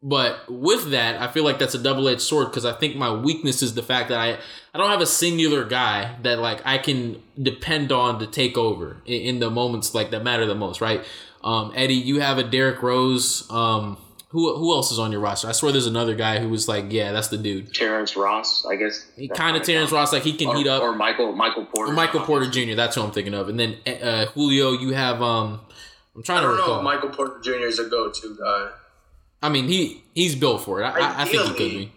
But 0.04 0.50
with 0.50 0.90
that, 0.90 1.20
I 1.20 1.28
feel 1.28 1.44
like 1.44 1.60
that's 1.60 1.76
a 1.76 1.82
double 1.82 2.08
edged 2.08 2.22
sword 2.22 2.48
because 2.48 2.64
I 2.64 2.72
think 2.72 2.96
my 2.96 3.12
weakness 3.12 3.62
is 3.62 3.74
the 3.74 3.84
fact 3.84 4.08
that 4.08 4.18
I 4.18 4.36
I 4.74 4.78
don't 4.78 4.90
have 4.90 5.00
a 5.00 5.06
singular 5.06 5.64
guy 5.64 6.16
that 6.22 6.40
like 6.40 6.60
I 6.64 6.78
can 6.78 7.22
depend 7.40 7.92
on 7.92 8.18
to 8.18 8.26
take 8.26 8.58
over 8.58 9.00
in, 9.06 9.22
in 9.22 9.38
the 9.38 9.48
moments 9.48 9.94
like 9.94 10.10
that 10.10 10.24
matter 10.24 10.44
the 10.44 10.56
most, 10.56 10.80
right? 10.80 11.04
Um, 11.45 11.72
Eddie, 11.74 11.95
you 11.95 12.20
have 12.20 12.38
a 12.38 12.43
Derrick 12.45 12.82
Rose. 12.82 13.49
Um, 13.51 13.99
who 14.28 14.57
who 14.57 14.72
else 14.72 14.90
is 14.90 14.99
on 14.99 15.12
your 15.12 15.20
roster? 15.20 15.49
I 15.49 15.53
swear 15.53 15.72
there's 15.72 15.86
another 15.86 16.14
guy 16.14 16.38
who 16.38 16.49
was 16.49 16.66
like, 16.66 16.86
yeah, 16.88 17.12
that's 17.12 17.28
the 17.28 17.36
dude. 17.36 17.74
Terrence 17.74 18.16
Ross, 18.16 18.64
I 18.64 18.76
guess. 18.76 19.07
He 19.14 19.28
kind 19.28 19.57
of 19.59 19.62
Terrence. 19.62 19.93
Ross, 19.93 20.12
like 20.12 20.22
he 20.22 20.32
can 20.32 20.49
or, 20.49 20.57
heat 20.57 20.66
up. 20.66 20.82
Or 20.82 20.95
Michael 20.95 21.32
Michael 21.32 21.66
Porter. 21.66 21.93
Michael 21.93 22.20
Porter 22.20 22.49
Jr. 22.51 22.74
That's 22.74 22.95
who 22.95 23.03
I'm 23.03 23.11
thinking 23.11 23.34
of. 23.34 23.51
And 23.51 23.61
then 23.61 23.76
uh, 23.86 24.26
Julio, 24.26 24.72
you 24.72 24.95
have 24.95 25.20
um, 25.20 25.61
I'm 26.16 26.22
trying 26.22 26.38
I 26.38 26.40
to 26.43 26.47
don't 26.49 26.57
know 26.57 26.62
recall. 26.62 26.78
if 26.78 26.84
Michael 26.84 27.09
Porter 27.11 27.40
Jr. 27.43 27.66
is 27.66 27.78
a 27.78 27.84
go-to 27.88 28.36
guy. 28.38 28.70
I 29.43 29.47
I 29.47 29.49
mean, 29.51 29.68
he 29.68 30.03
he's 30.14 30.34
built 30.34 30.62
for 30.64 30.80
it. 30.80 30.84
I, 30.84 30.99
I, 31.01 31.22
I 31.22 31.24
think 31.26 31.43
he 31.43 31.49
could 31.49 31.57
Ideally. 31.57 31.84
be. 31.86 31.93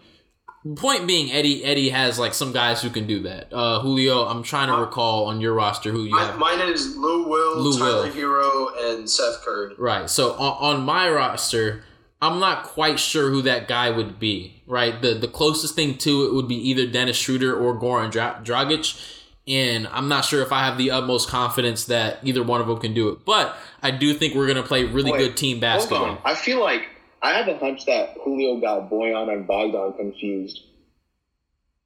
Point 0.75 1.05
being, 1.05 1.31
Eddie 1.31 1.63
Eddie 1.63 1.89
has 1.89 2.17
like 2.17 2.33
some 2.33 2.51
guys 2.51 2.81
who 2.81 2.89
can 2.89 3.05
do 3.05 3.19
that. 3.21 3.53
Uh, 3.53 3.79
Julio, 3.81 4.25
I'm 4.25 4.41
trying 4.41 4.67
to 4.69 4.77
recall 4.77 5.25
on 5.25 5.39
your 5.39 5.53
roster 5.53 5.91
who 5.91 6.05
you 6.05 6.09
My, 6.11 6.23
have. 6.25 6.39
mine 6.39 6.59
is 6.61 6.97
Lou 6.97 7.27
Will, 7.27 7.59
Lou 7.59 7.77
Tyler 7.77 8.03
Will. 8.03 8.11
Herro, 8.11 8.91
and 8.97 9.07
Seth 9.07 9.43
Curry. 9.45 9.75
Right. 9.77 10.09
So 10.09 10.33
on, 10.33 10.77
on 10.77 10.81
my 10.83 11.07
roster, 11.07 11.83
I'm 12.19 12.39
not 12.39 12.63
quite 12.63 12.99
sure 12.99 13.29
who 13.29 13.43
that 13.43 13.67
guy 13.67 13.91
would 13.91 14.19
be. 14.19 14.63
Right, 14.65 14.99
the 14.99 15.13
the 15.13 15.27
closest 15.27 15.75
thing 15.75 15.95
to 15.99 16.25
it 16.25 16.33
would 16.33 16.47
be 16.47 16.55
either 16.69 16.87
Dennis 16.87 17.15
Schroeder 17.17 17.55
or 17.55 17.79
Goran 17.79 18.09
Dra- 18.09 18.41
Dragic, 18.43 18.99
and 19.47 19.87
I'm 19.91 20.07
not 20.07 20.25
sure 20.25 20.41
if 20.41 20.51
I 20.51 20.65
have 20.65 20.79
the 20.79 20.89
utmost 20.89 21.29
confidence 21.29 21.85
that 21.85 22.17
either 22.23 22.41
one 22.41 22.61
of 22.61 22.65
them 22.67 22.79
can 22.79 22.95
do 22.95 23.09
it. 23.09 23.19
But 23.23 23.55
I 23.83 23.91
do 23.91 24.15
think 24.15 24.33
we're 24.33 24.47
gonna 24.47 24.63
play 24.63 24.85
really 24.85 25.11
Wait, 25.11 25.19
good 25.19 25.37
team 25.37 25.59
basketball. 25.59 26.05
Hold 26.05 26.17
on. 26.17 26.21
I 26.25 26.33
feel 26.33 26.59
like 26.59 26.87
I 27.25 27.33
have 27.39 27.47
a 27.47 27.57
hunch 27.57 27.85
that 27.85 28.15
Julio 28.23 28.59
got 28.61 28.89
Bojan 28.89 29.31
and 29.33 29.47
Bogdan 29.47 29.93
confused. 29.93 30.59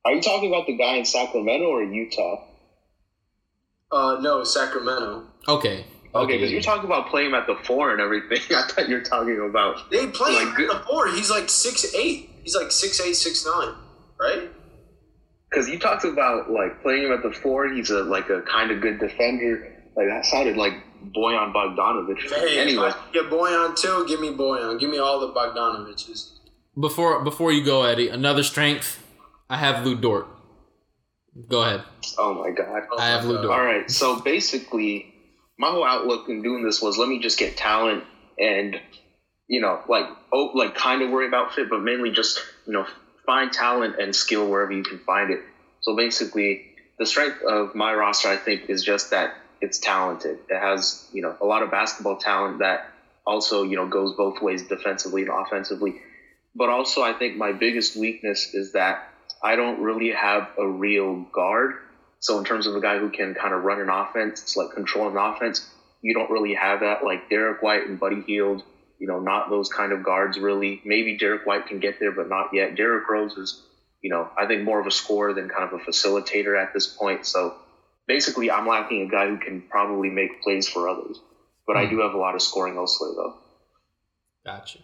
Are 0.03 0.11
you 0.13 0.21
talking 0.21 0.49
about 0.49 0.67
the 0.67 0.75
guy 0.77 0.95
in 0.95 1.05
Sacramento 1.05 1.65
or 1.65 1.83
Utah? 1.83 2.43
Uh, 3.91 4.17
no, 4.21 4.43
Sacramento. 4.43 5.23
Okay. 5.47 5.85
Okay, 6.13 6.37
because 6.37 6.51
you're 6.51 6.61
talking 6.61 6.85
about 6.85 7.09
playing 7.09 7.27
him 7.29 7.35
at 7.35 7.45
the 7.47 7.55
four 7.63 7.91
and 7.91 8.01
everything. 8.01 8.39
I 8.55 8.63
thought 8.63 8.89
you 8.89 8.95
were 8.95 9.01
talking 9.01 9.39
about. 9.49 9.89
They 9.91 10.07
play 10.07 10.33
Like, 10.33 10.47
him 10.47 10.53
good- 10.55 10.71
at 10.71 10.81
the 10.81 10.87
four. 10.87 11.07
He's 11.07 11.29
like 11.29 11.49
six 11.49 11.93
eight. 11.95 12.29
He's 12.43 12.55
like 12.55 12.71
six 12.71 12.99
eight, 12.99 13.13
six 13.13 13.45
nine, 13.45 13.75
right? 14.19 14.49
Because 15.49 15.69
you 15.69 15.79
talked 15.79 16.03
about 16.05 16.49
like 16.51 16.81
playing 16.81 17.03
him 17.05 17.11
at 17.13 17.21
the 17.23 17.31
four. 17.31 17.69
He's 17.69 17.89
a 17.91 17.99
like 18.03 18.29
a 18.29 18.41
kind 18.41 18.71
of 18.71 18.81
good 18.81 18.99
defender. 18.99 19.75
Like 19.95 20.07
that 20.07 20.25
sounded 20.25 20.57
like 20.57 20.73
Bojan 21.15 21.53
Bogdanovic. 21.53 22.21
Hey, 22.29 22.59
anyway, 22.59 22.89
if 22.89 22.95
I 22.95 23.11
get 23.13 23.29
Bojan 23.29 23.75
too. 23.75 24.05
Give 24.07 24.19
me 24.19 24.29
Bojan. 24.29 24.79
Give 24.79 24.89
me 24.89 24.97
all 24.97 25.19
the 25.19 25.33
Bogdanoviches. 25.33 26.31
Before 26.79 27.23
before 27.23 27.51
you 27.51 27.63
go, 27.63 27.83
Eddie, 27.83 28.09
another 28.09 28.43
strength. 28.43 29.03
I 29.49 29.57
have 29.57 29.85
Lu 29.85 29.95
Dort. 29.95 30.27
Go 31.47 31.63
ahead. 31.63 31.83
oh 32.17 32.33
my 32.33 32.51
god. 32.51 32.83
Oh 32.91 32.97
I 32.97 33.07
have 33.07 33.23
my 33.23 33.31
Lu 33.31 33.41
Dort. 33.41 33.51
All 33.51 33.65
right, 33.65 33.89
so 33.89 34.19
basically, 34.19 35.13
my 35.57 35.69
whole 35.71 35.85
outlook 35.85 36.29
in 36.29 36.41
doing 36.41 36.63
this 36.63 36.81
was 36.81 36.97
let 36.97 37.09
me 37.09 37.19
just 37.19 37.39
get 37.39 37.57
talent 37.57 38.03
and 38.37 38.79
you 39.47 39.61
know, 39.61 39.81
like 39.89 40.05
oh, 40.31 40.51
like 40.53 40.75
kind 40.75 41.01
of 41.01 41.09
worry 41.09 41.27
about 41.27 41.53
fit, 41.53 41.69
but 41.69 41.81
mainly 41.81 42.11
just 42.11 42.39
you 42.67 42.73
know 42.73 42.85
find 43.25 43.51
talent 43.51 43.99
and 43.99 44.15
skill 44.15 44.49
wherever 44.49 44.71
you 44.71 44.83
can 44.83 44.99
find 44.99 45.31
it. 45.31 45.41
So 45.81 45.95
basically, 45.95 46.65
the 46.99 47.05
strength 47.05 47.41
of 47.41 47.75
my 47.75 47.93
roster, 47.93 48.27
I 48.27 48.37
think, 48.37 48.69
is 48.69 48.83
just 48.83 49.11
that 49.11 49.33
it's 49.61 49.79
talented. 49.79 50.39
It 50.49 50.59
has 50.59 51.07
you 51.13 51.21
know 51.21 51.35
a 51.41 51.45
lot 51.45 51.63
of 51.63 51.71
basketball 51.71 52.17
talent 52.17 52.59
that 52.59 52.89
also 53.25 53.63
you 53.63 53.75
know 53.75 53.87
goes 53.87 54.13
both 54.15 54.41
ways 54.41 54.67
defensively 54.67 55.23
and 55.23 55.31
offensively. 55.31 55.95
But 56.55 56.69
also, 56.69 57.01
I 57.01 57.13
think 57.13 57.37
my 57.37 57.51
biggest 57.51 57.95
weakness 57.95 58.53
is 58.53 58.73
that 58.73 59.07
I 59.41 59.55
don't 59.55 59.81
really 59.81 60.11
have 60.11 60.49
a 60.57 60.67
real 60.67 61.21
guard. 61.31 61.75
So 62.19 62.37
in 62.37 62.43
terms 62.43 62.67
of 62.67 62.75
a 62.75 62.81
guy 62.81 62.97
who 62.97 63.09
can 63.09 63.33
kind 63.33 63.53
of 63.53 63.63
run 63.63 63.79
an 63.79 63.89
offense, 63.89 64.57
like 64.57 64.71
control 64.71 65.07
an 65.07 65.15
offense, 65.15 65.69
you 66.01 66.13
don't 66.13 66.29
really 66.29 66.55
have 66.55 66.81
that. 66.81 67.03
Like 67.03 67.29
Derrick 67.29 67.61
White 67.61 67.87
and 67.87 67.99
Buddy 67.99 68.21
Hield, 68.21 68.63
you 68.99 69.07
know, 69.07 69.19
not 69.19 69.49
those 69.49 69.69
kind 69.69 69.91
of 69.93 70.03
guards 70.03 70.37
really. 70.37 70.81
Maybe 70.83 71.17
Derrick 71.17 71.45
White 71.45 71.67
can 71.67 71.79
get 71.79 71.99
there, 71.99 72.11
but 72.11 72.27
not 72.27 72.49
yet. 72.53 72.75
Derrick 72.75 73.07
Rose 73.07 73.37
is, 73.37 73.61
you 74.01 74.09
know, 74.09 74.29
I 74.37 74.45
think 74.47 74.63
more 74.63 74.81
of 74.81 74.87
a 74.87 74.91
scorer 74.91 75.33
than 75.33 75.47
kind 75.47 75.63
of 75.63 75.79
a 75.79 75.83
facilitator 75.83 76.61
at 76.61 76.73
this 76.73 76.87
point. 76.87 77.25
So 77.25 77.55
basically, 78.09 78.51
I'm 78.51 78.67
lacking 78.67 79.03
a 79.03 79.09
guy 79.09 79.27
who 79.29 79.37
can 79.37 79.61
probably 79.61 80.09
make 80.09 80.41
plays 80.41 80.67
for 80.67 80.89
others. 80.89 81.21
But 81.65 81.77
I 81.77 81.85
hmm. 81.85 81.91
do 81.91 82.01
have 82.01 82.13
a 82.13 82.17
lot 82.17 82.35
of 82.35 82.41
scoring 82.41 82.75
elsewhere, 82.75 83.11
though. 83.15 83.35
Gotcha. 84.43 84.79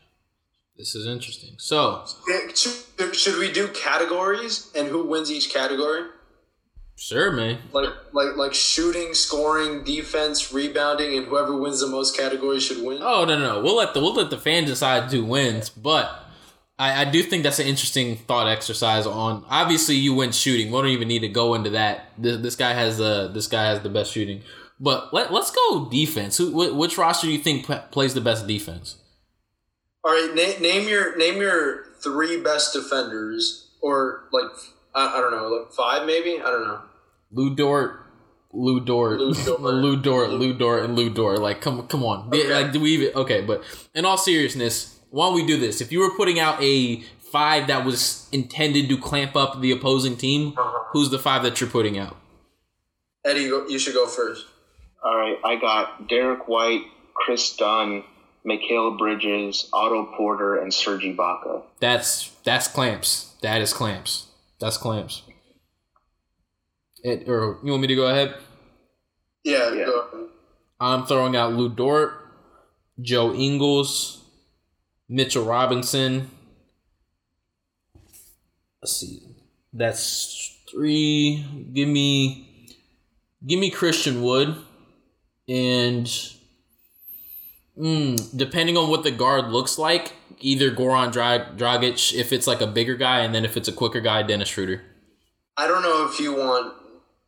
This 0.77 0.93
is 0.93 1.07
interesting. 1.07 1.55
So 1.57 2.05
Should, 2.53 3.15
should 3.15 3.39
we 3.39 3.51
do 3.51 3.67
categories 3.69 4.71
and 4.75 4.87
who 4.87 5.05
wins 5.05 5.31
each 5.31 5.51
category? 5.51 6.03
sure, 6.97 7.31
man. 7.31 7.57
Like 7.71 7.89
like 8.13 8.35
like 8.35 8.53
shooting, 8.53 9.13
scoring, 9.13 9.83
defense, 9.83 10.53
rebounding, 10.53 11.17
and 11.17 11.27
whoever 11.27 11.55
wins 11.57 11.79
the 11.79 11.87
most 11.87 12.15
categories 12.15 12.63
should 12.63 12.83
win. 12.85 12.99
Oh 13.01 13.25
no, 13.25 13.37
no, 13.37 13.55
no. 13.55 13.61
We'll 13.61 13.77
let 13.77 13.93
the 13.93 14.01
we'll 14.01 14.15
let 14.15 14.29
the 14.29 14.37
fans 14.37 14.69
decide 14.69 15.11
who 15.11 15.23
wins, 15.23 15.69
but 15.69 16.24
I, 16.77 17.01
I 17.01 17.05
do 17.05 17.23
think 17.23 17.43
that's 17.43 17.59
an 17.59 17.67
interesting 17.67 18.17
thought 18.17 18.47
exercise. 18.47 19.05
On 19.05 19.45
obviously 19.49 19.95
you 19.95 20.13
went 20.13 20.35
shooting. 20.35 20.67
We 20.67 20.73
don't 20.73 20.87
even 20.87 21.07
need 21.07 21.19
to 21.19 21.29
go 21.29 21.53
into 21.53 21.69
that. 21.71 22.09
This, 22.17 22.37
this 22.41 22.55
guy 22.55 22.73
has 22.73 22.97
the 22.97 23.29
this 23.33 23.47
guy 23.47 23.65
has 23.65 23.81
the 23.81 23.89
best 23.89 24.11
shooting. 24.11 24.41
But 24.79 25.13
let 25.13 25.31
let's 25.31 25.51
go 25.51 25.87
defense. 25.89 26.37
Who 26.37 26.51
wh- 26.51 26.77
which 26.77 26.97
roster 26.97 27.27
do 27.27 27.33
you 27.33 27.39
think 27.39 27.67
p- 27.67 27.75
plays 27.91 28.13
the 28.13 28.21
best 28.21 28.45
defense? 28.45 28.97
All 30.03 30.11
right, 30.11 30.31
na- 30.35 30.61
name 30.61 30.87
your 30.89 31.17
name 31.17 31.37
your 31.41 31.85
three 32.03 32.41
best 32.41 32.73
defenders, 32.73 33.71
or 33.81 34.27
like 34.33 34.51
I, 34.93 35.17
I 35.17 35.21
don't 35.21 35.31
know, 35.31 35.47
like 35.47 35.71
five 35.71 36.05
maybe. 36.05 36.41
I 36.41 36.51
don't 36.51 36.63
know. 36.63 36.81
Lu 37.31 37.55
Dort, 37.55 38.01
Lu 38.51 38.83
Dort, 38.83 39.19
Lou 39.19 39.33
Dort. 39.45 39.61
Lu 39.61 40.01
Dort, 40.01 40.29
Lu 40.31 40.53
Dort, 40.53 40.83
and 40.83 40.95
Lu 40.97 41.09
Dort. 41.09 41.39
Like, 41.39 41.61
come, 41.61 41.87
come 41.87 42.03
on. 42.03 42.27
Okay. 42.27 42.53
Like, 42.53 42.71
do 42.73 42.79
we 42.81 42.91
even? 42.91 43.15
Okay, 43.15 43.41
but 43.41 43.63
in 43.93 44.03
all 44.05 44.17
seriousness, 44.17 44.94
why 45.15 45.27
don't 45.27 45.35
we 45.35 45.45
do 45.45 45.57
this? 45.57 45.79
If 45.81 45.91
you 45.93 45.99
were 45.99 46.13
putting 46.15 46.39
out 46.39 46.61
a 46.61 47.01
five 47.31 47.67
that 47.67 47.85
was 47.85 48.27
intended 48.31 48.89
to 48.89 48.97
clamp 48.97 49.35
up 49.35 49.61
the 49.61 49.71
opposing 49.71 50.17
team, 50.17 50.53
Uh-huh. 50.57 50.83
who's 50.91 51.09
the 51.09 51.19
five 51.19 51.41
that 51.43 51.59
you're 51.61 51.69
putting 51.69 51.97
out? 51.97 52.15
Eddie, 53.23 53.43
you 53.73 53.79
should 53.79 53.93
go 53.93 54.05
first. 54.07 54.45
All 55.03 55.15
right, 55.17 55.37
I 55.43 55.55
got 55.55 56.07
Derrick 56.09 56.47
White, 56.47 56.81
Kris 57.13 57.55
Dunn, 57.55 58.03
Mikal 58.45 58.97
Bridges, 58.97 59.69
Otto 59.71 60.05
Porter, 60.17 60.57
and 60.57 60.73
Serge 60.73 61.03
Ibaka. 61.03 61.63
That's 61.79 62.29
that's 62.43 62.67
clamps. 62.67 63.33
That 63.41 63.61
is 63.61 63.71
clamps. 63.73 64.27
That's 64.59 64.77
clamps. 64.77 65.21
It, 67.03 67.27
or 67.29 67.59
you 67.63 67.71
want 67.71 67.81
me 67.81 67.87
to 67.87 67.95
go 67.95 68.07
ahead? 68.07 68.35
Yeah, 69.43 69.73
Yeah. 69.73 69.85
go 69.85 69.99
ahead. 70.01 70.29
I'm 70.79 71.05
throwing 71.05 71.35
out 71.35 71.53
Lu 71.53 71.69
Dort, 71.69 72.13
Joe 73.01 73.33
Ingles, 73.33 74.21
Mitchell 75.07 75.45
Robinson. 75.45 76.29
Let's 78.81 78.97
see. 78.97 79.19
That's 79.73 80.57
three. 80.69 81.45
Give 81.73 81.87
me 81.87 82.69
give 83.45 83.59
me 83.59 83.69
Christian 83.69 84.21
Wood. 84.21 84.55
And 85.47 86.05
mm, 87.77 88.37
depending 88.37 88.77
on 88.77 88.89
what 88.89 89.03
the 89.03 89.11
guard 89.11 89.51
looks 89.51 89.77
like, 89.77 90.13
either 90.39 90.71
Goran 90.71 91.11
Dra- 91.11 91.53
Dragic 91.55 92.13
if 92.13 92.33
it's 92.33 92.47
like 92.47 92.61
a 92.61 92.67
bigger 92.67 92.95
guy, 92.95 93.19
and 93.19 93.33
then 93.33 93.45
if 93.45 93.57
it's 93.57 93.67
a 93.67 93.73
quicker 93.73 94.01
guy, 94.01 94.23
Dennis 94.23 94.49
Schroeder. 94.49 94.81
I 95.57 95.67
don't 95.67 95.83
know 95.83 96.09
if 96.11 96.19
you 96.19 96.35
want 96.35 96.73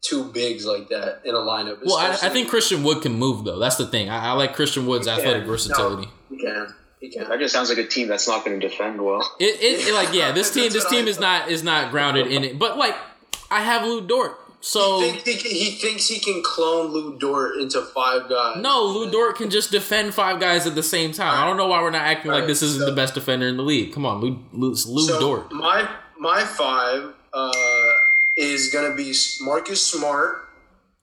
two 0.02 0.26
bigs 0.32 0.66
like 0.66 0.90
that 0.90 1.22
in 1.26 1.34
a 1.34 1.40
lineup. 1.40 1.80
Well, 1.84 1.98
I, 1.98 2.12
I 2.12 2.30
think 2.30 2.50
Christian 2.50 2.84
Wood 2.84 3.02
can 3.02 3.14
move 3.14 3.46
though. 3.46 3.60
That's 3.60 3.78
the 3.78 3.88
thing. 3.88 4.10
I, 4.10 4.30
I 4.30 4.32
like 4.34 4.54
Christian 4.54 4.86
Wood's 4.86 5.08
athletic 5.08 5.46
versatility. 5.46 6.08
No, 6.30 6.36
he 6.38 6.44
can. 6.44 6.74
He 7.00 7.10
can. 7.10 7.30
That 7.30 7.40
just 7.40 7.54
sounds 7.54 7.70
like 7.70 7.78
a 7.78 7.86
team 7.88 8.08
that's 8.08 8.28
not 8.28 8.44
going 8.44 8.60
to 8.60 8.68
defend 8.68 9.00
well. 9.04 9.22
It, 9.40 9.62
it, 9.62 9.88
it- 9.88 9.94
like 9.94 10.14
yeah, 10.14 10.32
this 10.32 10.52
team 10.54 10.72
this 10.72 10.86
team 10.90 11.06
I 11.06 11.10
is 11.10 11.20
not 11.20 11.50
is 11.50 11.64
not 11.64 11.92
grounded 11.92 12.28
in 12.28 12.44
it. 12.44 12.58
But 12.58 12.78
like 12.78 12.96
I 13.52 13.62
have 13.62 13.84
Lu 13.86 14.02
Dort, 14.06 14.36
so 14.62 15.00
He, 15.02 15.12
think, 15.12 15.24
he, 15.24 15.36
can- 15.50 15.52
he 15.52 15.72
thinks 15.72 16.08
he 16.08 16.20
can 16.20 16.42
clone 16.44 16.92
Lu 16.92 17.18
Dort 17.20 17.58
into 17.58 17.82
five 17.82 18.28
guys. 18.30 18.58
no, 18.62 18.84
Lu 18.84 19.12
Dort 19.12 19.36
can 19.38 19.50
just 19.52 19.70
defend 19.72 20.14
five 20.16 20.40
guys 20.40 20.66
at 20.66 20.74
the 20.76 20.82
same 20.84 21.12
time. 21.12 21.40
I 21.42 21.46
don't 21.46 21.56
know 21.58 21.68
why 21.68 21.82
we're 21.84 21.92
not 21.92 22.02
acting 22.02 22.32
like 22.32 22.48
this 22.48 22.62
isn't 22.64 22.84
the 22.86 22.92
best 22.96 23.14
defender 23.14 23.48
in 23.48 23.58
the 23.58 23.64
league. 23.64 23.94
Come 23.94 24.06
on, 24.06 24.20
Lou 24.20 24.40
Lou, 24.54 24.70
Lou 24.70 24.76
so 25.08 25.20
Dort. 25.20 25.52
My 25.52 25.88
my 26.20 26.44
five 26.44 27.14
uh, 27.32 27.92
is 28.36 28.72
gonna 28.74 28.96
be 28.96 29.14
Marcus 29.42 29.86
Smart, 29.86 30.48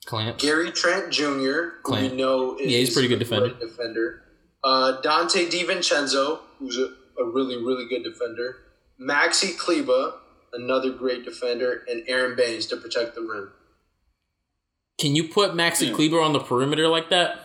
Clamps. 0.06 0.42
Gary 0.42 0.72
Trent 0.72 1.12
Jr., 1.12 1.22
who 1.30 1.70
Clamp. 1.84 2.10
we 2.10 2.18
know 2.18 2.56
is 2.58 2.70
Yeah, 2.72 2.78
he's 2.78 2.92
pretty 2.92 3.06
good 3.08 3.20
defender. 3.20 3.50
defender. 3.60 4.22
Uh, 4.64 5.00
Donte 5.02 5.50
DiVincenzo, 5.50 6.40
who's 6.58 6.78
a, 6.78 6.88
a 7.20 7.24
really 7.24 7.56
really 7.56 7.86
good 7.86 8.02
defender. 8.02 8.56
Maxi 9.00 9.56
Kleber, 9.58 10.14
another 10.52 10.90
great 10.90 11.24
defender, 11.24 11.82
and 11.88 12.02
Aron 12.08 12.34
Baynes 12.36 12.66
to 12.66 12.76
protect 12.76 13.14
the 13.14 13.20
rim. 13.20 13.50
Can 14.98 15.14
you 15.14 15.28
put 15.28 15.52
Maxi 15.52 15.92
Kleber 15.92 16.20
on 16.20 16.32
the 16.32 16.38
perimeter 16.40 16.88
like 16.88 17.10
that? 17.10 17.40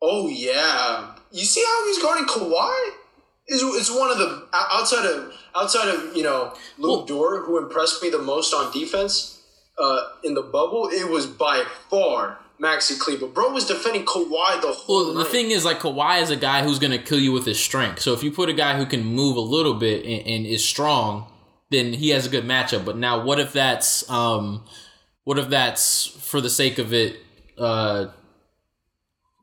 Oh 0.00 0.28
yeah, 0.28 1.14
you 1.32 1.44
see 1.44 1.64
how 1.66 1.86
he's 1.86 2.00
guarding 2.00 2.26
Kawhi? 2.26 2.90
Is 3.48 3.62
it's 3.62 3.90
one 3.90 4.10
of 4.10 4.18
the 4.18 4.46
outside 4.52 5.06
of 5.06 5.34
outside 5.56 5.88
of 5.88 6.16
you 6.16 6.22
know 6.22 6.54
Luke 6.78 6.98
Well- 6.98 7.06
Dort 7.06 7.46
who 7.46 7.58
impressed 7.58 8.02
me 8.02 8.10
the 8.10 8.18
most 8.18 8.54
on 8.54 8.72
defense 8.72 9.42
uh, 9.78 10.00
in 10.22 10.34
the 10.34 10.42
bubble. 10.42 10.88
It 10.92 11.10
was 11.10 11.26
by 11.26 11.64
far 11.90 12.38
Maxi 12.60 12.98
Kleber. 12.98 13.26
Bro 13.26 13.52
was 13.52 13.66
defending 13.66 14.04
Kawhi 14.04 14.60
the 14.60 14.68
whole 14.72 15.06
Well, 15.06 15.14
the 15.14 15.24
thing 15.24 15.50
is, 15.50 15.64
like 15.64 15.80
Kawhi 15.80 16.22
is 16.22 16.30
a 16.30 16.36
guy 16.36 16.62
who's 16.62 16.78
gonna 16.78 16.98
kill 16.98 17.18
you 17.18 17.32
with 17.32 17.44
his 17.46 17.58
strength. 17.58 18.00
So 18.00 18.12
if 18.12 18.22
you 18.22 18.30
put 18.30 18.48
a 18.48 18.52
guy 18.52 18.76
who 18.78 18.86
can 18.86 19.04
move 19.04 19.36
a 19.36 19.40
little 19.40 19.74
bit 19.74 20.04
and, 20.04 20.26
and 20.26 20.46
is 20.46 20.64
strong, 20.64 21.30
then 21.70 21.92
he 21.94 22.10
has 22.10 22.26
a 22.26 22.28
good 22.28 22.44
matchup. 22.44 22.84
But 22.84 22.96
now, 22.96 23.24
what 23.24 23.40
if 23.40 23.52
that's 23.52 24.08
um, 24.08 24.64
what 25.24 25.38
if 25.38 25.48
that's 25.48 26.06
for 26.06 26.40
the 26.40 26.50
sake 26.50 26.78
of 26.78 26.92
it, 26.94 27.16
uh, 27.58 28.06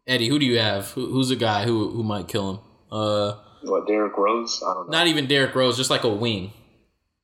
Eddie? 0.07 0.29
Who 0.29 0.39
do 0.39 0.45
you 0.45 0.59
have? 0.59 0.91
Who, 0.91 1.07
who's 1.11 1.31
a 1.31 1.35
guy 1.35 1.65
who 1.65 1.89
who 1.89 2.03
might 2.03 2.27
kill 2.27 2.49
him? 2.51 2.59
Uh, 2.91 3.33
What, 3.63 3.87
Derrick 3.87 4.17
Rose? 4.17 4.61
I 4.65 4.73
don't 4.73 4.89
know. 4.89 4.97
not 4.97 5.07
even 5.07 5.27
Derrick 5.27 5.53
Rose, 5.55 5.77
just 5.77 5.89
like 5.89 6.03
a 6.03 6.09
wing. 6.09 6.53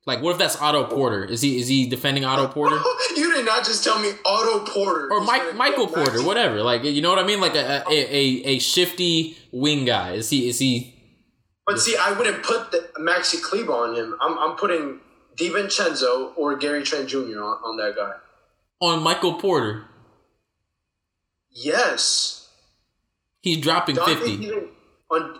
Like, 0.08 0.22
what 0.22 0.32
if 0.32 0.38
that's 0.38 0.60
Otto 0.62 0.86
Porter? 0.86 1.26
Is 1.26 1.42
he 1.42 1.60
is 1.60 1.68
he 1.68 1.86
defending 1.86 2.24
Otto 2.24 2.48
Porter? 2.48 2.78
you 3.18 3.34
did 3.36 3.46
not 3.46 3.66
just 3.66 3.84
tell 3.84 4.00
me 4.00 4.12
Otto 4.26 4.66
Porter 4.66 5.12
or 5.12 5.20
Mike 5.22 5.54
Michael 5.54 5.86
Porter, 5.88 6.24
whatever. 6.24 6.64
Like 6.64 6.84
you 6.86 7.02
know 7.02 7.10
what 7.10 7.20
I 7.20 7.28
mean? 7.28 7.42
Like 7.42 7.56
a 7.56 7.84
a, 7.90 7.92
a, 7.92 8.44
a 8.56 8.60
shifty 8.60 9.38
wing 9.52 9.84
guy. 9.84 10.14
Is 10.14 10.30
he 10.30 10.48
is 10.48 10.60
he 10.60 10.96
But 11.66 11.80
see, 11.82 11.98
I 12.00 12.14
wouldn't 12.14 12.42
put 12.42 12.72
the 12.72 12.88
Maxi 12.98 13.42
Kleber 13.44 13.74
on 13.74 13.96
him. 13.96 14.16
I'm, 14.22 14.40
I'm 14.40 14.56
putting 14.56 15.02
DiVincenzo 15.36 16.32
or 16.38 16.56
Gary 16.56 16.84
Trent 16.84 17.10
Jr. 17.10 17.18
on, 17.18 17.60
on 17.66 17.78
that 17.78 17.94
guy. 17.98 18.14
On 18.80 19.04
Michael 19.04 19.34
Porter, 19.34 19.84
Yes. 21.52 22.48
he's 23.42 23.58
dropping 23.58 23.98
Donte 23.98 24.06
fifty. 24.20 24.32
even- 24.46 24.70
on 25.12 25.40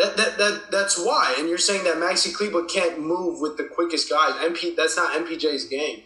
That, 0.00 0.16
that, 0.16 0.38
that 0.38 0.62
that's 0.70 0.98
why. 0.98 1.34
And 1.38 1.46
you're 1.48 1.58
saying 1.58 1.84
that 1.84 1.96
Maxi 1.96 2.34
Kleber 2.34 2.64
can't 2.64 2.98
move 3.00 3.38
with 3.40 3.58
the 3.58 3.64
quickest 3.64 4.08
guys. 4.08 4.32
MP 4.36 4.74
that's 4.74 4.96
not 4.96 5.12
MPJ's 5.12 5.64
game. 5.66 6.02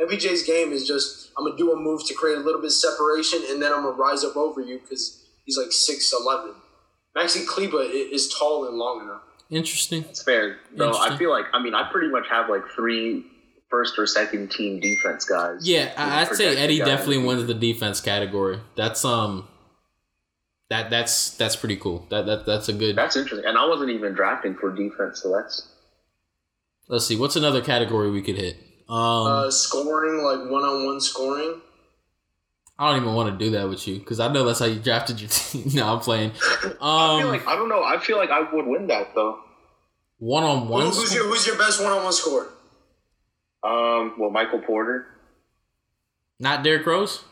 MPJ's 0.00 0.42
game 0.44 0.72
is 0.72 0.88
just 0.88 1.30
I'm 1.36 1.44
gonna 1.44 1.56
do 1.58 1.70
a 1.72 1.76
move 1.76 2.06
to 2.06 2.14
create 2.14 2.38
a 2.38 2.40
little 2.40 2.60
bit 2.60 2.68
of 2.68 2.72
separation, 2.72 3.40
and 3.50 3.62
then 3.62 3.70
I'm 3.70 3.82
gonna 3.82 3.96
rise 3.96 4.24
up 4.24 4.34
over 4.36 4.62
you 4.62 4.80
because 4.80 5.22
he's 5.44 5.58
like 5.58 5.72
six 5.72 6.12
eleven. 6.18 6.54
Maxi 7.16 7.46
Kleber 7.46 7.82
is 7.82 8.32
tall 8.32 8.66
and 8.66 8.76
long 8.76 9.02
enough. 9.02 9.22
Interesting. 9.50 10.04
It's 10.08 10.22
fair. 10.22 10.56
Though 10.74 10.86
Interesting. 10.86 11.12
I 11.12 11.18
feel 11.18 11.30
like 11.30 11.44
I 11.52 11.62
mean 11.62 11.74
I 11.74 11.90
pretty 11.92 12.08
much 12.08 12.24
have 12.30 12.48
like 12.48 12.62
three 12.74 13.26
first 13.70 13.98
or 13.98 14.06
second 14.06 14.50
team 14.52 14.80
defense 14.80 15.26
guys. 15.26 15.68
Yeah, 15.68 15.92
I- 15.98 16.22
I'd 16.22 16.34
say 16.34 16.56
Eddie 16.56 16.78
guys. 16.78 16.86
definitely 16.88 17.18
wins 17.18 17.46
the 17.46 17.54
defense 17.54 18.00
category. 18.00 18.58
That's 18.74 19.04
um, 19.04 19.48
that 20.70 20.90
that's 20.90 21.30
that's 21.36 21.56
pretty 21.56 21.76
cool. 21.76 22.06
That 22.10 22.26
that 22.26 22.46
that's 22.46 22.68
a 22.68 22.72
good. 22.72 22.96
That's 22.96 23.16
interesting. 23.16 23.46
And 23.48 23.56
I 23.58 23.66
wasn't 23.66 23.90
even 23.90 24.12
drafting 24.14 24.54
for 24.54 24.74
defense, 24.74 25.22
so 25.22 25.32
that's 25.34 25.68
Let's 26.88 27.06
see, 27.06 27.16
what's 27.16 27.36
another 27.36 27.62
category 27.62 28.10
we 28.10 28.20
could 28.20 28.36
hit? 28.36 28.56
Um, 28.88 29.26
Uh, 29.26 29.50
scoring 29.50 30.22
like 30.22 30.50
one 30.50 30.62
on 30.64 30.84
one 30.86 31.00
scoring. 31.00 31.60
I 32.78 32.90
don't 32.92 33.02
even 33.02 33.14
want 33.14 33.30
to 33.38 33.44
do 33.44 33.52
that 33.52 33.68
with 33.68 33.86
you 33.88 33.98
because 34.00 34.18
I 34.20 34.30
know 34.32 34.44
that's 34.44 34.58
how 34.58 34.66
you 34.66 34.80
drafted 34.80 35.20
your 35.20 35.28
team. 35.32 35.64
no, 35.74 35.94
I'm 35.94 36.00
playing. 36.00 36.32
I 36.42 36.68
feel 36.68 36.82
Um, 36.82 37.28
like 37.28 37.46
I 37.46 37.56
don't 37.56 37.68
know. 37.68 37.82
I 37.82 37.98
feel 37.98 38.16
like 38.18 38.30
I 38.30 38.40
would 38.52 38.66
win 38.66 38.86
that 38.88 39.14
though. 39.14 39.38
One 40.18 40.44
on 40.44 40.68
one. 40.68 40.86
who's 40.86 41.14
your 41.14 41.26
who's 41.26 41.46
your 41.46 41.56
best 41.56 41.82
one 41.82 41.92
on 41.92 42.02
one 42.04 42.12
scorer? 42.12 42.48
Um, 43.62 44.14
well, 44.18 44.30
Michael 44.30 44.60
Porter. 44.60 45.06
Not 46.38 46.62
Derrick 46.64 46.84
Rose. 46.84 47.24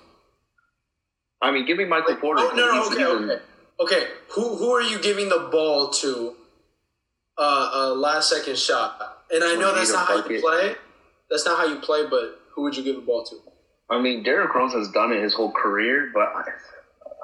I 1.43 1.51
mean, 1.51 1.66
give 1.66 1.76
me 1.76 1.84
Michael 1.84 2.16
Porter. 2.16 2.43
Oh, 2.45 2.53
no, 2.55 2.72
no, 2.72 2.86
okay, 2.86 3.03
even- 3.03 3.30
okay, 3.30 3.43
okay. 3.80 4.07
Who 4.34 4.57
who 4.57 4.70
are 4.72 4.82
you 4.82 5.01
giving 5.01 5.28
the 5.28 5.49
ball 5.51 5.90
to? 5.90 6.36
Uh, 7.38 7.70
uh, 7.74 7.95
last 7.95 8.28
second 8.30 8.59
shot. 8.59 9.01
And 9.30 9.43
I 9.43 9.55
know 9.57 9.74
that's 9.74 9.93
not 9.93 10.07
how 10.07 10.24
you 10.28 10.40
play. 10.40 10.74
That's 11.30 11.45
not 11.47 11.59
how 11.59 11.64
you 11.66 11.76
play. 11.80 12.05
But 12.09 12.40
who 12.55 12.62
would 12.62 12.76
you 12.76 12.84
give 12.84 12.97
the 12.97 13.03
ball 13.03 13.24
to? 13.24 13.36
I 13.90 14.01
mean, 14.01 14.22
Derrick 14.22 14.55
Rose 14.55 14.72
has 14.74 14.88
done 14.90 15.12
it 15.12 15.22
his 15.22 15.34
whole 15.34 15.51
career, 15.53 16.11
but 16.14 16.22
I, 16.34 16.45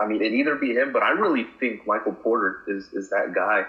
I 0.00 0.06
mean, 0.06 0.20
it'd 0.20 0.32
either 0.34 0.56
be 0.56 0.72
him, 0.74 0.92
but 0.92 1.02
I 1.02 1.10
really 1.10 1.46
think 1.60 1.86
Michael 1.86 2.12
Porter 2.14 2.62
is 2.68 2.88
is 2.92 3.10
that 3.10 3.32
guy. 3.34 3.64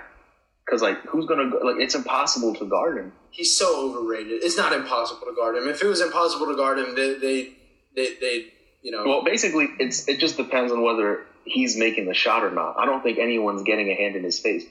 Because 0.65 0.81
like, 0.81 0.99
who's 1.03 1.25
gonna 1.25 1.49
go- 1.49 1.59
like? 1.59 1.77
It's 1.79 1.95
impossible 1.95 2.55
to 2.55 2.65
guard 2.65 2.97
him. 2.97 3.11
He's 3.31 3.55
so 3.57 3.89
overrated. 3.91 4.43
It's 4.43 4.57
not 4.57 4.71
impossible 4.73 5.27
to 5.27 5.35
guard 5.35 5.57
him. 5.57 5.67
If 5.67 5.81
it 5.83 5.87
was 5.87 6.01
impossible 6.01 6.47
to 6.47 6.55
guard 6.55 6.79
him, 6.79 6.95
they 6.95 7.15
they 7.15 7.53
they, 7.95 8.13
they 8.21 8.53
you 8.81 8.91
know. 8.91 9.03
Well, 9.05 9.23
basically, 9.23 9.67
it's 9.79 10.07
it 10.07 10.19
just 10.19 10.37
depends 10.37 10.71
on 10.71 10.81
whether 10.81 11.25
he's 11.45 11.77
making 11.77 12.05
the 12.05 12.13
shot 12.13 12.43
or 12.43 12.51
not. 12.51 12.75
I 12.77 12.85
don't 12.85 13.01
think 13.01 13.17
anyone's 13.17 13.63
getting 13.63 13.89
a 13.89 13.95
hand 13.95 14.15
in 14.15 14.23
his 14.23 14.39
face. 14.39 14.65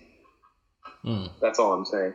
Hmm. 1.02 1.26
That's 1.40 1.58
all 1.58 1.72
I'm 1.72 1.84
saying. 1.84 2.14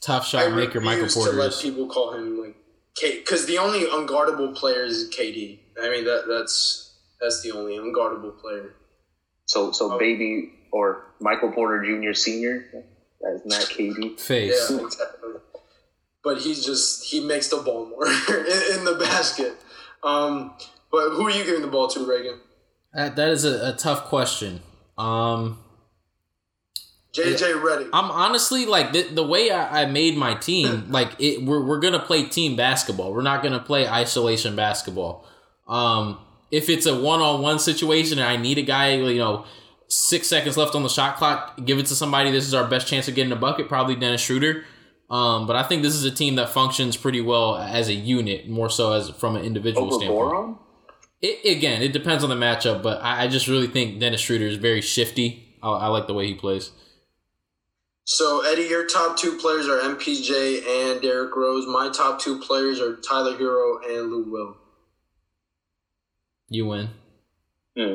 Tough 0.00 0.22
I 0.22 0.26
shot 0.26 0.52
maker 0.52 0.80
Michael 0.80 1.04
refuse 1.04 1.14
to 1.14 1.20
Porter 1.20 1.38
let 1.38 1.54
people 1.60 1.86
call 1.88 2.12
him 2.14 2.40
like 2.40 2.56
K 2.94 3.18
because 3.20 3.46
the 3.46 3.58
only 3.58 3.80
unguardable 3.84 4.54
player 4.54 4.84
is 4.84 5.10
KD. 5.10 5.58
I 5.80 5.90
mean 5.90 6.04
that 6.04 6.24
that's 6.28 6.94
that's 7.20 7.42
the 7.42 7.52
only 7.52 7.76
unguardable 7.78 8.38
player. 8.40 8.74
So, 9.46 9.70
so 9.72 9.92
Oh. 9.92 9.98
baby 9.98 10.52
or 10.72 11.04
Michael 11.20 11.52
Porter 11.52 11.84
Jr. 11.84 12.14
Senior, 12.14 12.66
that's 13.20 13.44
not 13.44 13.60
KD. 13.62 14.18
Face. 14.18 14.70
Yeah, 14.70 14.80
exactly. 14.84 15.30
But 16.24 16.38
he's 16.38 16.64
just 16.64 17.04
he 17.04 17.20
makes 17.20 17.48
the 17.48 17.58
ball 17.58 17.86
more 17.86 18.06
in, 18.28 18.78
in 18.78 18.84
the 18.84 18.96
basket. 18.98 19.54
Um, 20.02 20.54
but 20.92 21.10
who 21.10 21.26
are 21.26 21.30
you 21.30 21.44
giving 21.44 21.62
the 21.62 21.68
ball 21.68 21.88
to, 21.88 22.06
Reagan? 22.06 22.38
That, 22.92 23.16
that 23.16 23.30
is 23.30 23.44
a, 23.44 23.70
a 23.70 23.76
tough 23.76 24.04
question. 24.04 24.60
Um, 24.98 25.58
JJ 27.14 27.62
Redick. 27.62 27.90
I'm 27.92 28.10
honestly 28.10 28.66
like 28.66 28.92
the, 28.92 29.02
the 29.02 29.26
way 29.26 29.50
I, 29.50 29.82
I 29.82 29.86
made 29.86 30.16
my 30.16 30.34
team. 30.34 30.86
Like 30.92 31.12
it, 31.18 31.42
we're 31.42 31.64
we're 31.64 31.80
gonna 31.80 31.98
play 31.98 32.24
team 32.24 32.54
basketball. 32.56 33.12
We're 33.14 33.22
not 33.22 33.42
gonna 33.42 33.60
play 33.60 33.88
isolation 33.88 34.54
basketball. 34.54 35.26
Um, 35.66 36.18
if 36.50 36.68
it's 36.68 36.84
a 36.84 36.94
one 36.98 37.20
on 37.20 37.40
one 37.40 37.58
situation 37.58 38.18
and 38.18 38.28
I 38.28 38.36
need 38.36 38.58
a 38.58 38.62
guy, 38.62 38.94
you 38.94 39.18
know, 39.18 39.46
six 39.88 40.26
seconds 40.26 40.56
left 40.56 40.74
on 40.74 40.82
the 40.82 40.88
shot 40.88 41.16
clock, 41.16 41.64
give 41.64 41.78
it 41.78 41.86
to 41.86 41.94
somebody. 41.94 42.30
This 42.30 42.46
is 42.46 42.52
our 42.52 42.68
best 42.68 42.86
chance 42.86 43.08
of 43.08 43.14
getting 43.14 43.32
a 43.32 43.36
bucket. 43.36 43.68
Probably 43.68 43.96
Dennis 43.96 44.20
Schroeder. 44.20 44.64
Um, 45.10 45.46
but 45.46 45.56
I 45.56 45.62
think 45.62 45.82
this 45.82 45.94
is 45.94 46.04
a 46.04 46.10
team 46.10 46.36
that 46.36 46.48
functions 46.48 46.96
pretty 46.96 47.20
well 47.20 47.56
as 47.56 47.88
a 47.88 47.94
unit, 47.94 48.48
more 48.48 48.70
so 48.70 48.92
as 48.92 49.10
from 49.10 49.36
an 49.36 49.44
individual 49.44 49.88
Over 49.88 49.96
standpoint. 49.96 50.30
Boron? 50.30 50.58
It, 51.22 51.56
again, 51.56 51.82
it 51.82 51.92
depends 51.92 52.24
on 52.24 52.30
the 52.30 52.36
matchup, 52.36 52.82
but 52.82 53.00
I, 53.00 53.24
I 53.24 53.28
just 53.28 53.46
really 53.46 53.68
think 53.68 54.00
Dennis 54.00 54.20
Schroeder 54.20 54.46
is 54.46 54.56
very 54.56 54.80
shifty. 54.80 55.56
I, 55.62 55.70
I 55.70 55.86
like 55.86 56.08
the 56.08 56.14
way 56.14 56.26
he 56.26 56.34
plays. 56.34 56.72
So 58.04 58.44
Eddie, 58.44 58.64
your 58.64 58.86
top 58.86 59.16
two 59.16 59.38
players 59.38 59.68
are 59.68 59.78
MPJ 59.78 60.90
and 60.92 61.00
Derrick 61.00 61.34
Rose. 61.36 61.66
My 61.66 61.90
top 61.90 62.20
two 62.20 62.40
players 62.40 62.80
are 62.80 62.96
Tyler 62.96 63.36
Herro 63.36 63.78
and 63.86 64.10
Lou 64.10 64.30
Will. 64.30 64.56
You 66.48 66.66
win. 66.66 66.88
Hmm. 67.78 67.94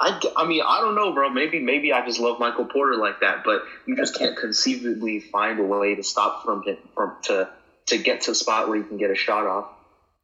I, 0.00 0.20
I 0.36 0.46
mean, 0.48 0.62
I 0.66 0.80
don't 0.80 0.96
know, 0.96 1.12
bro. 1.14 1.30
Maybe 1.30 1.60
maybe 1.60 1.92
I 1.92 2.04
just 2.04 2.18
love 2.18 2.40
Michael 2.40 2.64
Porter 2.64 2.96
like 2.96 3.20
that, 3.20 3.44
but 3.44 3.62
you 3.86 3.94
just 3.94 4.18
can't 4.18 4.36
conceivably 4.36 5.20
find 5.20 5.60
a 5.60 5.62
way 5.62 5.94
to 5.94 6.02
stop 6.02 6.44
from 6.44 6.64
from 6.94 7.16
to 7.24 7.48
to 7.86 7.98
get 7.98 8.22
to 8.22 8.32
a 8.32 8.34
spot 8.34 8.68
where 8.68 8.76
you 8.76 8.84
can 8.84 8.96
get 8.96 9.10
a 9.10 9.14
shot 9.14 9.46
off, 9.46 9.70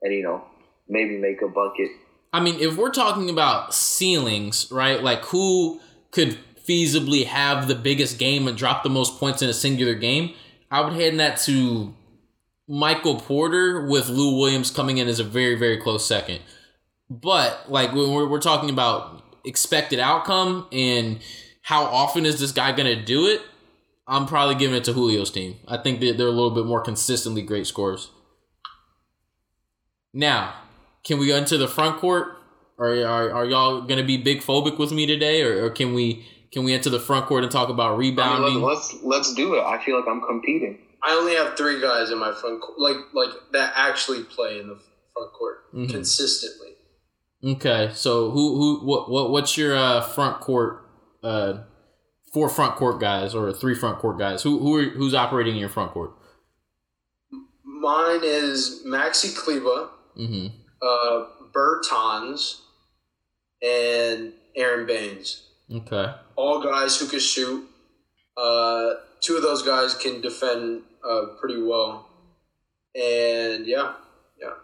and 0.02 0.12
you 0.12 0.24
know 0.24 0.42
maybe 0.88 1.16
make 1.18 1.42
a 1.42 1.48
bucket. 1.48 1.90
I 2.32 2.40
mean, 2.40 2.60
if 2.60 2.76
we're 2.76 2.90
talking 2.90 3.30
about 3.30 3.74
ceilings, 3.74 4.70
right? 4.70 5.02
Like 5.02 5.24
who 5.26 5.80
could 6.10 6.38
feasibly 6.68 7.24
have 7.24 7.68
the 7.68 7.74
biggest 7.74 8.18
game 8.18 8.46
and 8.46 8.56
drop 8.56 8.82
the 8.82 8.90
most 8.90 9.18
points 9.18 9.42
in 9.42 9.48
a 9.48 9.54
singular 9.54 9.94
game? 9.94 10.34
I 10.70 10.82
would 10.82 10.92
hand 10.92 11.18
that 11.20 11.38
to 11.40 11.94
Michael 12.68 13.16
Porter 13.16 13.86
with 13.86 14.08
Lou 14.08 14.38
Williams 14.38 14.70
coming 14.70 14.98
in 14.98 15.08
as 15.08 15.18
a 15.18 15.24
very, 15.24 15.54
very 15.54 15.78
close 15.78 16.06
second. 16.06 16.40
But 17.08 17.70
like 17.70 17.92
when 17.94 18.12
we're, 18.12 18.28
we're 18.28 18.40
talking 18.40 18.68
about 18.68 19.24
expected 19.44 19.98
outcome 19.98 20.66
and 20.70 21.20
how 21.62 21.84
often 21.84 22.26
is 22.26 22.38
this 22.38 22.52
guy 22.52 22.72
going 22.72 22.98
to 22.98 23.02
do 23.02 23.26
it, 23.26 23.40
I'm 24.06 24.26
probably 24.26 24.54
giving 24.54 24.76
it 24.76 24.84
to 24.84 24.92
Julio's 24.92 25.30
team. 25.30 25.56
I 25.66 25.78
think 25.78 26.00
that 26.00 26.18
they're 26.18 26.26
a 26.26 26.30
little 26.30 26.50
bit 26.50 26.66
more 26.66 26.82
consistently 26.82 27.42
great 27.42 27.66
scorers. 27.66 28.10
Now, 30.12 30.54
can 31.08 31.18
we 31.18 31.26
go 31.26 31.36
into 31.36 31.58
the 31.58 31.66
front 31.68 31.98
court? 31.98 32.36
Or 32.76 32.90
are, 32.94 33.32
are 33.32 33.44
y'all 33.44 33.80
gonna 33.82 34.04
be 34.04 34.16
big 34.18 34.40
phobic 34.42 34.78
with 34.78 34.92
me 34.92 35.04
today, 35.06 35.42
or, 35.42 35.64
or 35.64 35.70
can 35.70 35.92
we 35.94 36.24
can 36.52 36.62
we 36.62 36.72
enter 36.72 36.90
the 36.90 37.00
front 37.00 37.26
court 37.26 37.42
and 37.42 37.50
talk 37.50 37.68
about 37.70 37.94
I 37.94 37.96
rebounding? 37.96 38.54
mean, 38.54 38.62
let's, 38.62 38.92
let's 38.92 39.02
let's 39.04 39.34
do 39.34 39.54
it. 39.54 39.62
I 39.64 39.82
feel 39.84 39.98
like 39.98 40.08
I'm 40.08 40.20
competing. 40.20 40.78
I 41.02 41.12
only 41.14 41.34
have 41.34 41.56
three 41.56 41.80
guys 41.80 42.10
in 42.10 42.18
my 42.18 42.32
front 42.32 42.60
court, 42.62 42.78
like 42.78 42.96
like 43.14 43.30
that 43.52 43.72
actually 43.74 44.22
play 44.22 44.60
in 44.60 44.68
the 44.68 44.78
front 45.14 45.32
court 45.32 45.72
Mhm. 45.74 45.90
consistently. 45.90 46.68
okay, 47.44 47.90
so 47.94 48.30
who 48.30 48.56
who 48.56 48.86
what 48.86 49.10
what 49.10 49.30
what's 49.30 49.56
your 49.56 49.76
uh, 49.76 50.00
front 50.00 50.40
court 50.40 50.84
uh 51.24 51.54
four 52.32 52.48
front 52.48 52.76
court 52.76 53.00
guys 53.00 53.34
or 53.34 53.52
three 53.52 53.74
front 53.74 53.98
court 53.98 54.18
guys? 54.20 54.42
Who 54.44 54.58
who 54.60 54.76
are, 54.78 54.82
who's 54.90 55.14
operating 55.14 55.54
in 55.54 55.60
your 55.60 55.68
front 55.68 55.90
court? 55.92 56.12
Mine 57.64 58.20
is 58.22 58.82
Maxi 58.86 59.36
Kleber, 59.36 59.88
Mm-hmm. 60.18 60.46
Uh, 60.80 61.24
Bertans, 61.52 62.60
and 63.62 64.32
Aron 64.56 64.86
Baynes. 64.86 65.42
Okay. 65.72 66.14
All 66.36 66.62
guys 66.62 66.98
who 66.98 67.06
can 67.06 67.18
shoot. 67.18 67.68
Uh, 68.36 68.94
two 69.20 69.36
of 69.36 69.42
those 69.42 69.62
guys 69.62 69.94
can 69.94 70.20
defend 70.20 70.82
uh, 71.08 71.26
pretty 71.40 71.60
well. 71.60 72.08
And 72.94 73.66
yeah, 73.66 73.94
yeah. 74.40 74.54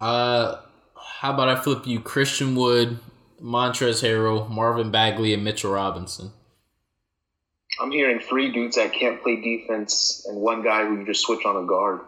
Uh, 0.00 0.60
how 0.96 1.34
about 1.34 1.48
I 1.48 1.56
flip 1.56 1.86
you 1.86 2.00
Christian 2.00 2.54
Wood, 2.54 2.98
Montrez 3.40 4.02
Harrell, 4.02 4.48
Marvin 4.48 4.90
Bagley, 4.90 5.34
and 5.34 5.44
Mitchell 5.44 5.72
Robinson? 5.72 6.32
I'm 7.80 7.90
hearing 7.90 8.20
three 8.20 8.52
dudes 8.52 8.76
that 8.76 8.92
can't 8.92 9.22
play 9.22 9.36
defense 9.36 10.26
and 10.28 10.36
one 10.36 10.62
guy 10.62 10.84
who 10.84 10.98
you 10.98 11.06
just 11.06 11.22
switch 11.22 11.44
on 11.46 11.62
a 11.62 11.66
guard. 11.66 12.00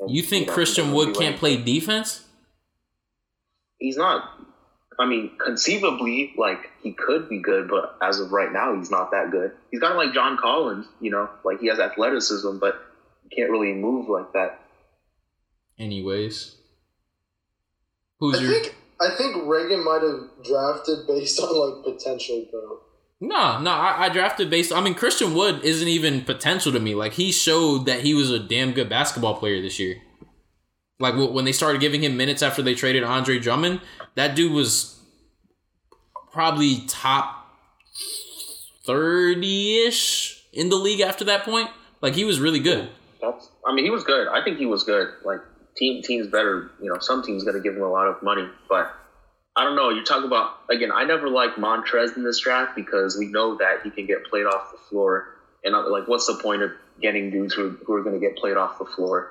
And, 0.00 0.10
You 0.10 0.22
think 0.22 0.48
know, 0.48 0.54
Christian 0.54 0.92
Wood 0.92 1.14
can't 1.16 1.36
play 1.36 1.56
defense? 1.56 2.24
He's 3.78 3.96
not. 3.96 4.30
I 4.98 5.06
mean, 5.06 5.32
conceivably, 5.44 6.34
like 6.38 6.70
he 6.82 6.92
could 6.92 7.28
be 7.28 7.40
good, 7.40 7.68
but 7.68 7.96
as 8.00 8.20
of 8.20 8.30
right 8.30 8.52
now, 8.52 8.76
he's 8.76 8.90
not 8.90 9.10
that 9.10 9.30
good. 9.30 9.52
He's 9.70 9.80
kind 9.80 9.92
of 9.92 9.98
like 9.98 10.14
John 10.14 10.36
Collins, 10.40 10.86
you 11.00 11.10
know, 11.10 11.28
like 11.44 11.58
he 11.60 11.66
has 11.66 11.80
athleticism, 11.80 12.58
but 12.58 12.80
he 13.28 13.34
can't 13.34 13.50
really 13.50 13.72
move 13.72 14.08
like 14.08 14.32
that. 14.34 14.60
Anyways, 15.78 16.56
who's 18.20 18.38
I 18.38 18.42
your? 18.42 18.52
think 18.52 18.76
I 19.00 19.10
think 19.16 19.36
Reagan 19.46 19.84
might 19.84 20.02
have 20.02 20.44
drafted 20.44 21.06
based 21.08 21.40
on 21.42 21.84
like 21.84 21.96
potential, 21.96 22.46
bro. 22.50 22.78
No, 23.24 23.58
no, 23.58 23.70
I, 23.70 24.04
I 24.04 24.08
drafted 24.10 24.50
based. 24.50 24.70
I 24.70 24.82
mean, 24.82 24.94
Christian 24.94 25.34
Wood 25.34 25.64
isn't 25.64 25.88
even 25.88 26.22
potential 26.22 26.72
to 26.72 26.78
me. 26.78 26.94
Like 26.94 27.14
he 27.14 27.32
showed 27.32 27.86
that 27.86 28.00
he 28.00 28.12
was 28.12 28.30
a 28.30 28.38
damn 28.38 28.72
good 28.72 28.90
basketball 28.90 29.36
player 29.36 29.62
this 29.62 29.78
year. 29.78 29.96
Like 31.00 31.14
when 31.16 31.46
they 31.46 31.52
started 31.52 31.80
giving 31.80 32.04
him 32.04 32.18
minutes 32.18 32.42
after 32.42 32.60
they 32.60 32.74
traded 32.74 33.02
Andre 33.02 33.38
Drummond, 33.38 33.80
that 34.14 34.36
dude 34.36 34.52
was 34.52 35.00
probably 36.32 36.82
top 36.86 37.48
thirty 38.84 39.86
ish 39.86 40.44
in 40.52 40.68
the 40.68 40.76
league 40.76 41.00
after 41.00 41.24
that 41.24 41.44
point. 41.44 41.70
Like 42.02 42.14
he 42.14 42.24
was 42.24 42.40
really 42.40 42.60
good. 42.60 42.90
That's. 43.22 43.48
I 43.66 43.74
mean, 43.74 43.86
he 43.86 43.90
was 43.90 44.04
good. 44.04 44.28
I 44.28 44.44
think 44.44 44.58
he 44.58 44.66
was 44.66 44.84
good. 44.84 45.08
Like 45.24 45.40
team 45.76 46.02
teams 46.02 46.26
better. 46.26 46.72
You 46.78 46.92
know, 46.92 46.98
some 47.00 47.22
teams 47.22 47.42
going 47.42 47.56
to 47.56 47.62
give 47.62 47.74
him 47.74 47.82
a 47.82 47.90
lot 47.90 48.06
of 48.06 48.22
money, 48.22 48.46
but 48.68 48.92
I 49.56 49.64
don't 49.64 49.76
know. 49.76 49.90
You 49.90 50.02
talk 50.02 50.24
about 50.24 50.50
again. 50.68 50.90
I 50.92 51.04
never 51.04 51.28
liked 51.28 51.56
Montrez 51.56 52.16
in 52.16 52.24
this 52.24 52.40
draft 52.40 52.74
because 52.74 53.16
we 53.16 53.26
know 53.26 53.56
that 53.56 53.82
he 53.84 53.90
can 53.90 54.06
get 54.06 54.24
played 54.24 54.46
off 54.46 54.72
the 54.72 54.78
floor, 54.88 55.24
and 55.62 55.74
uh, 55.74 55.88
like, 55.88 56.08
what's 56.08 56.26
the 56.26 56.34
point 56.34 56.62
of 56.62 56.72
getting 57.00 57.30
dudes 57.30 57.54
who, 57.54 57.76
who 57.86 57.94
are 57.94 58.02
going 58.02 58.18
to 58.18 58.20
get 58.20 58.36
played 58.36 58.56
off 58.56 58.78
the 58.78 58.84
floor? 58.84 59.28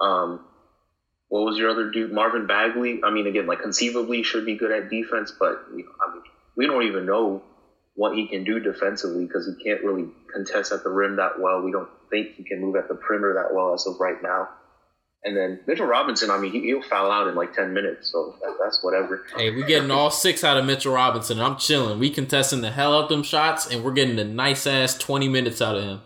Um, 0.00 0.40
what 1.28 1.44
was 1.44 1.58
your 1.58 1.70
other 1.70 1.90
dude? 1.90 2.12
Marvin 2.12 2.46
Bagley. 2.46 3.00
I 3.02 3.10
mean, 3.10 3.26
again, 3.26 3.46
like 3.46 3.60
conceivably 3.60 4.22
should 4.22 4.44
be 4.44 4.56
good 4.56 4.70
at 4.70 4.90
defense, 4.90 5.32
but 5.38 5.64
you 5.74 5.84
know, 5.84 5.92
I 6.06 6.12
mean, 6.12 6.22
we 6.54 6.66
don't 6.66 6.82
even 6.82 7.06
know 7.06 7.42
what 7.94 8.14
he 8.14 8.26
can 8.26 8.44
do 8.44 8.60
defensively 8.60 9.24
because 9.24 9.46
he 9.46 9.64
can't 9.64 9.82
really 9.82 10.06
contest 10.32 10.70
at 10.70 10.84
the 10.84 10.90
rim 10.90 11.16
that 11.16 11.40
well. 11.40 11.62
We 11.62 11.72
don't 11.72 11.88
think 12.10 12.34
he 12.34 12.44
can 12.44 12.60
move 12.60 12.76
at 12.76 12.88
the 12.88 12.94
perimeter 12.94 13.34
that 13.34 13.54
well 13.54 13.72
as 13.72 13.86
of 13.86 13.98
right 13.98 14.22
now. 14.22 14.48
And 15.26 15.36
then 15.36 15.58
Mitchell 15.66 15.86
Robinson, 15.86 16.30
I 16.30 16.38
mean, 16.38 16.52
he, 16.52 16.60
he'll 16.60 16.82
foul 16.82 17.10
out 17.10 17.26
in 17.26 17.34
like 17.34 17.52
10 17.52 17.74
minutes, 17.74 18.12
so 18.12 18.36
that, 18.40 18.54
that's 18.62 18.80
whatever. 18.84 19.26
Hey, 19.36 19.50
we're 19.50 19.66
getting 19.66 19.90
all 19.90 20.08
six 20.08 20.44
out 20.44 20.56
of 20.56 20.64
Mitchell 20.64 20.94
Robinson. 20.94 21.40
I'm 21.40 21.56
chilling. 21.56 21.98
We 21.98 22.10
contesting 22.10 22.60
the 22.60 22.70
hell 22.70 22.96
out 22.96 23.04
of 23.04 23.08
them 23.08 23.24
shots, 23.24 23.66
and 23.66 23.82
we're 23.82 23.92
getting 23.92 24.20
a 24.20 24.24
nice 24.24 24.68
ass 24.68 24.96
twenty 24.96 25.28
minutes 25.28 25.60
out 25.60 25.74
of 25.74 25.82
him. 25.82 26.00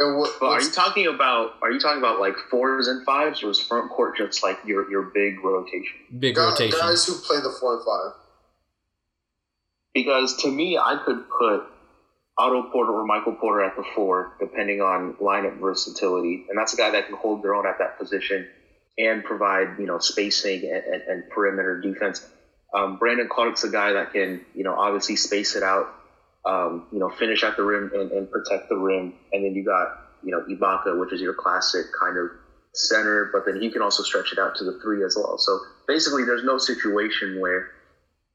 And 0.00 0.18
what, 0.18 0.42
are 0.42 0.60
you 0.60 0.70
talking 0.72 1.06
about 1.06 1.52
are 1.62 1.70
you 1.70 1.78
talking 1.78 1.98
about 1.98 2.18
like 2.18 2.34
fours 2.50 2.88
and 2.88 3.04
fives, 3.04 3.40
or 3.44 3.50
is 3.50 3.60
front 3.60 3.88
court 3.92 4.16
just 4.16 4.42
like 4.42 4.58
your 4.66 4.90
your 4.90 5.02
big 5.14 5.42
rotation? 5.44 5.94
Big 6.18 6.34
guys, 6.34 6.50
rotation. 6.50 6.78
guys 6.80 7.06
who 7.06 7.14
play 7.14 7.36
the 7.36 7.54
four 7.60 7.76
and 7.76 7.84
five? 7.84 8.20
Because 9.94 10.36
to 10.42 10.50
me, 10.50 10.76
I 10.76 11.00
could 11.06 11.22
put 11.38 11.62
Otto 12.36 12.62
Porter 12.72 12.92
or 12.92 13.04
Michael 13.04 13.34
Porter 13.34 13.62
at 13.62 13.76
the 13.76 13.84
four, 13.94 14.36
depending 14.40 14.80
on 14.80 15.14
lineup 15.20 15.60
versatility, 15.60 16.44
and 16.48 16.58
that's 16.58 16.72
a 16.72 16.76
guy 16.76 16.90
that 16.90 17.06
can 17.06 17.16
hold 17.16 17.42
their 17.42 17.54
own 17.54 17.66
at 17.66 17.78
that 17.78 17.98
position 17.98 18.46
and 18.98 19.22
provide 19.24 19.78
you 19.78 19.86
know 19.86 19.98
spacing 19.98 20.62
and, 20.64 20.82
and, 20.84 21.02
and 21.02 21.30
perimeter 21.30 21.80
defense. 21.80 22.26
Um, 22.74 22.96
Brandon 22.96 23.28
Clarke's 23.28 23.62
a 23.62 23.70
guy 23.70 23.92
that 23.92 24.12
can 24.12 24.40
you 24.54 24.64
know 24.64 24.74
obviously 24.74 25.16
space 25.16 25.54
it 25.54 25.62
out, 25.62 25.86
um, 26.44 26.88
you 26.92 26.98
know 26.98 27.08
finish 27.08 27.44
at 27.44 27.56
the 27.56 27.62
rim 27.62 27.90
and, 27.94 28.10
and 28.10 28.30
protect 28.30 28.68
the 28.68 28.76
rim, 28.76 29.14
and 29.32 29.44
then 29.44 29.54
you 29.54 29.64
got 29.64 29.88
you 30.24 30.32
know 30.32 30.42
Ibaka, 30.48 30.98
which 30.98 31.12
is 31.12 31.20
your 31.20 31.34
classic 31.34 31.86
kind 32.00 32.18
of 32.18 32.30
center, 32.74 33.30
but 33.32 33.44
then 33.46 33.60
he 33.60 33.70
can 33.70 33.82
also 33.82 34.02
stretch 34.02 34.32
it 34.32 34.38
out 34.40 34.56
to 34.56 34.64
the 34.64 34.76
three 34.82 35.04
as 35.04 35.16
well. 35.16 35.38
So 35.38 35.60
basically, 35.86 36.24
there's 36.24 36.42
no 36.42 36.58
situation 36.58 37.40
where 37.40 37.68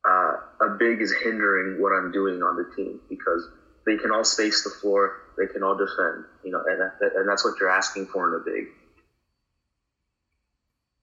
uh, 0.07 0.33
a 0.61 0.69
big 0.79 1.01
is 1.01 1.13
hindering 1.23 1.81
what 1.81 1.91
I'm 1.91 2.11
doing 2.11 2.41
on 2.41 2.55
the 2.55 2.63
team 2.75 2.99
because 3.09 3.45
they 3.86 3.97
can 3.97 4.11
all 4.11 4.23
space 4.23 4.63
the 4.63 4.69
floor, 4.69 5.17
they 5.38 5.47
can 5.47 5.63
all 5.63 5.75
defend, 5.75 6.25
you 6.43 6.51
know, 6.51 6.61
and, 6.67 6.80
that, 6.82 7.11
and 7.15 7.27
that's 7.27 7.43
what 7.43 7.55
you're 7.59 7.69
asking 7.69 8.07
for 8.07 8.27
in 8.30 8.41
a 8.41 8.43
big. 8.43 8.67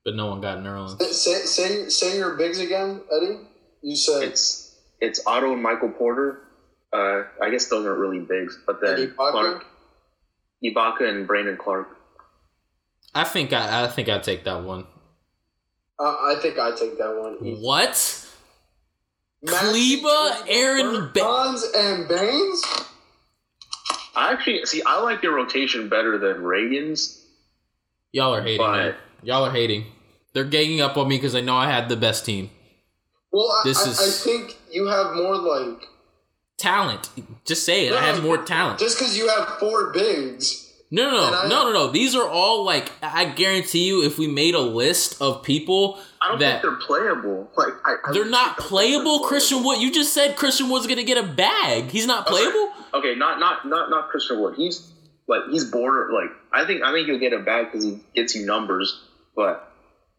but 0.05 0.14
no 0.14 0.27
one 0.27 0.41
got 0.41 0.59
Nerlens. 0.59 1.01
Say 1.03 1.35
say 1.47 1.89
say 1.89 2.16
your 2.16 2.37
bigs 2.37 2.61
again, 2.61 3.01
Eddie. 3.12 3.41
You 3.83 3.97
said 3.97 4.22
It's 4.22 4.77
it's 5.01 5.20
Otto 5.27 5.53
and 5.53 5.62
Michael 5.62 5.91
Porter. 5.91 6.43
Uh, 6.93 7.24
I 7.43 7.51
guess 7.51 7.68
those 7.68 7.85
aren't 7.85 7.99
really 7.99 8.20
bigs, 8.20 8.57
but 8.66 8.81
then 8.81 8.93
Eddie 8.95 9.07
Ibaka? 9.09 9.31
Clarke, 9.33 9.66
Ibaka 10.64 11.09
and 11.09 11.27
Brandon 11.27 11.57
Clarke. 11.57 11.89
I 13.14 13.24
think 13.24 13.53
I, 13.53 13.85
I 13.85 13.89
think 13.89 14.09
I 14.09 14.18
take 14.18 14.45
that 14.45 14.62
one. 14.62 14.87
Uh, 15.99 16.05
I 16.05 16.37
think 16.41 16.59
I 16.59 16.70
take 16.70 16.99
that 16.99 17.16
one. 17.16 17.61
What? 17.61 18.26
Maxi, 19.47 20.01
Kleber, 20.01 20.44
Aron 20.49 21.11
Ba- 21.14 21.59
and 21.76 22.09
Baynes. 22.09 22.62
I 24.14 24.32
actually 24.32 24.64
see. 24.66 24.82
I 24.84 25.01
like 25.03 25.22
your 25.22 25.34
rotation 25.34 25.88
better 25.88 26.18
than 26.18 26.42
Reagan's. 26.42 27.24
Y'all 28.12 28.34
are 28.34 28.42
hating. 28.42 28.59
But- 28.59 28.72
man. 28.76 28.94
Y'all 29.22 29.44
are 29.44 29.51
hating. 29.53 29.86
They're 30.34 30.44
ganging 30.44 30.80
up 30.82 30.97
on 30.99 31.09
me 31.09 31.16
because 31.16 31.34
I 31.34 31.40
know 31.40 31.57
I 31.57 31.70
had 31.70 31.88
the 31.88 31.97
best 31.97 32.24
team. 32.26 32.51
Well, 33.32 33.47
I, 33.51 33.62
This 33.64 33.86
I, 33.86 33.90
is- 33.90 34.01
I 34.01 34.30
think 34.30 34.57
you 34.70 34.86
have 34.86 35.14
more 35.16 35.36
like 35.36 35.88
Talent. 36.59 37.11
Just 37.44 37.64
say 37.64 37.86
it. 37.86 37.92
I 37.92 38.01
have 38.03 38.22
more 38.22 38.38
talent. 38.38 38.78
just 38.78 38.99
because 38.99 39.16
you 39.16 39.28
have 39.28 39.47
four 39.59 39.92
bigs. 39.92 40.66
No, 40.91 41.11
no, 41.11 41.30
no, 41.30 41.37
I- 41.39 41.49
no, 41.49 41.64
no, 41.64 41.72
no. 41.72 41.91
These 41.91 42.14
are 42.14 42.28
all 42.28 42.64
like 42.64 42.91
I 43.03 43.24
guarantee 43.24 43.87
you, 43.87 44.05
if 44.05 44.18
we 44.18 44.26
made 44.28 44.55
a 44.55 44.61
list 44.61 45.20
of 45.20 45.43
people 45.43 45.99
I 46.22 46.28
don't 46.28 46.39
that 46.39 46.62
think 46.62 46.62
they're 46.62 46.87
playable. 46.87 47.51
Like 47.57 47.74
I, 47.84 47.97
I 48.05 48.12
they're 48.12 48.24
not 48.24 48.59
playable, 48.59 49.20
Christian 49.20 49.64
Wood. 49.64 49.80
You 49.80 49.93
just 49.93 50.12
said 50.14 50.37
Christian 50.37 50.68
Wood's 50.70 50.87
gonna 50.87 51.03
get 51.05 51.18
a 51.18 51.26
bag. 51.26 51.91
He's 51.91 52.07
not 52.07 52.26
playable. 52.26 52.72
Okay, 52.95 53.14
not 53.16 53.41
not 53.41 53.66
not 53.66 53.91
not 53.91 54.09
Christian 54.11 54.41
Wood. 54.41 54.55
He's 54.57 54.93
like 55.28 55.41
he's 55.51 55.64
border 55.64 56.11
like 56.12 56.30
I 56.53 56.64
think 56.66 56.82
I 56.82 56.93
think 56.93 57.09
he'll 57.09 57.18
get 57.18 57.32
a 57.32 57.41
bag 57.41 57.66
because 57.66 57.84
he 57.84 57.99
gets 58.14 58.34
you 58.37 58.47
numbers, 58.47 59.03
but 59.34 59.72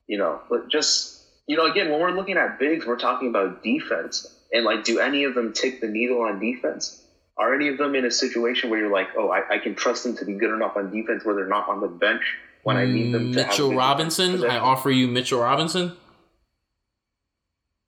you 0.08 0.18
know, 0.18 0.42
but 0.50 0.70
just 0.70 1.16
you 1.48 1.56
know, 1.56 1.66
again, 1.66 1.90
when 1.90 2.02
we're 2.02 2.12
looking 2.12 2.36
at 2.36 2.60
bigs, 2.60 2.86
we're 2.86 2.98
talking 2.98 3.30
about 3.30 3.64
defense, 3.64 4.28
and 4.52 4.66
like, 4.66 4.84
do 4.84 5.00
any 5.00 5.24
of 5.24 5.34
them 5.34 5.54
tick 5.54 5.80
the 5.80 5.88
needle 5.88 6.22
on 6.22 6.40
defense? 6.42 7.02
Are 7.40 7.54
any 7.54 7.68
of 7.68 7.78
them 7.78 7.94
in 7.94 8.06
a 8.06 8.12
situation 8.12 8.70
where 8.70 8.80
you're 8.80 8.92
like, 8.92 9.10
oh, 9.16 9.30
I, 9.30 9.56
I 9.56 9.58
can 9.60 9.76
trust 9.76 10.04
them 10.04 10.18
to 10.18 10.26
be 10.26 10.34
good 10.34 10.54
enough 10.54 10.76
on 10.76 10.92
defense 10.92 11.24
where 11.24 11.36
they're 11.36 11.48
not 11.48 11.70
on 11.70 11.82
the 11.82 11.88
bench 11.88 12.24
when 12.64 12.78
I 12.78 12.86
need 12.86 13.14
them 13.14 13.32
to 13.32 13.44
Mitchell 13.44 13.76
Robinson. 13.76 14.44
I 14.44 14.58
offer 14.58 14.90
you 14.90 15.08
Mitchell 15.08 15.40
Robinson. 15.40 15.96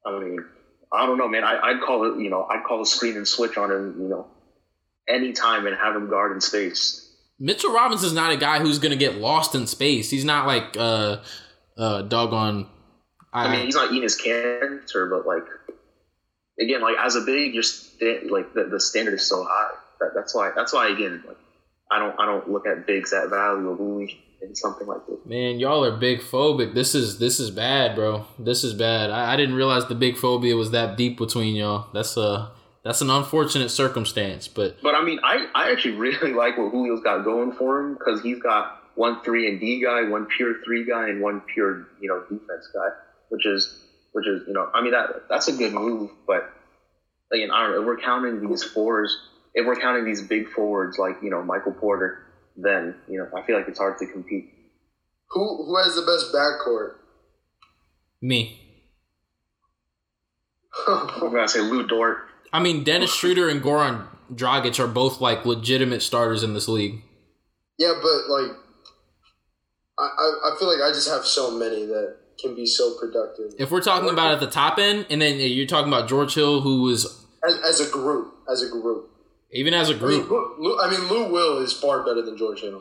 I 0.06 0.20
mean, 0.20 0.45
I 0.93 1.06
don't 1.06 1.18
know, 1.18 1.28
man. 1.28 1.43
I, 1.43 1.60
I'd 1.60 1.82
call 1.82 2.06
it, 2.06 2.22
you 2.22 2.30
know, 2.30 2.43
I'd 2.50 2.64
call 2.64 2.82
a 2.82 2.86
screen 2.86 3.18
and 3.18 3.28
switch 3.28 3.58
on 3.58 3.72
him, 3.72 3.95
you 4.00 4.08
know, 4.08 4.28
anytime 5.08 5.68
and 5.68 5.76
have 5.76 5.95
him 5.95 6.10
guard 6.10 6.32
in 6.32 6.41
space. 6.41 7.06
Mitchell 7.39 7.74
Robinson's 7.74 8.14
not 8.14 8.32
a 8.32 8.38
guy 8.38 8.60
who's 8.60 8.80
gonna 8.80 8.95
get 8.95 9.16
lost 9.16 9.56
in 9.56 9.66
space. 9.66 10.10
He's 10.10 10.26
not 10.26 10.45
like 10.45 10.78
uh 10.78 11.22
uh 11.78 12.04
doggone. 12.04 12.68
I, 13.32 13.45
I 13.45 13.52
mean, 13.52 13.66
he's 13.66 13.76
not 13.76 13.91
Enes 13.91 14.20
Kanter, 14.20 15.10
but 15.10 15.28
like, 15.28 15.45
again, 16.60 16.82
like 16.82 16.95
as 16.99 17.16
a 17.16 17.22
big, 17.22 17.53
you're 17.53 17.64
sta- 17.64 18.28
like 18.30 18.53
the, 18.53 18.66
the 18.66 18.80
standard 18.80 19.16
is 19.16 19.28
so 19.28 19.43
high. 19.43 19.72
That, 19.99 20.12
that's 20.16 20.34
why. 20.36 20.51
That's 20.55 20.74
why 20.74 20.89
again, 20.89 21.24
like, 21.28 21.38
I 21.91 21.99
don't 21.99 22.20
I 22.20 22.26
don't 22.26 22.49
look 22.49 22.68
at 22.68 22.86
bigs 22.86 23.12
that 23.12 23.30
valuably 23.30 24.20
in 24.41 24.55
something 24.55 24.88
like 24.88 25.05
this. 25.07 25.18
Man, 25.26 25.60
y'all 25.60 25.84
are 25.84 25.97
big 25.97 26.22
phobic. 26.22 26.74
This 26.74 26.95
is 26.95 27.20
this 27.20 27.39
is 27.39 27.51
bad, 27.51 27.95
bro. 27.95 28.26
This 28.38 28.64
is 28.64 28.74
bad. 28.74 29.10
I, 29.10 29.34
I 29.34 29.38
didn't 29.38 29.55
realize 29.55 29.86
the 29.88 29.95
big 29.95 30.18
phobia 30.18 30.55
was 30.55 30.72
that 30.72 30.97
deep 30.97 31.18
between 31.18 31.55
y'all. 31.55 31.88
That's 31.93 32.16
a 32.18 32.51
that's 32.84 33.01
an 33.01 33.10
unfortunate 33.10 33.70
circumstance, 33.70 34.47
but 34.47 34.82
But 34.82 34.95
I 34.95 35.03
mean, 35.03 35.20
I, 35.24 35.47
I 35.53 35.72
actually 35.72 35.95
really 35.97 36.34
like 36.34 36.57
what 36.57 36.72
Julio's 36.72 37.01
got 37.01 37.24
going 37.24 37.51
for 37.53 37.80
him 37.80 37.93
because 37.95 38.22
he's 38.22 38.39
got 38.39 38.82
one 38.95 39.22
three 39.24 39.49
and 39.49 39.60
D 39.60 39.82
guy, 39.84 40.03
one 40.03 40.28
pure 40.38 40.55
three 40.64 40.86
guy, 40.86 41.10
and 41.10 41.22
one 41.22 41.41
pure 41.53 41.88
you 41.99 42.07
know 42.07 42.22
defense 42.22 42.70
guy, 42.74 42.89
which 43.30 43.45
is 43.45 43.86
which 44.12 44.28
is 44.28 44.43
you 44.47 44.53
know 44.53 44.70
I 44.74 44.82
mean 44.82 44.91
that 44.91 45.28
that's 45.30 45.47
a 45.47 45.53
good 45.53 45.74
move. 45.74 46.12
But 46.28 46.51
again, 47.32 47.51
I 47.51 47.64
don't 47.64 47.72
know 47.72 47.82
if 47.82 47.86
we're 47.86 47.97
counting 47.97 48.47
these 48.47 48.64
fours, 48.64 49.16
if 49.53 49.66
we're 49.66 49.76
counting 49.76 50.05
these 50.05 50.22
big 50.22 50.49
forwards 50.49 50.97
like 50.97 51.18
you 51.22 51.30
know 51.30 51.43
Michael 51.43 51.74
Porter, 51.74 52.26
then 52.55 52.95
you 53.07 53.20
know 53.20 53.28
I 53.38 53.45
feel 53.45 53.57
like 53.57 53.68
it's 53.68 53.80
hard 53.80 53.97
to 53.99 54.05
compete. 54.05 54.53
Who 55.32 55.66
who 55.66 55.78
has 55.78 55.95
the 55.95 56.01
best 56.01 56.34
backcourt? 56.34 56.95
me. 58.22 58.60
I'm 60.88 61.32
gonna 61.32 61.47
say 61.47 61.62
Lou 61.62 61.88
Dort. 61.88 62.18
I 62.51 62.60
mean, 62.60 62.84
Dennis 62.84 63.14
Schroeder 63.14 63.49
and 63.49 63.62
Goran 63.62 64.07
Dragic 64.34 64.80
are 64.80 64.88
both 64.88 65.22
like 65.22 65.45
legitimate 65.45 66.01
starters 66.01 66.43
in 66.43 66.53
this 66.53 66.68
league. 66.68 67.01
yeah, 67.78 67.93
but 68.01 68.30
like, 68.30 68.51
I, 69.97 70.03
I 70.03 70.51
I 70.51 70.60
feel 70.60 70.68
like 70.68 70.82
I 70.82 70.93
just 70.93 71.10
have 71.10 71.26
so 71.26 71.51
many 71.51 71.86
that 71.86 72.18
can 72.41 72.55
be 72.55 72.65
so 72.65 72.97
productive 72.99 73.53
If 73.57 73.71
we're 73.71 73.81
talking 73.81 74.09
about 74.09 74.31
at 74.33 74.39
the 74.39 74.47
top 74.47 74.77
end, 74.79 75.05
and 75.09 75.21
then 75.21 75.39
you're 75.39 75.65
talking 75.67 75.91
about 75.91 76.07
George 76.09 76.33
Hill, 76.35 76.61
who 76.61 76.81
was 76.83 77.25
as, 77.47 77.57
as 77.59 77.79
a 77.87 77.91
group. 77.91 78.33
As 78.51 78.61
a 78.63 78.69
group, 78.69 79.09
Even 79.51 79.73
as 79.73 79.89
a 79.89 79.93
mean, 79.93 79.99
group. 80.01 80.29
Lou, 80.29 80.55
Lou- 80.59 80.79
I 80.79 80.89
mean, 80.89 81.07
Lou 81.07 81.31
Will 81.31 81.59
is 81.59 81.71
far 81.71 82.03
better 82.03 82.21
than 82.21 82.37
George 82.37 82.61
Hill. 82.61 82.79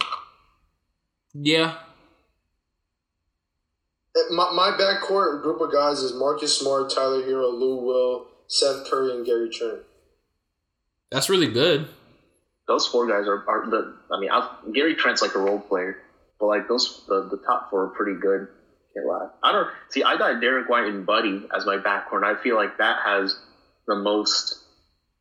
Yeah. 1.34 1.76
Uh, 4.16 4.32
My, 4.32 4.52
my 4.52 4.70
backcourt 4.78 5.42
group 5.42 5.60
of 5.60 5.70
guys 5.72 5.98
is 6.00 6.14
Marcus 6.14 6.58
Smart, 6.58 6.90
Tyler 6.90 7.22
Herro, 7.22 7.52
Lou 7.52 7.76
Will, 7.84 8.26
Seth 8.46 8.90
Curry, 8.90 9.14
and 9.14 9.26
Gary 9.26 9.50
Trent. 9.50 9.80
That's 11.10 11.28
really 11.28 11.48
good. 11.48 11.88
Those 12.66 12.86
four 12.86 13.06
guys 13.06 13.26
are, 13.26 13.44
are 13.48 13.70
the. 13.70 13.96
I 14.12 14.20
mean, 14.20 14.30
i 14.30 14.50
Gary 14.74 14.94
Trent's 14.94 15.22
like 15.22 15.34
a 15.34 15.38
role 15.38 15.58
player, 15.60 15.96
but 16.38 16.46
like 16.46 16.68
those, 16.68 17.04
the, 17.08 17.28
the 17.30 17.38
top 17.38 17.70
four 17.70 17.84
are 17.84 17.88
pretty 17.88 18.18
good. 18.20 18.48
Can't. 18.94 19.30
I 19.42 19.52
don't 19.52 19.68
see. 19.90 20.02
I 20.02 20.16
got 20.16 20.40
Derrick 20.40 20.68
White 20.68 20.86
and 20.86 21.06
Buddy 21.06 21.46
as 21.56 21.64
my 21.66 21.76
backcourt. 21.76 22.24
I 22.24 22.40
feel 22.42 22.56
like 22.56 22.78
that 22.78 22.98
has 23.04 23.38
the 23.86 23.96
most 23.96 24.58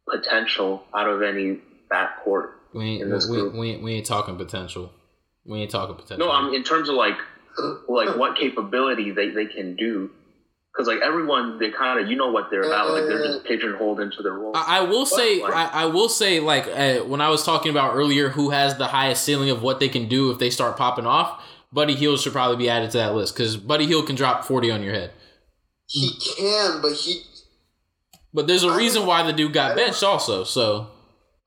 potential 0.09 0.83
out 0.95 1.07
of 1.09 1.21
any 1.21 1.59
backcourt. 1.91 2.51
We 2.73 2.85
ain't, 2.85 3.03
In 3.03 3.09
this 3.09 3.27
we, 3.27 3.37
group. 3.37 3.53
we, 3.55 3.69
ain't- 3.71 3.83
we 3.83 3.93
ain't 3.95 4.05
talking 4.05 4.37
potential. 4.37 4.91
We 5.45 5.59
ain't 5.61 5.71
talking 5.71 5.95
potential. 5.95 6.25
No, 6.27 6.31
I'm 6.31 6.53
in 6.53 6.63
terms 6.63 6.89
of 6.89 6.95
like 6.95 7.17
like 7.87 8.15
what 8.17 8.37
capability 8.37 9.11
they, 9.11 9.29
they 9.29 9.45
can 9.45 9.75
do. 9.75 10.11
Because 10.73 10.87
like 10.87 10.99
everyone, 11.01 11.57
they 11.57 11.71
kind 11.71 11.99
of 11.99 12.07
you 12.09 12.15
know 12.15 12.29
what 12.29 12.49
they're 12.51 12.63
about. 12.63 12.91
Like 12.91 13.05
they're 13.07 13.23
just 13.23 13.45
pigeonholed 13.45 13.99
into 13.99 14.21
their 14.21 14.33
role. 14.33 14.51
I, 14.55 14.79
I 14.79 14.81
will 14.81 15.05
say, 15.05 15.41
like- 15.41 15.53
I, 15.53 15.83
I 15.83 15.85
will 15.85 16.09
say, 16.09 16.39
like 16.39 16.67
uh, 16.67 16.99
when 17.05 17.21
I 17.21 17.29
was 17.29 17.43
talking 17.43 17.71
about 17.71 17.95
earlier, 17.95 18.29
who 18.29 18.49
has 18.51 18.77
the 18.77 18.87
highest 18.87 19.23
ceiling 19.23 19.49
of 19.49 19.63
what 19.63 19.79
they 19.79 19.89
can 19.89 20.07
do 20.07 20.29
if 20.31 20.37
they 20.37 20.49
start 20.49 20.77
popping 20.77 21.07
off? 21.07 21.41
Buddy 21.71 21.95
Hield 21.95 22.19
should 22.19 22.33
probably 22.33 22.57
be 22.57 22.69
added 22.69 22.91
to 22.91 22.97
that 22.97 23.13
list 23.15 23.35
because 23.35 23.57
Buddy 23.57 23.85
Hield 23.85 24.07
can 24.07 24.15
drop 24.15 24.45
forty 24.45 24.71
on 24.71 24.81
your 24.83 24.93
head. 24.93 25.11
He 25.87 26.11
can, 26.37 26.81
but 26.81 26.93
he. 26.93 27.21
But 28.33 28.47
there's 28.47 28.63
a 28.63 28.69
I 28.69 28.77
reason 28.77 29.05
why 29.05 29.23
the 29.23 29.33
dude 29.33 29.53
got 29.53 29.69
don't- 29.69 29.77
benched, 29.77 30.03
also. 30.03 30.43
So 30.43 30.87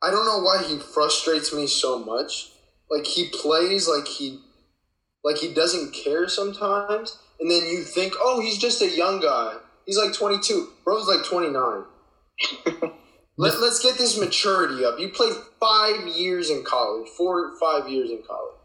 I 0.02 0.10
don't 0.10 0.24
know 0.26 0.40
why 0.40 0.62
he 0.66 0.78
frustrates 0.78 1.54
me 1.54 1.66
so 1.66 1.98
much. 1.98 2.50
Like 2.90 3.06
he 3.06 3.28
plays 3.28 3.86
like 3.88 4.08
he, 4.08 4.40
like 5.22 5.36
he 5.36 5.54
doesn't 5.54 5.92
care 5.94 6.28
sometimes, 6.28 7.18
and 7.38 7.48
then 7.50 7.64
you 7.66 7.82
think, 7.84 8.14
oh, 8.18 8.40
he's 8.40 8.58
just 8.58 8.82
a 8.82 8.88
young 8.90 9.20
guy. 9.20 9.54
He's 9.86 9.96
like 9.98 10.12
22. 10.12 10.68
Bro's 10.84 11.06
like 11.06 11.24
29. 11.24 11.84
Let, 13.36 13.58
let's 13.60 13.80
get 13.82 13.96
this 13.96 14.18
maturity 14.18 14.84
up. 14.84 14.98
You 14.98 15.08
played 15.08 15.32
five 15.60 16.06
years 16.08 16.50
in 16.50 16.62
college, 16.62 17.08
four, 17.16 17.52
five 17.58 17.88
years 17.88 18.10
in 18.10 18.22
college. 18.26 18.56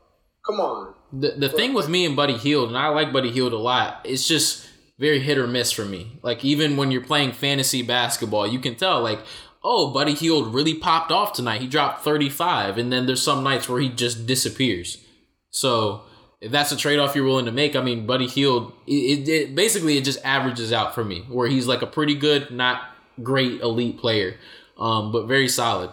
Come 0.46 0.60
on. 0.60 0.95
The 1.20 1.32
the 1.38 1.50
thing 1.50 1.74
with 1.74 1.90
me 1.90 2.06
and 2.06 2.16
Buddy 2.16 2.38
Hield, 2.38 2.70
and 2.70 2.78
I 2.78 2.88
like 2.90 3.14
Buddy 3.14 3.32
Hield 3.32 3.54
a 3.54 3.58
lot, 3.58 4.02
it's 4.04 4.28
just 4.28 4.68
very 4.98 5.20
hit 5.20 5.38
or 5.38 5.48
miss 5.48 5.72
for 5.72 5.86
me. 5.86 6.20
Like 6.22 6.44
even 6.46 6.78
when 6.78 6.92
you're 6.92 7.02
playing 7.02 7.34
fantasy 7.34 7.82
basketball, 7.82 8.48
you 8.48 8.60
can 8.60 8.76
tell 8.76 9.02
like. 9.02 9.20
Oh, 9.68 9.92
Buddy 9.92 10.14
Hield 10.14 10.54
really 10.54 10.76
popped 10.76 11.12
off 11.12 11.34
tonight. 11.34 11.60
He 11.60 11.66
dropped 11.66 12.04
35, 12.04 12.78
and 12.78 12.94
then 12.94 13.08
there's 13.08 13.24
some 13.24 13.44
nights 13.44 13.68
where 13.68 13.82
he 13.82 13.90
just 13.90 14.28
disappears. 14.28 15.04
So 15.50 16.04
if 16.40 16.52
that's 16.52 16.72
a 16.72 16.78
trade 16.78 17.00
off 17.00 17.16
you're 17.16 17.26
willing 17.26 17.46
to 17.46 17.52
make, 17.52 17.76
I 17.76 17.82
mean, 17.82 18.06
Buddy 18.06 18.28
Hield, 18.28 18.74
it, 18.86 18.92
it, 18.92 19.28
it 19.28 19.56
basically 19.56 19.98
it 19.98 20.04
just 20.04 20.24
averages 20.24 20.72
out 20.72 20.94
for 20.94 21.04
me, 21.04 21.22
where 21.30 21.48
he's 21.48 21.66
like 21.66 21.82
a 21.82 21.88
pretty 21.88 22.14
good, 22.14 22.52
not 22.52 22.84
great 23.24 23.62
elite 23.62 23.98
player, 23.98 24.36
um, 24.78 25.12
but 25.12 25.26
very 25.26 25.48
solid. 25.48 25.90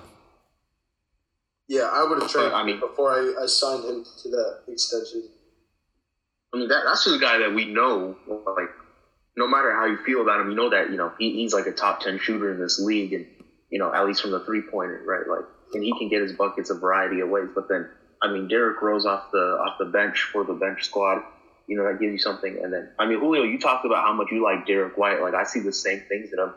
Yeah, 1.68 1.88
I 1.92 2.04
would 2.04 2.20
have 2.20 2.30
traded 2.30 2.52
I 2.52 2.64
mean- 2.64 2.80
before 2.80 3.12
I, 3.12 3.42
I 3.42 3.46
signed 3.46 3.84
him 3.84 4.04
to 4.22 4.28
that 4.30 4.60
extension. 4.68 5.28
I 6.54 6.58
mean, 6.58 6.68
that, 6.68 6.82
that's 6.84 7.04
just 7.04 7.16
a 7.16 7.18
guy 7.18 7.38
that 7.38 7.54
we 7.54 7.64
know. 7.64 8.16
Like, 8.28 8.68
no 9.36 9.48
matter 9.48 9.72
how 9.72 9.86
you 9.86 9.96
feel 10.04 10.20
about 10.20 10.40
him, 10.40 10.50
you 10.50 10.56
know 10.56 10.68
that 10.70 10.90
you 10.90 10.96
know 10.96 11.12
he, 11.18 11.32
he's 11.32 11.54
like 11.54 11.66
a 11.66 11.72
top 11.72 12.00
ten 12.00 12.18
shooter 12.18 12.52
in 12.52 12.60
this 12.60 12.78
league, 12.78 13.14
and 13.14 13.26
you 13.70 13.78
know 13.78 13.92
at 13.92 14.06
least 14.06 14.20
from 14.20 14.32
the 14.32 14.40
three 14.40 14.60
pointer, 14.60 15.02
right? 15.06 15.26
Like, 15.26 15.46
and 15.72 15.82
he 15.82 15.96
can 15.98 16.08
get 16.08 16.20
his 16.20 16.32
buckets 16.32 16.68
a 16.68 16.74
variety 16.74 17.20
of 17.20 17.30
ways. 17.30 17.48
But 17.54 17.68
then, 17.68 17.88
I 18.20 18.30
mean, 18.30 18.48
Derrick 18.48 18.82
Rose 18.82 19.06
off 19.06 19.30
the 19.32 19.38
off 19.38 19.78
the 19.78 19.86
bench 19.86 20.28
for 20.30 20.44
the 20.44 20.52
bench 20.52 20.84
squad, 20.84 21.22
you 21.66 21.76
know 21.76 21.84
that 21.84 21.98
gives 21.98 22.12
you 22.12 22.18
something. 22.18 22.60
And 22.62 22.70
then, 22.70 22.90
I 22.98 23.06
mean, 23.06 23.18
Julio, 23.18 23.44
you 23.44 23.58
talked 23.58 23.86
about 23.86 24.04
how 24.04 24.12
much 24.12 24.28
you 24.30 24.42
like 24.44 24.66
Derrick 24.66 24.98
White. 24.98 25.22
Like, 25.22 25.34
I 25.34 25.44
see 25.44 25.60
the 25.60 25.72
same 25.72 26.02
things 26.08 26.30
in 26.32 26.38
him. 26.38 26.52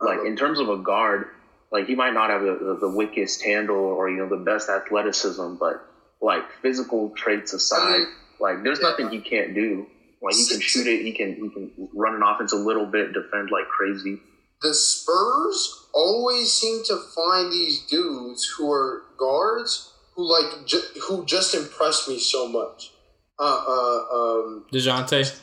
Like 0.00 0.18
uh-huh. 0.18 0.26
in 0.26 0.36
terms 0.36 0.60
of 0.60 0.68
a 0.68 0.76
guard, 0.76 1.26
like 1.72 1.86
he 1.86 1.94
might 1.94 2.12
not 2.12 2.30
have 2.30 2.42
the, 2.42 2.58
the, 2.60 2.78
the 2.82 2.88
wickedest 2.88 3.42
handle 3.42 3.76
or 3.76 4.08
you 4.10 4.18
know 4.18 4.28
the 4.28 4.44
best 4.44 4.68
athleticism, 4.68 5.54
but 5.56 5.82
like 6.20 6.42
physical 6.60 7.10
traits 7.16 7.52
aside, 7.54 7.98
mean, 7.98 8.06
like 8.38 8.62
there's 8.62 8.80
yeah. 8.80 8.90
nothing 8.90 9.08
he 9.10 9.20
can't 9.20 9.54
do. 9.54 9.86
Like 10.22 10.36
he 10.36 10.46
can 10.46 10.60
shoot 10.60 10.86
it, 10.86 11.02
he 11.02 11.12
can 11.12 11.34
he 11.34 11.48
can 11.48 11.70
run 11.94 12.14
an 12.14 12.22
offense 12.22 12.52
a 12.52 12.56
little 12.56 12.86
bit, 12.86 13.12
defend 13.12 13.50
like 13.50 13.66
crazy. 13.66 14.20
the 14.60 14.74
Spurs 14.74 15.88
always 15.94 16.52
seem 16.52 16.84
to 16.84 16.96
find 17.14 17.50
these 17.50 17.84
dudes 17.86 18.46
who 18.56 18.70
are 18.70 19.02
guards 19.18 19.92
who 20.14 20.30
like 20.30 20.66
ju- 20.66 21.00
who 21.08 21.24
just 21.24 21.54
impress 21.54 22.06
me 22.06 22.18
so 22.18 22.46
much. 22.46 22.92
Uh, 23.40 23.64
uh, 23.66 24.14
um, 24.14 24.66
Dejounte, 24.72 25.40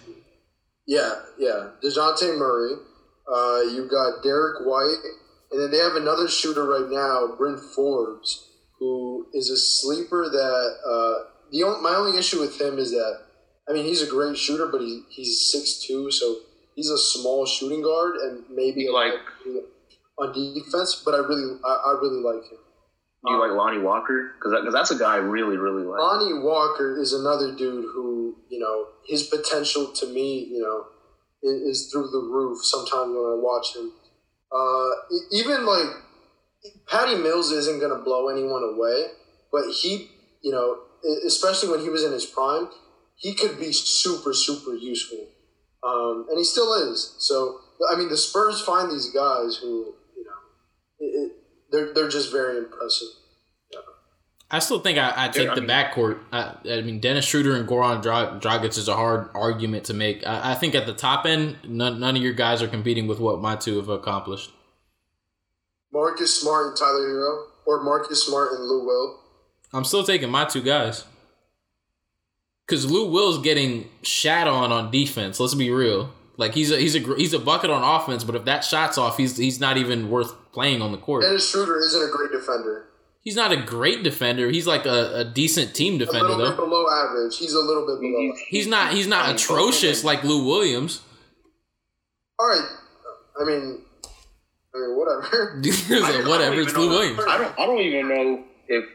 yeah, 0.87 1.15
yeah. 1.37 1.71
Dejounte 1.83 2.37
Murray. 2.37 2.75
Uh, 3.31 3.61
you 3.61 3.87
got 3.89 4.23
Derrick 4.23 4.65
White, 4.65 4.97
and 5.51 5.61
then 5.61 5.71
they 5.71 5.77
have 5.77 5.95
another 5.95 6.27
shooter 6.27 6.63
right 6.65 6.89
now, 6.89 7.35
Bryn 7.37 7.57
Forbes, 7.75 8.47
who 8.79 9.27
is 9.33 9.49
a 9.49 9.57
sleeper. 9.57 10.29
That 10.29 10.75
uh, 10.85 11.29
the 11.51 11.63
only, 11.63 11.81
my 11.81 11.95
only 11.95 12.17
issue 12.17 12.39
with 12.39 12.59
him 12.59 12.77
is 12.77 12.91
that 12.91 13.19
I 13.69 13.73
mean 13.73 13.85
he's 13.85 14.01
a 14.01 14.07
great 14.09 14.37
shooter, 14.37 14.67
but 14.67 14.81
he, 14.81 15.03
he's 15.09 15.51
six 15.51 15.85
two, 15.85 16.11
so 16.11 16.37
he's 16.75 16.89
a 16.89 16.97
small 16.97 17.45
shooting 17.45 17.81
guard, 17.81 18.15
and 18.17 18.43
maybe 18.49 18.87
Like- 18.89 19.13
on 20.17 20.33
defense. 20.33 21.01
But 21.05 21.13
I 21.13 21.19
really, 21.19 21.57
I, 21.65 21.69
I 21.69 21.99
really 22.01 22.21
like 22.21 22.43
him. 22.51 22.57
Do 23.25 23.33
you 23.33 23.39
like 23.39 23.51
Lonnie 23.51 23.79
Walker? 23.79 24.31
Because 24.37 24.53
that, 24.53 24.63
'cause 24.63 24.73
that's 24.73 24.91
a 24.91 24.97
guy 24.97 25.15
I 25.15 25.17
really 25.17 25.57
really 25.57 25.83
like. 25.83 25.99
Lonnie 25.99 26.39
Walker 26.39 26.97
is 27.01 27.11
another 27.13 27.53
dude 27.53 27.83
who, 27.93 28.37
you 28.49 28.59
know, 28.59 28.85
his 29.07 29.23
potential 29.23 29.87
to 29.87 30.07
me, 30.07 30.45
you 30.45 30.61
know, 30.61 30.85
is, 31.43 31.61
is 31.85 31.91
through 31.91 32.07
the 32.11 32.19
roof 32.19 32.63
sometimes 32.63 33.09
when 33.11 33.25
I 33.25 33.35
watch 33.35 33.75
him. 33.75 33.91
Uh, 34.51 34.89
even 35.31 35.65
like 35.65 35.87
Patty 36.87 37.15
Mills 37.15 37.51
isn't 37.51 37.79
going 37.79 37.95
to 37.95 38.03
blow 38.03 38.29
anyone 38.29 38.63
away, 38.63 39.05
but 39.51 39.69
he, 39.71 40.09
you 40.41 40.51
know, 40.51 40.79
especially 41.25 41.69
when 41.69 41.81
he 41.81 41.89
was 41.89 42.03
in 42.03 42.11
his 42.11 42.25
prime, 42.25 42.69
he 43.15 43.33
could 43.33 43.59
be 43.59 43.71
super, 43.71 44.33
super 44.33 44.73
useful. 44.73 45.27
Um, 45.83 46.25
and 46.29 46.37
he 46.37 46.43
still 46.43 46.73
is. 46.91 47.15
So, 47.19 47.59
I 47.91 47.95
mean, 47.95 48.09
the 48.09 48.17
Spurs 48.17 48.61
find 48.61 48.91
these 48.91 49.11
guys 49.11 49.57
who, 49.57 49.93
you 50.15 50.25
know, 50.25 50.99
it, 50.99 51.05
it, 51.05 51.31
they're, 51.71 51.93
they're 51.93 52.09
just 52.09 52.31
very 52.31 52.57
impressive. 52.57 53.07
I 54.51 54.59
still 54.59 54.79
think 54.79 54.97
I, 54.97 55.13
I 55.15 55.27
take 55.29 55.45
Yeah, 55.45 55.51
I 55.51 55.55
the 55.55 55.61
mean- 55.61 55.69
backcourt. 55.69 56.19
I, 56.31 56.55
I 56.71 56.81
mean, 56.81 56.99
Dennis 56.99 57.25
Schroeder 57.25 57.55
and 57.55 57.67
Goran 57.69 58.01
Dra- 58.01 58.39
Dragic 58.41 58.77
is 58.77 58.87
a 58.87 58.95
hard 58.95 59.29
argument 59.35 59.83
to 59.85 59.93
make. 59.93 60.25
I, 60.25 60.51
I 60.51 60.55
think 60.55 60.73
at 60.73 60.87
the 60.87 60.93
top 60.93 61.25
end, 61.25 61.57
none, 61.63 61.99
none 61.99 62.15
of 62.15 62.21
your 62.23 62.33
guys 62.33 62.61
are 62.63 62.67
competing 62.67 63.05
with 63.07 63.19
what 63.19 63.39
my 63.41 63.55
two 63.55 63.77
have 63.77 63.89
accomplished. 63.89 64.51
Marcus 65.93 66.39
Smart 66.41 66.67
and 66.67 66.77
Tyler 66.77 67.07
Herro, 67.07 67.45
or 67.65 67.83
Marcus 67.83 68.25
Smart 68.25 68.51
and 68.53 68.63
Lou 68.63 68.85
Will. 68.85 69.19
I'm 69.73 69.83
still 69.83 70.03
taking 70.03 70.29
my 70.29 70.45
two 70.45 70.61
guys. 70.63 71.03
Because 72.65 72.89
Lou 72.89 73.09
Will's 73.11 73.39
getting 73.41 73.89
shat 74.03 74.47
on 74.47 74.71
on 74.71 74.91
defense. 74.91 75.39
Let's 75.39 75.55
be 75.55 75.71
real. 75.71 76.11
Like 76.37 76.53
he's 76.53 76.71
a 76.71 76.77
he's 76.77 76.95
a 76.95 76.99
he's 77.15 77.33
a 77.33 77.39
bucket 77.39 77.69
on 77.69 77.83
offense, 77.83 78.23
but 78.23 78.35
if 78.35 78.45
that 78.45 78.63
shot's 78.63 78.97
off, 78.97 79.17
he's 79.17 79.37
he's 79.37 79.59
not 79.59 79.77
even 79.77 80.09
worth 80.09 80.33
playing 80.51 80.81
on 80.81 80.91
the 80.91 80.97
court. 80.97 81.23
Dennis 81.23 81.49
Schroeder 81.51 81.77
isn't 81.79 82.01
a 82.09 82.11
great 82.11 82.31
defender. 82.31 82.85
He's 83.21 83.35
not 83.35 83.51
a 83.51 83.57
great 83.57 84.01
defender. 84.03 84.49
He's 84.49 84.65
like 84.65 84.85
a, 84.85 85.19
a 85.19 85.25
decent 85.25 85.75
team 85.75 85.95
A 85.95 85.99
defender 85.99 86.29
little 86.29 86.47
bit 86.51 86.57
though. 86.57 86.65
below 86.65 86.85
average. 86.89 87.37
He's 87.37 87.53
a 87.53 87.59
little 87.59 87.85
bit 87.85 87.99
below. 87.99 88.19
He's- 88.21 88.39
He's 88.47 88.67
not 88.67 88.93
he's 88.93 89.07
not 89.07 89.25
I 89.25 89.27
mean, 89.27 89.35
atrocious 89.35 90.03
like 90.03 90.23
Lou 90.23 90.45
Williams. 90.45 91.01
All 92.39 92.47
right. 92.47 92.65
I 93.39 93.43
mean, 93.45 93.81
I 94.73 94.77
mean, 94.77 94.97
whatever. 94.97 95.61
Like, 95.61 96.25
I 96.25 96.27
Whatever, 96.29 96.55
don't 96.55 96.59
it's 96.63 96.69
even 96.71 96.81
Lou 96.81 96.89
Williams. 96.89 97.19
I 97.27 97.37
don't. 97.37 97.59
I 97.59 97.65
don't 97.65 97.79
even 97.79 98.07
know 98.09 98.43
if 98.67 98.85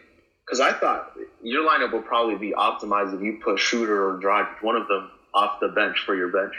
because 0.46 0.60
I 0.60 0.72
thought 0.72 1.12
your 1.42 1.68
lineup 1.68 1.92
would 1.92 2.04
probably 2.06 2.36
be 2.36 2.52
optimized 2.52 3.14
if 3.14 3.20
you 3.22 3.40
put 3.44 3.58
Schroeder 3.58 4.08
or 4.08 4.18
Drive 4.20 4.46
one 4.62 4.76
of 4.76 4.88
them 4.88 5.10
off 5.34 5.60
the 5.60 5.68
bench 5.68 5.98
for 6.06 6.14
your 6.14 6.28
bench. 6.28 6.54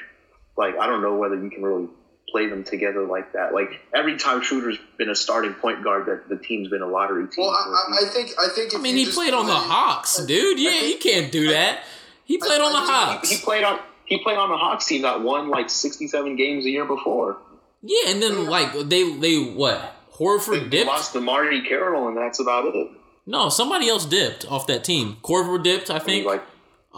Like 0.57 0.75
I 0.79 0.85
don't 0.87 1.01
know 1.01 1.15
whether 1.15 1.35
you 1.41 1.49
can 1.49 1.63
really 1.63 1.87
play 2.29 2.47
them 2.49 2.63
together 2.63 3.03
like 3.05 3.33
that. 3.33 3.53
Like 3.53 3.81
every 3.93 4.17
time 4.17 4.41
Schroeder's 4.41 4.77
been 4.97 5.09
a 5.09 5.15
starting 5.15 5.53
point 5.53 5.83
guard, 5.83 6.07
that 6.07 6.27
the 6.29 6.37
team's 6.37 6.67
been 6.69 6.81
a 6.81 6.87
lottery 6.87 7.27
team. 7.27 7.45
Well, 7.45 7.51
I, 7.51 7.95
I, 8.01 8.05
I 8.05 8.09
think 8.09 8.31
I 8.39 8.47
think. 8.49 8.75
I 8.75 8.79
mean, 8.79 8.95
he 8.95 9.05
just 9.05 9.15
played 9.17 9.33
on 9.33 9.45
the 9.45 9.53
play- 9.53 9.61
Hawks, 9.67 10.17
dude. 10.25 10.59
Yeah, 10.59 10.71
he 10.71 10.95
can't 10.95 11.31
do 11.31 11.49
that. 11.49 11.83
He 12.25 12.37
played 12.37 12.61
on 12.61 12.71
the 12.73 12.79
I- 12.79 12.85
Hawks. 13.13 13.29
he 13.29 13.37
played 13.43 13.63
on 13.63 13.79
he 14.05 14.19
played 14.21 14.37
on 14.37 14.49
the 14.49 14.57
Hawks 14.57 14.85
team 14.85 15.03
that 15.03 15.21
won 15.21 15.49
like 15.49 15.69
sixty 15.69 16.07
seven 16.07 16.35
games 16.35 16.65
a 16.65 16.69
year 16.69 16.85
before. 16.85 17.37
Yeah, 17.83 18.09
and 18.11 18.21
then 18.21 18.45
like 18.47 18.73
they 18.89 19.11
they 19.17 19.37
what? 19.43 19.93
Horford 20.13 20.63
They 20.63 20.69
dipped. 20.69 20.87
lost 20.87 21.13
to 21.13 21.21
Marty 21.21 21.61
Carroll, 21.61 22.07
and 22.07 22.15
that's 22.17 22.39
about 22.39 22.65
it. 22.73 22.87
No, 23.27 23.49
somebody 23.49 23.89
else 23.89 24.05
dipped 24.05 24.45
off 24.49 24.65
that 24.67 24.83
team. 24.83 25.17
Korver 25.23 25.61
dipped, 25.61 25.89
I 25.91 25.95
I 25.95 25.97
mean, 25.99 26.05
think. 26.05 26.25
like, 26.25 26.43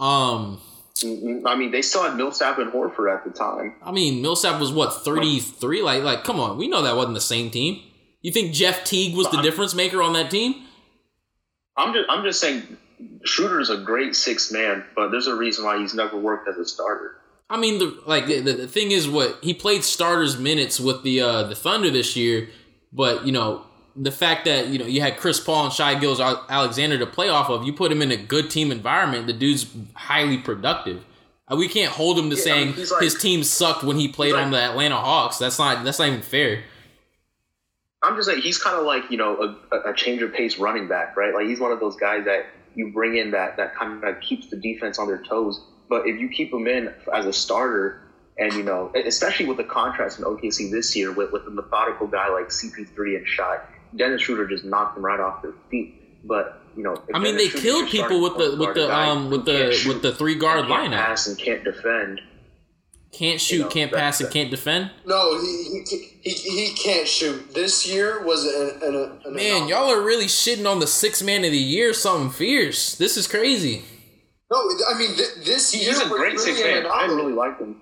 Um, 0.00 0.60
I 1.04 1.54
mean, 1.56 1.70
they 1.70 1.82
still 1.82 2.02
had 2.02 2.16
Millsap 2.16 2.58
and 2.58 2.72
Horford 2.72 3.14
at 3.14 3.24
the 3.24 3.30
time. 3.30 3.74
I 3.82 3.92
mean, 3.92 4.22
Millsap 4.22 4.60
was 4.60 4.72
what 4.72 5.04
thirty 5.04 5.38
three. 5.40 5.82
Like, 5.82 6.02
like, 6.02 6.24
come 6.24 6.40
on, 6.40 6.56
we 6.56 6.68
know 6.68 6.82
that 6.82 6.96
wasn't 6.96 7.14
the 7.14 7.20
same 7.20 7.50
team. 7.50 7.82
You 8.22 8.32
think 8.32 8.52
Jeff 8.52 8.84
Teague 8.84 9.16
was 9.16 9.30
the 9.30 9.40
difference 9.42 9.74
maker 9.74 10.02
on 10.02 10.12
that 10.14 10.30
team? 10.30 10.66
I'm 11.76 11.94
just 11.94 12.10
I'm 12.10 12.24
just 12.24 12.40
saying 12.40 12.76
Schroeder's 13.24 13.70
a 13.70 13.76
great 13.76 14.16
six 14.16 14.50
man, 14.50 14.84
but 14.96 15.10
there's 15.10 15.28
a 15.28 15.34
reason 15.34 15.64
why 15.64 15.78
he's 15.78 15.94
never 15.94 16.16
worked 16.16 16.48
as 16.48 16.56
a 16.56 16.64
starter. 16.64 17.16
I 17.48 17.58
mean, 17.58 17.78
the 17.78 18.02
like 18.06 18.26
the, 18.26 18.40
the 18.40 18.66
thing 18.66 18.90
is, 18.90 19.08
what 19.08 19.38
he 19.42 19.54
played 19.54 19.84
starters 19.84 20.38
minutes 20.38 20.80
with 20.80 21.02
the 21.02 21.20
uh, 21.20 21.42
the 21.44 21.54
Thunder 21.54 21.90
this 21.90 22.16
year, 22.16 22.48
but 22.92 23.24
you 23.24 23.32
know 23.32 23.64
the 24.00 24.12
fact 24.12 24.44
that 24.44 24.68
you 24.68 24.78
know 24.78 24.86
you 24.86 25.00
had 25.00 25.16
Chris 25.16 25.40
Paul 25.40 25.64
and 25.64 25.72
Shai 25.72 25.98
Gilgeous-Alexander 25.98 26.98
to 26.98 27.06
play 27.06 27.28
off 27.28 27.48
of, 27.50 27.64
you 27.64 27.72
put 27.72 27.90
him 27.92 28.00
in 28.02 28.10
a 28.10 28.16
good 28.16 28.50
team 28.50 28.70
environment. 28.70 29.26
The 29.26 29.32
dude's 29.32 29.66
highly 29.94 30.38
productive. 30.38 31.04
Uh, 31.50 31.56
We 31.56 31.68
can't 31.68 31.92
hold 31.92 32.18
him 32.18 32.30
to 32.30 32.36
Yeah, 32.36 32.42
I 32.42 32.44
saying 32.44 32.66
mean, 32.76 32.86
like- 32.90 33.02
his 33.02 33.14
team 33.14 33.42
sucked 33.42 33.82
when 33.82 33.96
he 33.96 34.08
played 34.08 34.34
he's 34.34 34.44
on 34.44 34.50
the 34.50 34.58
Atlanta 34.60 34.96
Hawks. 34.96 35.38
That's 35.38 35.58
not 35.58 35.84
that's 35.84 35.98
not 35.98 36.08
even 36.08 36.22
fair. 36.22 36.62
I'm 38.02 38.14
just 38.14 38.28
saying 38.28 38.42
he's 38.42 38.58
kind 38.58 38.76
of 38.76 38.84
like 38.84 39.10
you 39.10 39.16
know 39.16 39.56
a, 39.72 39.90
a 39.90 39.94
change 39.94 40.22
of 40.22 40.32
pace 40.32 40.58
running 40.58 40.86
back, 40.88 41.16
right? 41.16 41.34
Like 41.34 41.46
he's 41.46 41.58
one 41.60 41.72
of 41.72 41.80
those 41.80 41.96
guys 41.96 42.24
that 42.26 42.46
you 42.74 42.92
bring 42.92 43.16
in 43.16 43.32
that 43.32 43.56
that 43.56 43.74
kind 43.74 44.02
of 44.04 44.20
keeps 44.20 44.48
the 44.48 44.56
defense 44.56 44.98
on 44.98 45.08
their 45.08 45.22
toes. 45.22 45.60
But 45.88 46.06
if 46.06 46.20
you 46.20 46.28
keep 46.28 46.52
him 46.52 46.66
in 46.68 46.92
as 47.12 47.26
a 47.26 47.32
starter, 47.32 48.02
and 48.38 48.52
you 48.52 48.62
know, 48.62 48.92
especially 48.94 49.46
with 49.46 49.56
the 49.56 49.64
contrast 49.64 50.18
in 50.18 50.24
OKC 50.24 50.70
this 50.70 50.94
year 50.94 51.10
with 51.12 51.32
with 51.32 51.42
a 51.46 51.50
methodical 51.50 52.06
guy 52.06 52.28
like 52.28 52.48
CP3 52.50 53.16
and 53.16 53.26
Shai, 53.26 53.58
Dennis 53.96 54.22
Schroeder 54.22 54.46
just 54.46 54.64
knocked 54.64 54.94
them 54.94 55.04
right 55.04 55.20
off 55.20 55.42
their 55.42 55.54
feet. 55.70 55.94
But 56.26 56.60
you 56.76 56.82
know, 56.82 56.94
I 57.14 57.18
mean, 57.18 57.36
Dennis 57.36 57.42
they 57.54 57.60
Schroeder's 57.60 57.62
killed 57.62 57.90
people 57.90 58.22
with 58.22 58.36
the 58.38 58.56
with 58.56 58.74
the 58.74 58.86
guy 58.88 59.08
um 59.08 59.30
with 59.30 59.44
the 59.44 59.72
shoot 59.72 59.88
with 59.94 60.02
the 60.02 60.12
three 60.14 60.34
guard 60.34 60.60
and 60.60 60.68
can't 60.68 60.92
lineup. 60.92 60.96
pass 60.96 61.26
and 61.26 61.38
can't 61.38 61.64
defend. 61.64 62.20
Can't 63.10 63.40
shoot, 63.40 63.60
know, 63.62 63.68
can't 63.68 63.90
that- 63.90 63.96
pass, 63.98 64.20
and 64.20 64.30
can't 64.30 64.50
defend. 64.50 64.90
No, 65.06 65.40
he, 65.40 65.82
he, 65.88 65.96
he, 66.20 66.30
he 66.66 66.74
can't 66.74 67.08
shoot. 67.08 67.54
This 67.54 67.88
year 67.90 68.22
was 68.22 68.44
an, 68.44 68.82
an, 68.82 68.94
an 69.24 69.34
Man, 69.34 69.46
anomaly. 69.62 69.70
y'all 69.70 69.90
are 69.90 70.02
really 70.02 70.26
shitting 70.26 70.70
on 70.70 70.78
the 70.78 70.86
six 70.86 71.22
man 71.22 71.42
of 71.44 71.50
the 71.50 71.56
year. 71.56 71.94
Something 71.94 72.28
fierce. 72.30 72.96
This 72.96 73.16
is 73.16 73.26
crazy. 73.26 73.82
No, 74.50 74.58
I 74.90 74.98
mean 74.98 75.14
th- 75.16 75.44
this 75.46 75.74
year 75.74 75.88
He's 75.88 76.00
a 76.02 76.08
great 76.08 76.34
really 76.34 76.38
six 76.38 76.60
an 76.60 76.82
man. 76.84 76.86
I 76.92 77.06
really 77.06 77.32
like 77.32 77.58
him. 77.58 77.80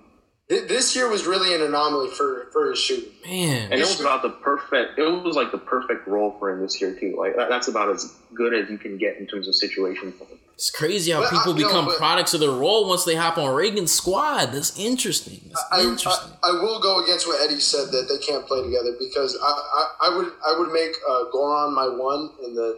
Th- 0.49 0.67
This 0.67 0.95
year 0.95 1.09
was 1.09 1.25
really 1.25 1.53
an 1.53 1.61
anomaly 1.61 2.09
for 2.09 2.47
for 2.51 2.69
his 2.69 2.79
shooting. 2.79 3.11
Man, 3.25 3.71
And 3.71 3.73
it 3.73 3.79
was 3.79 3.99
about 3.99 4.21
the 4.21 4.29
perfect. 4.29 4.97
It 4.97 5.03
was 5.23 5.35
like 5.35 5.51
the 5.51 5.57
perfect 5.57 6.07
role 6.07 6.35
for 6.39 6.49
him 6.51 6.61
this 6.61 6.79
year 6.79 6.93
too. 6.97 7.15
Like 7.17 7.35
that, 7.35 7.49
that's 7.49 7.67
about 7.67 7.89
as 7.89 8.13
good 8.33 8.53
as 8.53 8.69
you 8.69 8.77
can 8.77 8.97
get 8.97 9.17
in 9.17 9.27
terms 9.27 9.47
of 9.47 9.55
situation 9.55 10.13
it's 10.57 10.71
crazy 10.71 11.11
how 11.11 11.21
But 11.21 11.29
people 11.29 11.53
no, 11.53 11.67
become 11.67 11.85
but- 11.85 11.97
products 11.97 12.33
of 12.33 12.39
their 12.39 12.49
role 12.49 12.89
once 12.89 13.05
they 13.05 13.13
hop 13.13 13.37
on 13.37 13.53
Reagan's 13.53 13.91
squad. 13.91 14.47
That's 14.47 14.75
interesting. 14.79 15.39
That's 15.49 15.63
I, 15.71 15.81
interesting. 15.81 16.31
I, 16.43 16.49
I 16.49 16.51
will 16.53 16.79
go 16.79 17.03
against 17.03 17.27
what 17.27 17.39
Eddie 17.47 17.59
said 17.59 17.91
that 17.91 18.07
they 18.09 18.17
can't 18.25 18.43
play 18.47 18.63
together 18.63 18.93
because 18.97 19.37
I, 19.39 19.45
I, 19.45 20.09
I 20.09 20.17
would 20.17 20.31
I 20.43 20.57
would 20.57 20.71
make 20.73 20.95
uh, 21.07 21.25
Goran 21.31 21.75
my 21.75 21.87
one 21.87 22.31
and 22.43 22.57
then 22.57 22.73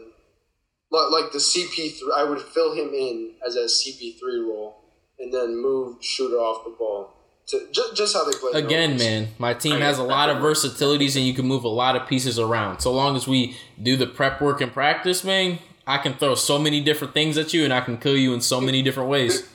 like 0.91 1.31
the 1.31 1.37
CP 1.37 1.97
three 1.99 2.13
I 2.17 2.25
would 2.25 2.41
fill 2.41 2.73
him 2.73 2.89
in 2.93 3.35
as 3.47 3.55
a 3.55 3.63
CP 3.65 4.19
three 4.19 4.39
role 4.41 4.83
and 5.19 5.33
then 5.33 5.55
move 5.61 6.03
Schroeder 6.03 6.35
off 6.35 6.65
the 6.65 6.71
ball 6.77 7.13
to 7.49 7.67
just, 7.71 7.95
just 7.95 8.13
how 8.15 8.23
they 8.29 8.37
play 8.37 8.51
Again, 8.53 8.91
Nobody's- 8.91 9.09
man, 9.09 9.27
my 9.37 9.53
team 9.53 9.73
I 9.73 9.79
has 9.79 9.97
a 9.97 10.03
lot 10.03 10.29
of 10.29 10.37
that 10.37 10.41
versatilities 10.41 11.15
and 11.15 11.25
you 11.25 11.33
can 11.33 11.45
move 11.45 11.63
a 11.63 11.69
lot 11.69 11.95
of 11.95 12.07
pieces 12.07 12.37
around. 12.39 12.79
So 12.79 12.91
long 12.93 13.15
as 13.15 13.27
we 13.27 13.57
do 13.81 13.95
the 13.95 14.07
prep 14.07 14.41
work 14.41 14.61
and 14.61 14.71
practice, 14.71 15.23
man, 15.23 15.59
I 15.87 15.97
can 15.97 16.13
throw 16.13 16.35
so 16.35 16.59
many 16.59 16.81
different 16.81 17.13
things 17.13 17.37
at 17.37 17.53
you 17.53 17.63
and 17.63 17.73
I 17.73 17.81
can 17.81 17.97
kill 17.97 18.15
you 18.15 18.33
in 18.33 18.41
so 18.41 18.61
many 18.61 18.81
different 18.83 19.09
ways. 19.09 19.47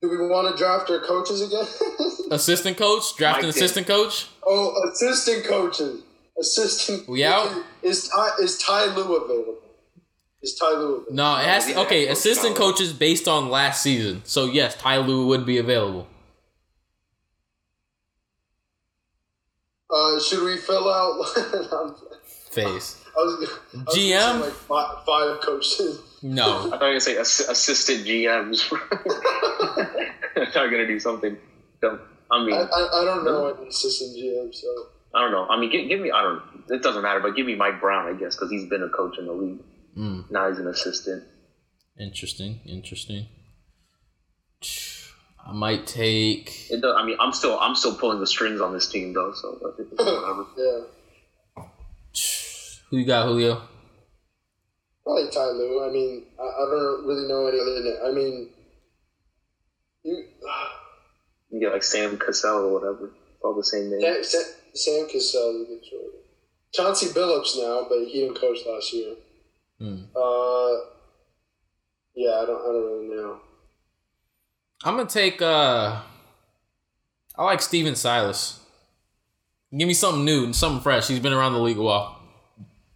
Do 0.00 0.08
we 0.08 0.16
want 0.16 0.50
to 0.50 0.56
draft 0.56 0.88
our 0.90 1.00
coaches 1.00 1.42
again? 1.42 1.66
Assistant 2.30 2.78
coach, 2.78 3.14
draft 3.16 3.40
an 3.40 3.46
Mike 3.48 3.56
assistant 3.56 3.86
coach. 3.86 4.28
oh, 4.46 4.72
assistant 4.90 5.44
coaches, 5.44 6.02
assistant. 6.40 7.06
We 7.08 7.24
out? 7.24 7.50
Is 7.82 8.08
Ty 8.08 8.30
is 8.40 8.56
Ty 8.56 8.94
Lue 8.94 9.16
available? 9.16 9.56
Is 10.40 10.54
Ty 10.54 10.70
Lue 10.70 10.84
available? 10.94 11.06
No, 11.12 11.36
it 11.36 11.44
has 11.44 11.66
to, 11.66 11.80
okay. 11.80 12.06
Assistant 12.06 12.54
coaches 12.56 12.92
based 12.92 13.26
on 13.28 13.50
last 13.50 13.82
season. 13.82 14.22
So 14.24 14.46
yes, 14.46 14.76
Ty 14.76 14.98
Lue 14.98 15.26
would 15.26 15.44
be 15.44 15.58
available. 15.58 16.06
Uh, 19.92 20.20
should 20.20 20.42
we 20.44 20.56
fill 20.56 20.88
out? 20.88 21.24
Face. 22.50 23.04
I 23.16 23.20
was, 23.22 23.34
I 23.44 23.44
was 23.44 23.48
gonna 23.72 23.90
say, 23.90 24.10
GM? 24.10 24.40
like 24.40 24.52
five, 24.52 25.04
five 25.06 25.40
coaches. 25.40 26.00
No. 26.22 26.44
I 26.44 26.46
thought 26.46 26.62
you 26.62 26.70
were 26.70 26.78
gonna 26.78 27.00
say 27.00 27.18
ass- 27.18 27.48
assistant 27.48 28.06
GMs. 28.06 28.72
I 28.72 30.46
thought 30.46 30.54
you 30.54 30.60
were 30.62 30.70
gonna 30.70 30.86
do 30.86 30.98
something. 31.00 31.36
dumb. 31.80 32.00
I 32.30 32.44
mean, 32.44 32.54
I, 32.54 32.60
I, 32.62 33.02
I 33.02 33.04
don't 33.04 33.24
know 33.24 33.48
any 33.48 33.68
assistant 33.68 34.16
GM, 34.16 34.54
so 34.54 34.68
I 35.14 35.22
don't 35.22 35.32
know. 35.32 35.46
I 35.48 35.58
mean, 35.60 35.70
give, 35.70 35.88
give 35.88 36.00
me. 36.00 36.10
I 36.12 36.22
don't. 36.22 36.42
It 36.68 36.82
doesn't 36.82 37.02
matter, 37.02 37.20
but 37.20 37.34
give 37.34 37.46
me 37.46 37.56
Mike 37.56 37.80
Brown, 37.80 38.06
I 38.12 38.18
guess, 38.18 38.36
because 38.36 38.50
he's 38.50 38.68
been 38.68 38.82
a 38.82 38.88
coach 38.88 39.18
in 39.18 39.26
the 39.26 39.32
league. 39.32 39.60
Mm. 39.96 40.30
Now 40.30 40.48
he's 40.48 40.58
an 40.58 40.68
assistant. 40.68 41.24
Interesting. 41.98 42.60
Interesting. 42.66 43.26
I 45.50 45.52
might 45.52 45.86
take. 45.86 46.70
It 46.70 46.80
does, 46.80 46.94
I 46.96 47.04
mean, 47.04 47.16
I'm 47.20 47.32
still 47.32 47.58
I'm 47.58 47.74
still 47.74 47.94
pulling 47.96 48.20
the 48.20 48.26
strings 48.26 48.60
on 48.60 48.72
this 48.72 48.88
team 48.88 49.12
though, 49.12 49.32
so 49.34 49.58
I 49.72 49.76
think 49.76 49.88
it's 49.92 50.04
whatever. 50.04 50.46
yeah. 50.56 51.64
Who 52.90 52.96
you 52.98 53.06
got, 53.06 53.26
Julio? 53.26 53.62
Probably 55.04 55.30
Ty 55.30 55.44
Lue. 55.46 55.84
I 55.88 55.92
mean, 55.92 56.24
I, 56.38 56.42
I 56.42 56.70
don't 56.70 57.06
really 57.06 57.28
know 57.28 57.46
any 57.46 57.58
other. 57.60 57.80
na- 58.02 58.08
I 58.08 58.12
mean, 58.12 58.50
you. 60.04 60.24
You 61.50 61.60
get 61.60 61.72
like 61.72 61.82
Sam 61.82 62.16
Cassell 62.16 62.66
or 62.66 62.72
whatever. 62.72 63.06
It's 63.06 63.42
all 63.42 63.54
the 63.54 63.64
same 63.64 63.90
name. 63.90 64.00
Sam, 64.00 64.22
Sam, 64.22 64.42
Sam 64.74 65.06
Cassell 65.08 65.50
is 65.50 65.62
a 65.62 65.64
good 65.66 65.82
choice. 65.82 66.16
Chauncey 66.72 67.06
Billups 67.06 67.58
now, 67.58 67.86
but 67.88 68.04
he 68.06 68.20
didn't 68.20 68.36
coach 68.40 68.58
last 68.66 68.92
year. 68.92 69.14
Hmm. 69.80 70.02
Uh, 70.14 70.72
yeah, 72.14 72.38
I 72.42 72.46
don't. 72.46 72.60
I 72.62 72.66
don't 72.72 72.84
really 72.84 73.08
know. 73.16 73.40
I'm 74.84 74.96
gonna 74.96 75.08
take. 75.08 75.40
uh 75.42 76.00
I 77.36 77.44
like 77.44 77.62
Stephen 77.62 77.94
Silas. 77.96 78.60
Give 79.76 79.86
me 79.86 79.94
something 79.94 80.24
new, 80.24 80.44
and 80.44 80.54
something 80.56 80.82
fresh. 80.82 81.06
He's 81.08 81.20
been 81.20 81.32
around 81.32 81.52
the 81.52 81.60
league 81.60 81.78
a 81.78 81.82
while. 81.82 82.20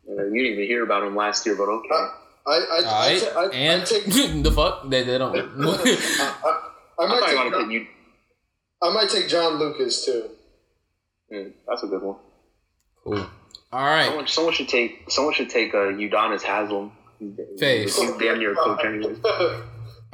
You, 0.07 0.15
you 0.17 0.43
didn't 0.43 0.53
even 0.55 0.65
hear 0.67 0.83
about 0.83 1.03
him 1.05 1.15
last 1.15 1.47
year, 1.47 1.55
but 1.57 1.69
okay. 1.69 1.89
I 1.91 2.01
I 2.47 2.53
I, 2.53 2.57
All 2.57 2.95
I, 2.95 3.09
right, 3.13 3.37
I, 3.37 3.55
and 3.55 3.83
I 3.83 3.85
take. 3.85 4.05
the 4.43 4.53
fuck 4.53 4.89
they, 4.91 5.03
they 5.05 5.19
don't. 5.19 5.37
I, 5.37 5.41
I, 5.41 6.61
I 6.99 7.05
I 7.05 7.07
might 7.07 7.21
thought 7.21 7.27
take. 7.29 7.37
wanted 7.37 7.51
to 7.51 7.57
John, 7.61 7.71
you. 7.71 7.87
I 8.83 8.93
might 8.93 9.09
take 9.09 9.29
John 9.29 9.55
Lucas 9.59 10.05
too. 10.05 10.31
Hmm, 11.33 11.49
that's 11.67 11.83
a 11.83 11.87
good 11.87 12.03
one. 12.03 12.17
cool. 13.03 13.27
All 13.73 13.81
right, 13.85 14.07
Someone, 14.07 14.27
someone 14.29 14.55
should 14.55 14.69
take 14.69 15.11
someone 15.11 15.35
should 15.35 15.51
take 15.51 15.75
uh, 15.75 15.79
Udonis 15.79 16.43
Haslem. 16.43 16.93
He's, 17.19 17.35
Face. 17.59 17.99
he's 17.99 18.11
damn 18.19 18.39
near 18.39 18.53
a 18.53 18.57
coach 18.57 18.85
anyway. 18.85 19.15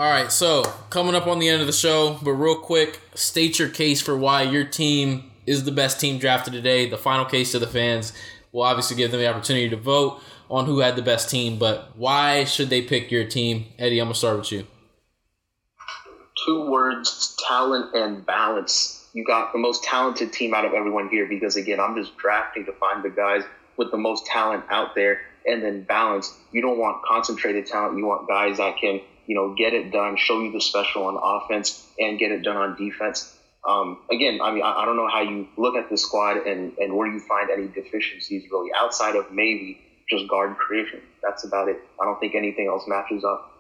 all 0.00 0.10
right. 0.10 0.32
So 0.32 0.62
coming 0.88 1.14
up 1.14 1.26
on 1.26 1.40
the 1.40 1.50
end 1.50 1.60
of 1.60 1.66
the 1.66 1.74
show, 1.74 2.18
but 2.22 2.32
real 2.32 2.56
quick, 2.56 3.00
state 3.14 3.58
your 3.58 3.68
case 3.68 4.00
for 4.00 4.16
why 4.16 4.42
your 4.42 4.64
team 4.64 5.30
is 5.46 5.64
the 5.64 5.72
best 5.72 6.00
team 6.00 6.18
drafted 6.18 6.54
today. 6.54 6.88
The 6.88 6.96
final 6.96 7.26
case 7.26 7.52
to 7.52 7.58
the 7.58 7.66
fans. 7.66 8.14
We'll 8.50 8.64
obviously 8.64 8.96
give 8.96 9.10
them 9.10 9.20
the 9.20 9.28
opportunity 9.28 9.68
to 9.68 9.76
vote 9.76 10.22
on 10.48 10.64
who 10.64 10.78
had 10.78 10.96
the 10.96 11.02
best 11.02 11.28
team, 11.28 11.58
but 11.58 11.90
why 11.96 12.44
should 12.44 12.70
they 12.70 12.80
pick 12.80 13.10
your 13.10 13.24
team? 13.24 13.66
Eddie, 13.78 13.98
I'm 13.98 14.06
gonna 14.06 14.14
start 14.14 14.38
with 14.38 14.50
you. 14.50 14.66
Two 16.46 16.70
words: 16.70 17.36
talent 17.46 17.94
and 17.94 18.24
balance. 18.24 19.06
You 19.12 19.22
got 19.22 19.52
the 19.52 19.58
most 19.58 19.84
talented 19.84 20.32
team 20.32 20.54
out 20.54 20.64
of 20.64 20.72
everyone 20.72 21.10
here 21.10 21.26
because 21.26 21.56
again, 21.56 21.78
I'm 21.78 21.94
just 21.94 22.16
drafting 22.16 22.64
to 22.64 22.72
find 22.72 23.04
the 23.04 23.10
guys 23.10 23.42
with 23.76 23.90
the 23.90 23.98
most 23.98 24.24
talent 24.24 24.64
out 24.70 24.94
there, 24.94 25.20
and 25.46 25.62
then 25.62 25.82
balance. 25.82 26.34
You 26.52 26.62
don't 26.62 26.78
want 26.78 27.02
concentrated 27.04 27.66
talent. 27.66 27.98
You 27.98 28.06
want 28.06 28.26
guys 28.26 28.56
that 28.56 28.78
can 28.78 29.02
you 29.30 29.36
know 29.36 29.54
get 29.54 29.74
it 29.74 29.92
done, 29.92 30.16
show 30.16 30.40
you 30.42 30.50
the 30.50 30.60
special 30.60 31.04
on 31.04 31.16
offense, 31.22 31.86
and 32.00 32.18
get 32.18 32.32
it 32.32 32.42
done 32.42 32.56
on 32.56 32.76
defense. 32.76 33.32
Um, 33.64 33.98
again, 34.10 34.40
I 34.42 34.50
mean, 34.50 34.64
I, 34.64 34.82
I 34.82 34.84
don't 34.84 34.96
know 34.96 35.06
how 35.06 35.20
you 35.20 35.46
look 35.56 35.76
at 35.76 35.88
this 35.88 36.02
squad 36.02 36.38
and, 36.48 36.76
and 36.78 36.96
where 36.96 37.06
you 37.06 37.20
find 37.20 37.48
any 37.48 37.68
deficiencies 37.68 38.50
really 38.50 38.70
outside 38.76 39.14
of 39.14 39.30
maybe 39.30 39.78
just 40.08 40.28
guard 40.28 40.56
creation. 40.56 41.00
That's 41.22 41.44
about 41.44 41.68
it. 41.68 41.78
I 42.00 42.06
don't 42.06 42.18
think 42.18 42.34
anything 42.34 42.66
else 42.66 42.88
matches 42.88 43.22
up. 43.22 43.52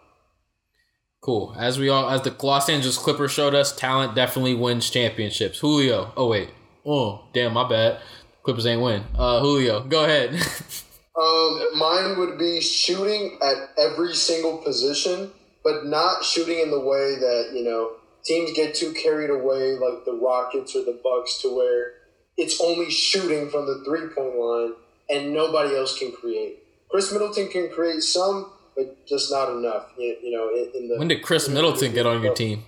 Cool. 1.22 1.54
As 1.56 1.78
we 1.78 1.88
all, 1.88 2.10
as 2.10 2.22
the 2.22 2.34
Los 2.42 2.68
Angeles 2.68 2.98
Clippers 2.98 3.30
showed 3.30 3.54
us, 3.54 3.70
talent 3.70 4.16
definitely 4.16 4.54
wins 4.54 4.90
championships. 4.90 5.60
Julio. 5.60 6.12
Oh 6.16 6.26
wait. 6.26 6.48
Oh 6.84 7.28
damn, 7.32 7.52
my 7.52 7.68
bad. 7.68 8.00
Clippers 8.42 8.66
ain't 8.66 8.82
win. 8.82 9.04
Uh, 9.16 9.38
Julio, 9.38 9.84
go 9.84 10.02
ahead. 10.02 10.34
Um, 11.20 11.78
mine 11.78 12.18
would 12.18 12.38
be 12.38 12.60
shooting 12.60 13.36
at 13.42 13.70
every 13.76 14.14
single 14.14 14.58
position, 14.58 15.30
but 15.64 15.86
not 15.86 16.24
shooting 16.24 16.58
in 16.60 16.70
the 16.70 16.80
way 16.80 17.16
that 17.16 17.50
you 17.54 17.64
know 17.64 17.92
teams 18.24 18.52
get 18.54 18.74
too 18.74 18.92
carried 18.92 19.30
away, 19.30 19.74
like 19.76 20.04
the 20.04 20.18
Rockets 20.20 20.74
or 20.76 20.84
the 20.84 20.98
Bucks, 21.02 21.40
to 21.42 21.54
where 21.54 21.92
it's 22.36 22.60
only 22.60 22.90
shooting 22.90 23.50
from 23.50 23.66
the 23.66 23.82
three 23.84 24.08
point 24.14 24.36
line 24.38 24.72
and 25.08 25.32
nobody 25.34 25.76
else 25.76 25.98
can 25.98 26.12
create. 26.12 26.58
Khris 26.90 27.12
Middleton 27.12 27.48
can 27.48 27.68
create 27.70 28.02
some, 28.02 28.52
but 28.76 29.06
just 29.06 29.30
not 29.30 29.50
enough. 29.50 29.86
You, 29.98 30.16
you 30.22 30.36
know, 30.36 30.48
in, 30.50 30.82
in 30.82 30.88
the 30.88 30.98
when 30.98 31.08
did 31.08 31.22
Khris 31.22 31.48
Middleton 31.48 31.92
get 31.92 32.06
on 32.06 32.22
your 32.22 32.34
team? 32.34 32.62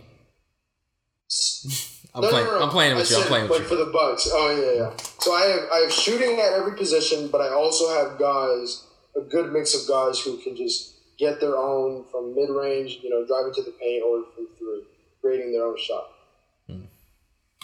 I'm 2.14 2.20
No, 2.22 2.28
playing. 2.28 2.46
no, 2.46 2.58
no. 2.58 2.64
I'm 2.64 2.68
playing 2.70 2.92
I 2.92 2.96
with 2.96 3.10
you. 3.10 3.16
I'm 3.16 3.22
playing 3.26 3.48
like 3.48 3.60
with 3.60 3.62
you. 3.62 3.68
for 3.68 3.84
the 3.84 3.90
Bucks. 3.90 4.28
Oh 4.30 4.50
yeah, 4.50 4.82
yeah. 4.82 4.96
So 5.20 5.32
I 5.32 5.40
have 5.46 5.68
I 5.72 5.76
have 5.78 5.92
shooting 5.92 6.38
at 6.40 6.52
every 6.52 6.76
position, 6.76 7.28
but 7.28 7.40
I 7.40 7.48
also 7.52 7.88
have 7.94 8.18
guys 8.18 8.86
a 9.16 9.20
good 9.22 9.52
mix 9.52 9.74
of 9.74 9.88
guys 9.88 10.20
who 10.20 10.36
can 10.38 10.54
just 10.56 10.94
get 11.18 11.40
their 11.40 11.56
own 11.56 12.04
from 12.10 12.34
mid 12.34 12.50
range, 12.50 12.98
you 13.02 13.10
know, 13.10 13.26
driving 13.26 13.52
to 13.54 13.62
the 13.62 13.72
paint 13.72 14.02
or 14.04 14.24
from 14.34 14.48
three, 14.58 14.82
creating 15.20 15.52
their 15.52 15.64
own 15.64 15.78
shot. 15.78 16.08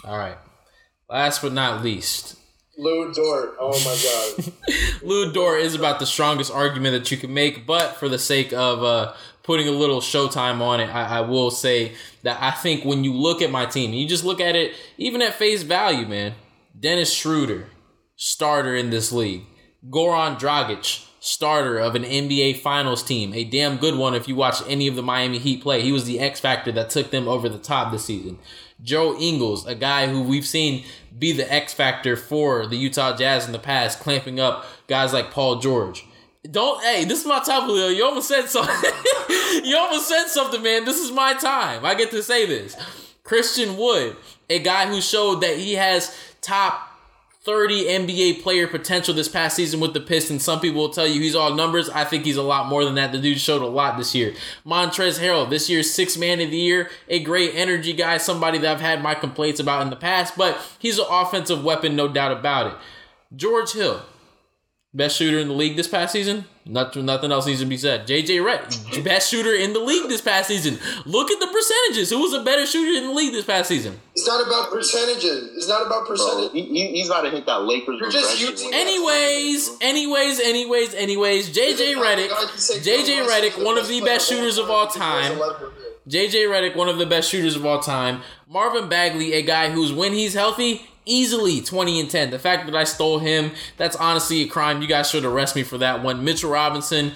All 0.04 0.16
right. 0.16 0.38
Last 1.10 1.42
but 1.42 1.52
not 1.52 1.82
least, 1.82 2.36
Lu 2.76 3.12
Dort. 3.12 3.56
Oh 3.58 3.78
my 3.84 4.44
god. 4.44 4.52
Lu 5.02 5.32
Dort 5.32 5.60
is 5.60 5.74
about 5.74 5.98
the 5.98 6.06
strongest 6.06 6.52
argument 6.52 6.92
that 6.94 7.10
you 7.10 7.16
can 7.16 7.34
make, 7.34 7.66
but 7.66 7.96
for 7.96 8.08
the 8.08 8.18
sake 8.18 8.52
of 8.52 8.84
uh, 8.84 9.14
putting 9.42 9.66
a 9.66 9.72
little 9.72 10.00
showtime 10.00 10.60
on 10.60 10.80
it, 10.80 10.94
I, 10.94 11.18
I 11.18 11.20
will 11.22 11.50
say 11.50 11.94
that 12.22 12.40
I 12.40 12.52
think 12.52 12.84
when 12.84 13.02
you 13.02 13.14
look 13.14 13.42
at 13.42 13.50
my 13.50 13.66
team, 13.66 13.92
you 13.92 14.06
just 14.06 14.24
look 14.24 14.40
at 14.40 14.54
it 14.54 14.74
even 14.96 15.22
at 15.22 15.34
face 15.34 15.62
value, 15.62 16.06
man. 16.06 16.34
Dennis 16.78 17.12
Schroeder, 17.12 17.66
starter 18.14 18.76
in 18.76 18.90
this 18.90 19.10
league. 19.10 19.42
Goran 19.88 20.38
Dragic, 20.38 21.07
starter 21.28 21.78
of 21.78 21.94
an 21.94 22.04
NBA 22.04 22.58
Finals 22.60 23.02
team, 23.02 23.34
a 23.34 23.44
damn 23.44 23.76
good 23.76 23.96
one 23.96 24.14
if 24.14 24.26
you 24.26 24.34
watch 24.34 24.62
any 24.66 24.88
of 24.88 24.96
the 24.96 25.02
Miami 25.02 25.38
Heat 25.38 25.62
play. 25.62 25.82
He 25.82 25.92
was 25.92 26.06
the 26.06 26.18
X 26.18 26.40
factor 26.40 26.72
that 26.72 26.90
took 26.90 27.10
them 27.10 27.28
over 27.28 27.48
the 27.48 27.58
top 27.58 27.92
this 27.92 28.06
season. 28.06 28.38
Joe 28.82 29.16
Ingles, 29.18 29.66
a 29.66 29.74
guy 29.74 30.06
who 30.06 30.22
we've 30.22 30.46
seen 30.46 30.84
be 31.18 31.32
the 31.32 31.52
X 31.52 31.74
factor 31.74 32.16
for 32.16 32.66
the 32.66 32.76
Utah 32.76 33.14
Jazz 33.14 33.44
in 33.44 33.52
the 33.52 33.58
past, 33.58 34.00
clamping 34.00 34.40
up 34.40 34.64
guys 34.86 35.12
like 35.12 35.30
Paul 35.30 35.56
George. 35.56 36.06
Don't 36.50 36.82
hey, 36.82 37.04
this 37.04 37.20
is 37.20 37.26
my 37.26 37.40
time, 37.40 37.64
Julio. 37.64 37.88
You 37.88 38.04
almost 38.04 38.28
said 38.28 38.48
something. 38.48 38.74
you 39.64 39.76
almost 39.76 40.08
said 40.08 40.28
something, 40.28 40.62
man. 40.62 40.84
This 40.84 40.98
is 40.98 41.12
my 41.12 41.34
time. 41.34 41.84
I 41.84 41.94
get 41.94 42.10
to 42.12 42.22
say 42.22 42.46
this. 42.46 42.74
Christian 43.22 43.76
Wood, 43.76 44.16
a 44.48 44.60
guy 44.60 44.86
who 44.86 45.02
showed 45.02 45.42
that 45.42 45.58
he 45.58 45.74
has 45.74 46.16
top 46.40 46.88
30 47.48 47.84
NBA 47.86 48.42
player 48.42 48.66
potential 48.66 49.14
this 49.14 49.26
past 49.26 49.56
season 49.56 49.80
with 49.80 49.94
the 49.94 50.00
Pistons. 50.02 50.44
Some 50.44 50.60
people 50.60 50.82
will 50.82 50.90
tell 50.90 51.06
you 51.06 51.18
he's 51.18 51.34
all 51.34 51.54
numbers. 51.54 51.88
I 51.88 52.04
think 52.04 52.26
he's 52.26 52.36
a 52.36 52.42
lot 52.42 52.66
more 52.66 52.84
than 52.84 52.96
that. 52.96 53.10
The 53.10 53.18
dude 53.18 53.40
showed 53.40 53.62
a 53.62 53.66
lot 53.66 53.96
this 53.96 54.14
year. 54.14 54.34
Montrezl 54.66 55.18
Harrell, 55.18 55.48
this 55.48 55.70
year's 55.70 55.90
sixth 55.90 56.18
man 56.18 56.42
of 56.42 56.50
the 56.50 56.58
year, 56.58 56.90
a 57.08 57.20
great 57.20 57.54
energy 57.54 57.94
guy, 57.94 58.18
somebody 58.18 58.58
that 58.58 58.70
I've 58.70 58.82
had 58.82 59.02
my 59.02 59.14
complaints 59.14 59.60
about 59.60 59.80
in 59.80 59.88
the 59.88 59.96
past, 59.96 60.36
but 60.36 60.58
he's 60.78 60.98
an 60.98 61.06
offensive 61.08 61.64
weapon, 61.64 61.96
no 61.96 62.06
doubt 62.06 62.32
about 62.32 62.66
it. 62.66 62.78
George 63.34 63.72
Hill, 63.72 64.02
best 64.94 65.16
shooter 65.16 65.38
in 65.38 65.48
the 65.48 65.54
league 65.54 65.76
this 65.76 65.86
past 65.88 66.12
season. 66.12 66.44
Nothing, 66.64 67.06
nothing 67.06 67.32
else 67.32 67.46
needs 67.46 67.60
to 67.60 67.66
be 67.66 67.76
said. 67.78 68.06
JJ 68.06 68.40
Redick, 68.44 69.02
best 69.04 69.30
shooter 69.30 69.54
in 69.54 69.72
the 69.72 69.78
league 69.78 70.08
this 70.08 70.20
past 70.20 70.48
season. 70.48 70.78
Look 71.06 71.30
at 71.30 71.40
the 71.40 71.46
percentages. 71.46 72.10
Who 72.10 72.20
was 72.20 72.34
a 72.34 72.42
better 72.42 72.66
shooter 72.66 72.98
in 72.98 73.04
the 73.08 73.12
league 73.14 73.32
this 73.32 73.44
past 73.44 73.68
season? 73.68 73.98
it's 74.14 74.26
not 74.26 74.46
about 74.46 74.70
percentages. 74.70 75.50
It's 75.56 75.68
not 75.68 75.86
about 75.86 76.06
Bro, 76.06 76.16
percentage. 76.16 76.52
he, 76.52 76.62
he- 76.64 76.92
he's 76.98 77.06
about 77.08 77.22
to 77.22 77.30
hit 77.30 77.46
that 77.46 77.62
Lakers 77.62 77.98
You're 78.00 78.10
just 78.10 78.38
regression. 78.40 78.70
using- 78.70 78.74
Anyways, 78.74 79.70
anyways, 79.80 80.40
anyways, 80.40 80.94
anyways, 80.94 81.50
JJ 81.56 81.94
Redick, 81.94 82.28
JJ 82.82 83.26
Redick, 83.26 83.64
one 83.64 83.78
of 83.78 83.88
the 83.88 84.00
best 84.02 84.28
shooters 84.28 84.58
of 84.58 84.68
all 84.70 84.88
time. 84.88 85.38
JJ 86.08 86.48
Redick, 86.48 86.74
one 86.76 86.88
of 86.88 86.98
the 86.98 87.06
best 87.06 87.30
shooters 87.30 87.54
of 87.56 87.64
all 87.64 87.80
time. 87.80 88.22
Marvin 88.48 88.88
Bagley, 88.88 89.34
a 89.34 89.42
guy 89.42 89.70
who's 89.70 89.92
when 89.92 90.12
he's 90.12 90.34
healthy, 90.34 90.86
easily 91.08 91.60
20 91.60 92.00
and 92.00 92.10
10. 92.10 92.30
The 92.30 92.38
fact 92.38 92.66
that 92.66 92.76
I 92.76 92.84
stole 92.84 93.18
him, 93.18 93.52
that's 93.76 93.96
honestly 93.96 94.42
a 94.42 94.48
crime. 94.48 94.82
You 94.82 94.88
guys 94.88 95.10
should 95.10 95.24
arrest 95.24 95.56
me 95.56 95.62
for 95.62 95.78
that 95.78 96.02
one. 96.02 96.24
Mitchell 96.24 96.50
Robinson, 96.50 97.12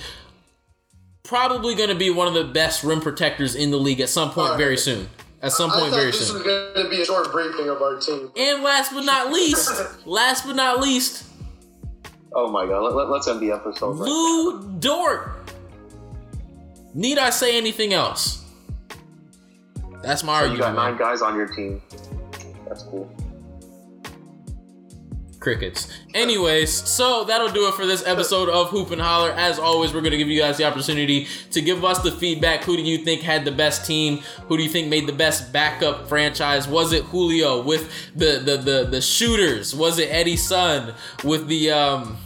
probably 1.22 1.74
going 1.74 1.90
to 1.90 1.95
be 1.95 2.11
one 2.11 2.28
of 2.28 2.34
the 2.34 2.45
best 2.45 2.82
rim 2.82 3.01
protectors 3.01 3.55
in 3.55 3.70
the 3.70 3.78
league 3.78 4.01
at 4.01 4.09
some 4.09 4.30
point 4.30 4.57
very 4.57 4.76
soon. 4.76 5.09
At 5.40 5.53
some 5.53 5.70
point 5.70 5.93
very 5.93 6.12
this 6.12 6.28
soon. 6.28 6.36
was 6.36 6.45
going 6.45 6.84
to 6.84 6.90
be 6.90 7.03
a 7.03 7.05
short 7.05 7.30
briefing 7.32 7.68
of 7.68 7.82
our 7.82 7.99
team. 7.99 8.30
And 8.36 8.62
last 8.62 8.93
but 8.93 9.03
not 9.05 9.32
least, 9.32 10.07
last 10.07 10.47
but 10.47 10.55
not 10.55 10.80
least, 10.80 11.24
Oh 12.34 12.51
my 12.51 12.66
god, 12.66 12.82
let, 12.82 12.95
let, 12.95 13.11
let's 13.11 13.28
end 13.28 13.40
the 13.40 13.53
episode. 13.53 13.99
Right 13.99 14.09
Lu 14.09 14.78
Dort. 14.78 15.51
Need 16.95 17.18
I 17.18 17.30
say 17.30 17.57
anything 17.57 17.93
else? 17.93 18.45
That's 20.03 20.24
my 20.24 20.47
now. 20.47 20.53
You 20.53 20.59
got 20.59 20.74
nine 20.74 20.93
man. 20.93 20.99
guys 20.99 21.22
on 21.22 21.36
your 21.36 21.47
team. 21.47 21.82
That's 22.66 22.82
cool. 22.84 23.11
Crickets. 25.43 25.93
Anyways, 26.14 26.72
so 26.72 27.24
that'll 27.24 27.51
do 27.53 27.66
it 27.68 27.74
for 27.74 27.84
this 27.84 28.07
episode 28.07 28.49
of 28.49 28.68
Hoop 28.70 28.90
and 28.93 29.01
Holler. 29.01 29.32
As 29.32 29.59
always, 29.59 29.93
we're 29.93 30.01
gonna 30.01 30.16
give 30.16 30.28
you 30.28 30.40
guys 30.40 30.57
the 30.57 30.64
opportunity 30.64 31.26
to 31.51 31.61
give 31.61 31.84
us 31.84 31.99
the 32.03 32.12
feedback. 32.12 32.62
Who 32.64 32.76
do 32.76 32.82
you 32.82 32.99
think 32.99 33.22
had 33.22 33.45
the 33.45 33.53
best 33.53 33.84
team? 33.84 34.18
Who 34.47 34.57
do 34.57 34.62
you 34.62 34.68
think 34.68 34.88
made 34.88 35.07
the 35.07 35.12
best 35.12 35.53
backup 35.53 36.09
franchise? 36.09 36.68
Was 36.68 36.93
it 36.93 37.03
Julio 37.05 37.62
with 37.62 37.93
the 38.14 38.38
the 38.38 38.57
the, 38.57 38.84
the 38.84 39.01
shooters? 39.01 39.74
Was 39.74 39.99
it 39.99 40.09
Eddie 40.11 40.36
Sun 40.36 40.95
with 41.24 41.49
the 41.49 41.72
um 41.72 42.16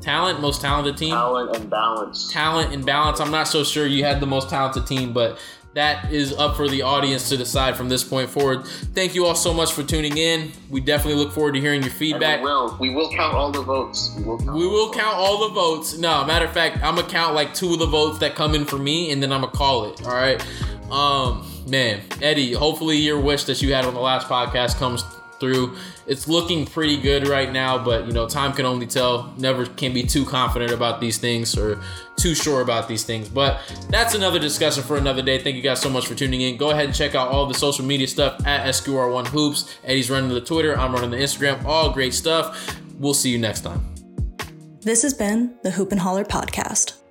talent, 0.00 0.40
most 0.40 0.60
talented 0.60 0.96
team? 0.96 1.10
Talent 1.12 1.56
and 1.56 1.70
balance. 1.70 2.32
talent 2.32 2.74
and 2.74 2.84
balance. 2.84 3.20
I'm 3.20 3.30
not 3.30 3.48
so 3.48 3.64
sure 3.64 3.86
you 3.86 4.04
had 4.04 4.20
the 4.20 4.26
most 4.26 4.50
talented 4.50 4.86
team, 4.86 5.12
but 5.12 5.38
that 5.74 6.12
is 6.12 6.32
up 6.32 6.56
for 6.56 6.68
the 6.68 6.82
audience 6.82 7.28
to 7.28 7.36
decide 7.36 7.76
from 7.76 7.88
this 7.88 8.04
point 8.04 8.30
forward. 8.30 8.64
Thank 8.94 9.14
you 9.14 9.26
all 9.26 9.34
so 9.34 9.52
much 9.52 9.72
for 9.72 9.82
tuning 9.82 10.16
in. 10.16 10.52
We 10.70 10.80
definitely 10.80 11.22
look 11.22 11.32
forward 11.32 11.54
to 11.54 11.60
hearing 11.60 11.80
your 11.82 11.90
And 11.90 11.98
feedback. 11.98 12.38
we 12.40 12.44
will. 12.46 12.76
We 12.80 12.90
will 12.90 13.10
count 13.10 13.34
all 13.34 13.50
the 13.50 13.62
votes. 13.62 14.14
We 14.16 14.22
will 14.24 14.38
count. 14.38 14.56
We 14.56 14.66
will 14.66 14.92
count 14.92 15.16
all 15.16 15.48
the 15.48 15.54
votes. 15.54 15.98
No, 15.98 16.24
matter 16.24 16.44
of 16.46 16.52
fact, 16.52 16.76
I'm 16.82 16.94
gonna 16.96 17.08
count 17.08 17.34
like 17.34 17.54
two 17.54 17.72
of 17.72 17.78
the 17.80 17.86
votes 17.86 18.18
that 18.20 18.34
come 18.34 18.54
in 18.54 18.64
for 18.64 18.78
me, 18.78 19.10
and 19.10 19.22
then 19.22 19.32
I'm 19.32 19.40
gonna 19.40 19.52
call 19.52 19.86
it. 19.86 20.04
All 20.06 20.12
right. 20.14 20.40
Um, 20.90 21.46
man, 21.66 22.02
Eddie. 22.22 22.52
Hopefully, 22.52 22.96
your 22.98 23.18
wish 23.18 23.44
that 23.44 23.60
you 23.62 23.74
had 23.74 23.84
on 23.84 23.94
the 23.94 24.00
last 24.00 24.28
podcast 24.28 24.76
comes 24.78 25.02
through. 25.40 25.76
It's 26.06 26.28
looking 26.28 26.66
pretty 26.66 27.00
good 27.00 27.28
right 27.28 27.52
now, 27.52 27.82
but 27.82 28.06
you 28.06 28.12
know, 28.12 28.28
time 28.28 28.52
can 28.52 28.66
only 28.66 28.86
tell. 28.86 29.32
Never 29.36 29.66
can 29.66 29.92
be 29.92 30.02
too 30.02 30.24
confident 30.24 30.72
about 30.72 31.00
these 31.00 31.18
things 31.18 31.56
or 31.56 31.80
too 32.16 32.34
sure 32.34 32.60
about 32.60 32.88
these 32.88 33.04
things. 33.04 33.28
But 33.28 33.60
that's 33.90 34.14
another 34.14 34.38
discussion 34.38 34.82
for 34.82 34.96
another 34.96 35.22
day. 35.22 35.38
Thank 35.38 35.56
you 35.56 35.62
guys 35.62 35.80
so 35.80 35.90
much 35.90 36.06
for 36.06 36.14
tuning 36.14 36.40
in. 36.40 36.56
Go 36.56 36.70
ahead 36.70 36.86
and 36.86 36.94
check 36.94 37.14
out 37.14 37.28
all 37.28 37.46
the 37.46 37.54
social 37.54 37.84
media 37.84 38.06
stuff 38.06 38.44
at 38.46 38.66
SQR1 38.66 39.28
Hoops. 39.28 39.76
Eddie's 39.84 40.10
running 40.10 40.30
the 40.30 40.40
Twitter. 40.40 40.78
I'm 40.78 40.92
running 40.92 41.10
the 41.10 41.18
Instagram. 41.18 41.64
All 41.64 41.90
great 41.92 42.14
stuff. 42.14 42.78
We'll 42.98 43.14
see 43.14 43.30
you 43.30 43.38
next 43.38 43.62
time. 43.62 43.84
This 44.82 45.02
has 45.02 45.14
been 45.14 45.54
the 45.62 45.70
Hoop 45.70 45.92
and 45.92 46.00
Holler 46.00 46.24
podcast. 46.24 47.03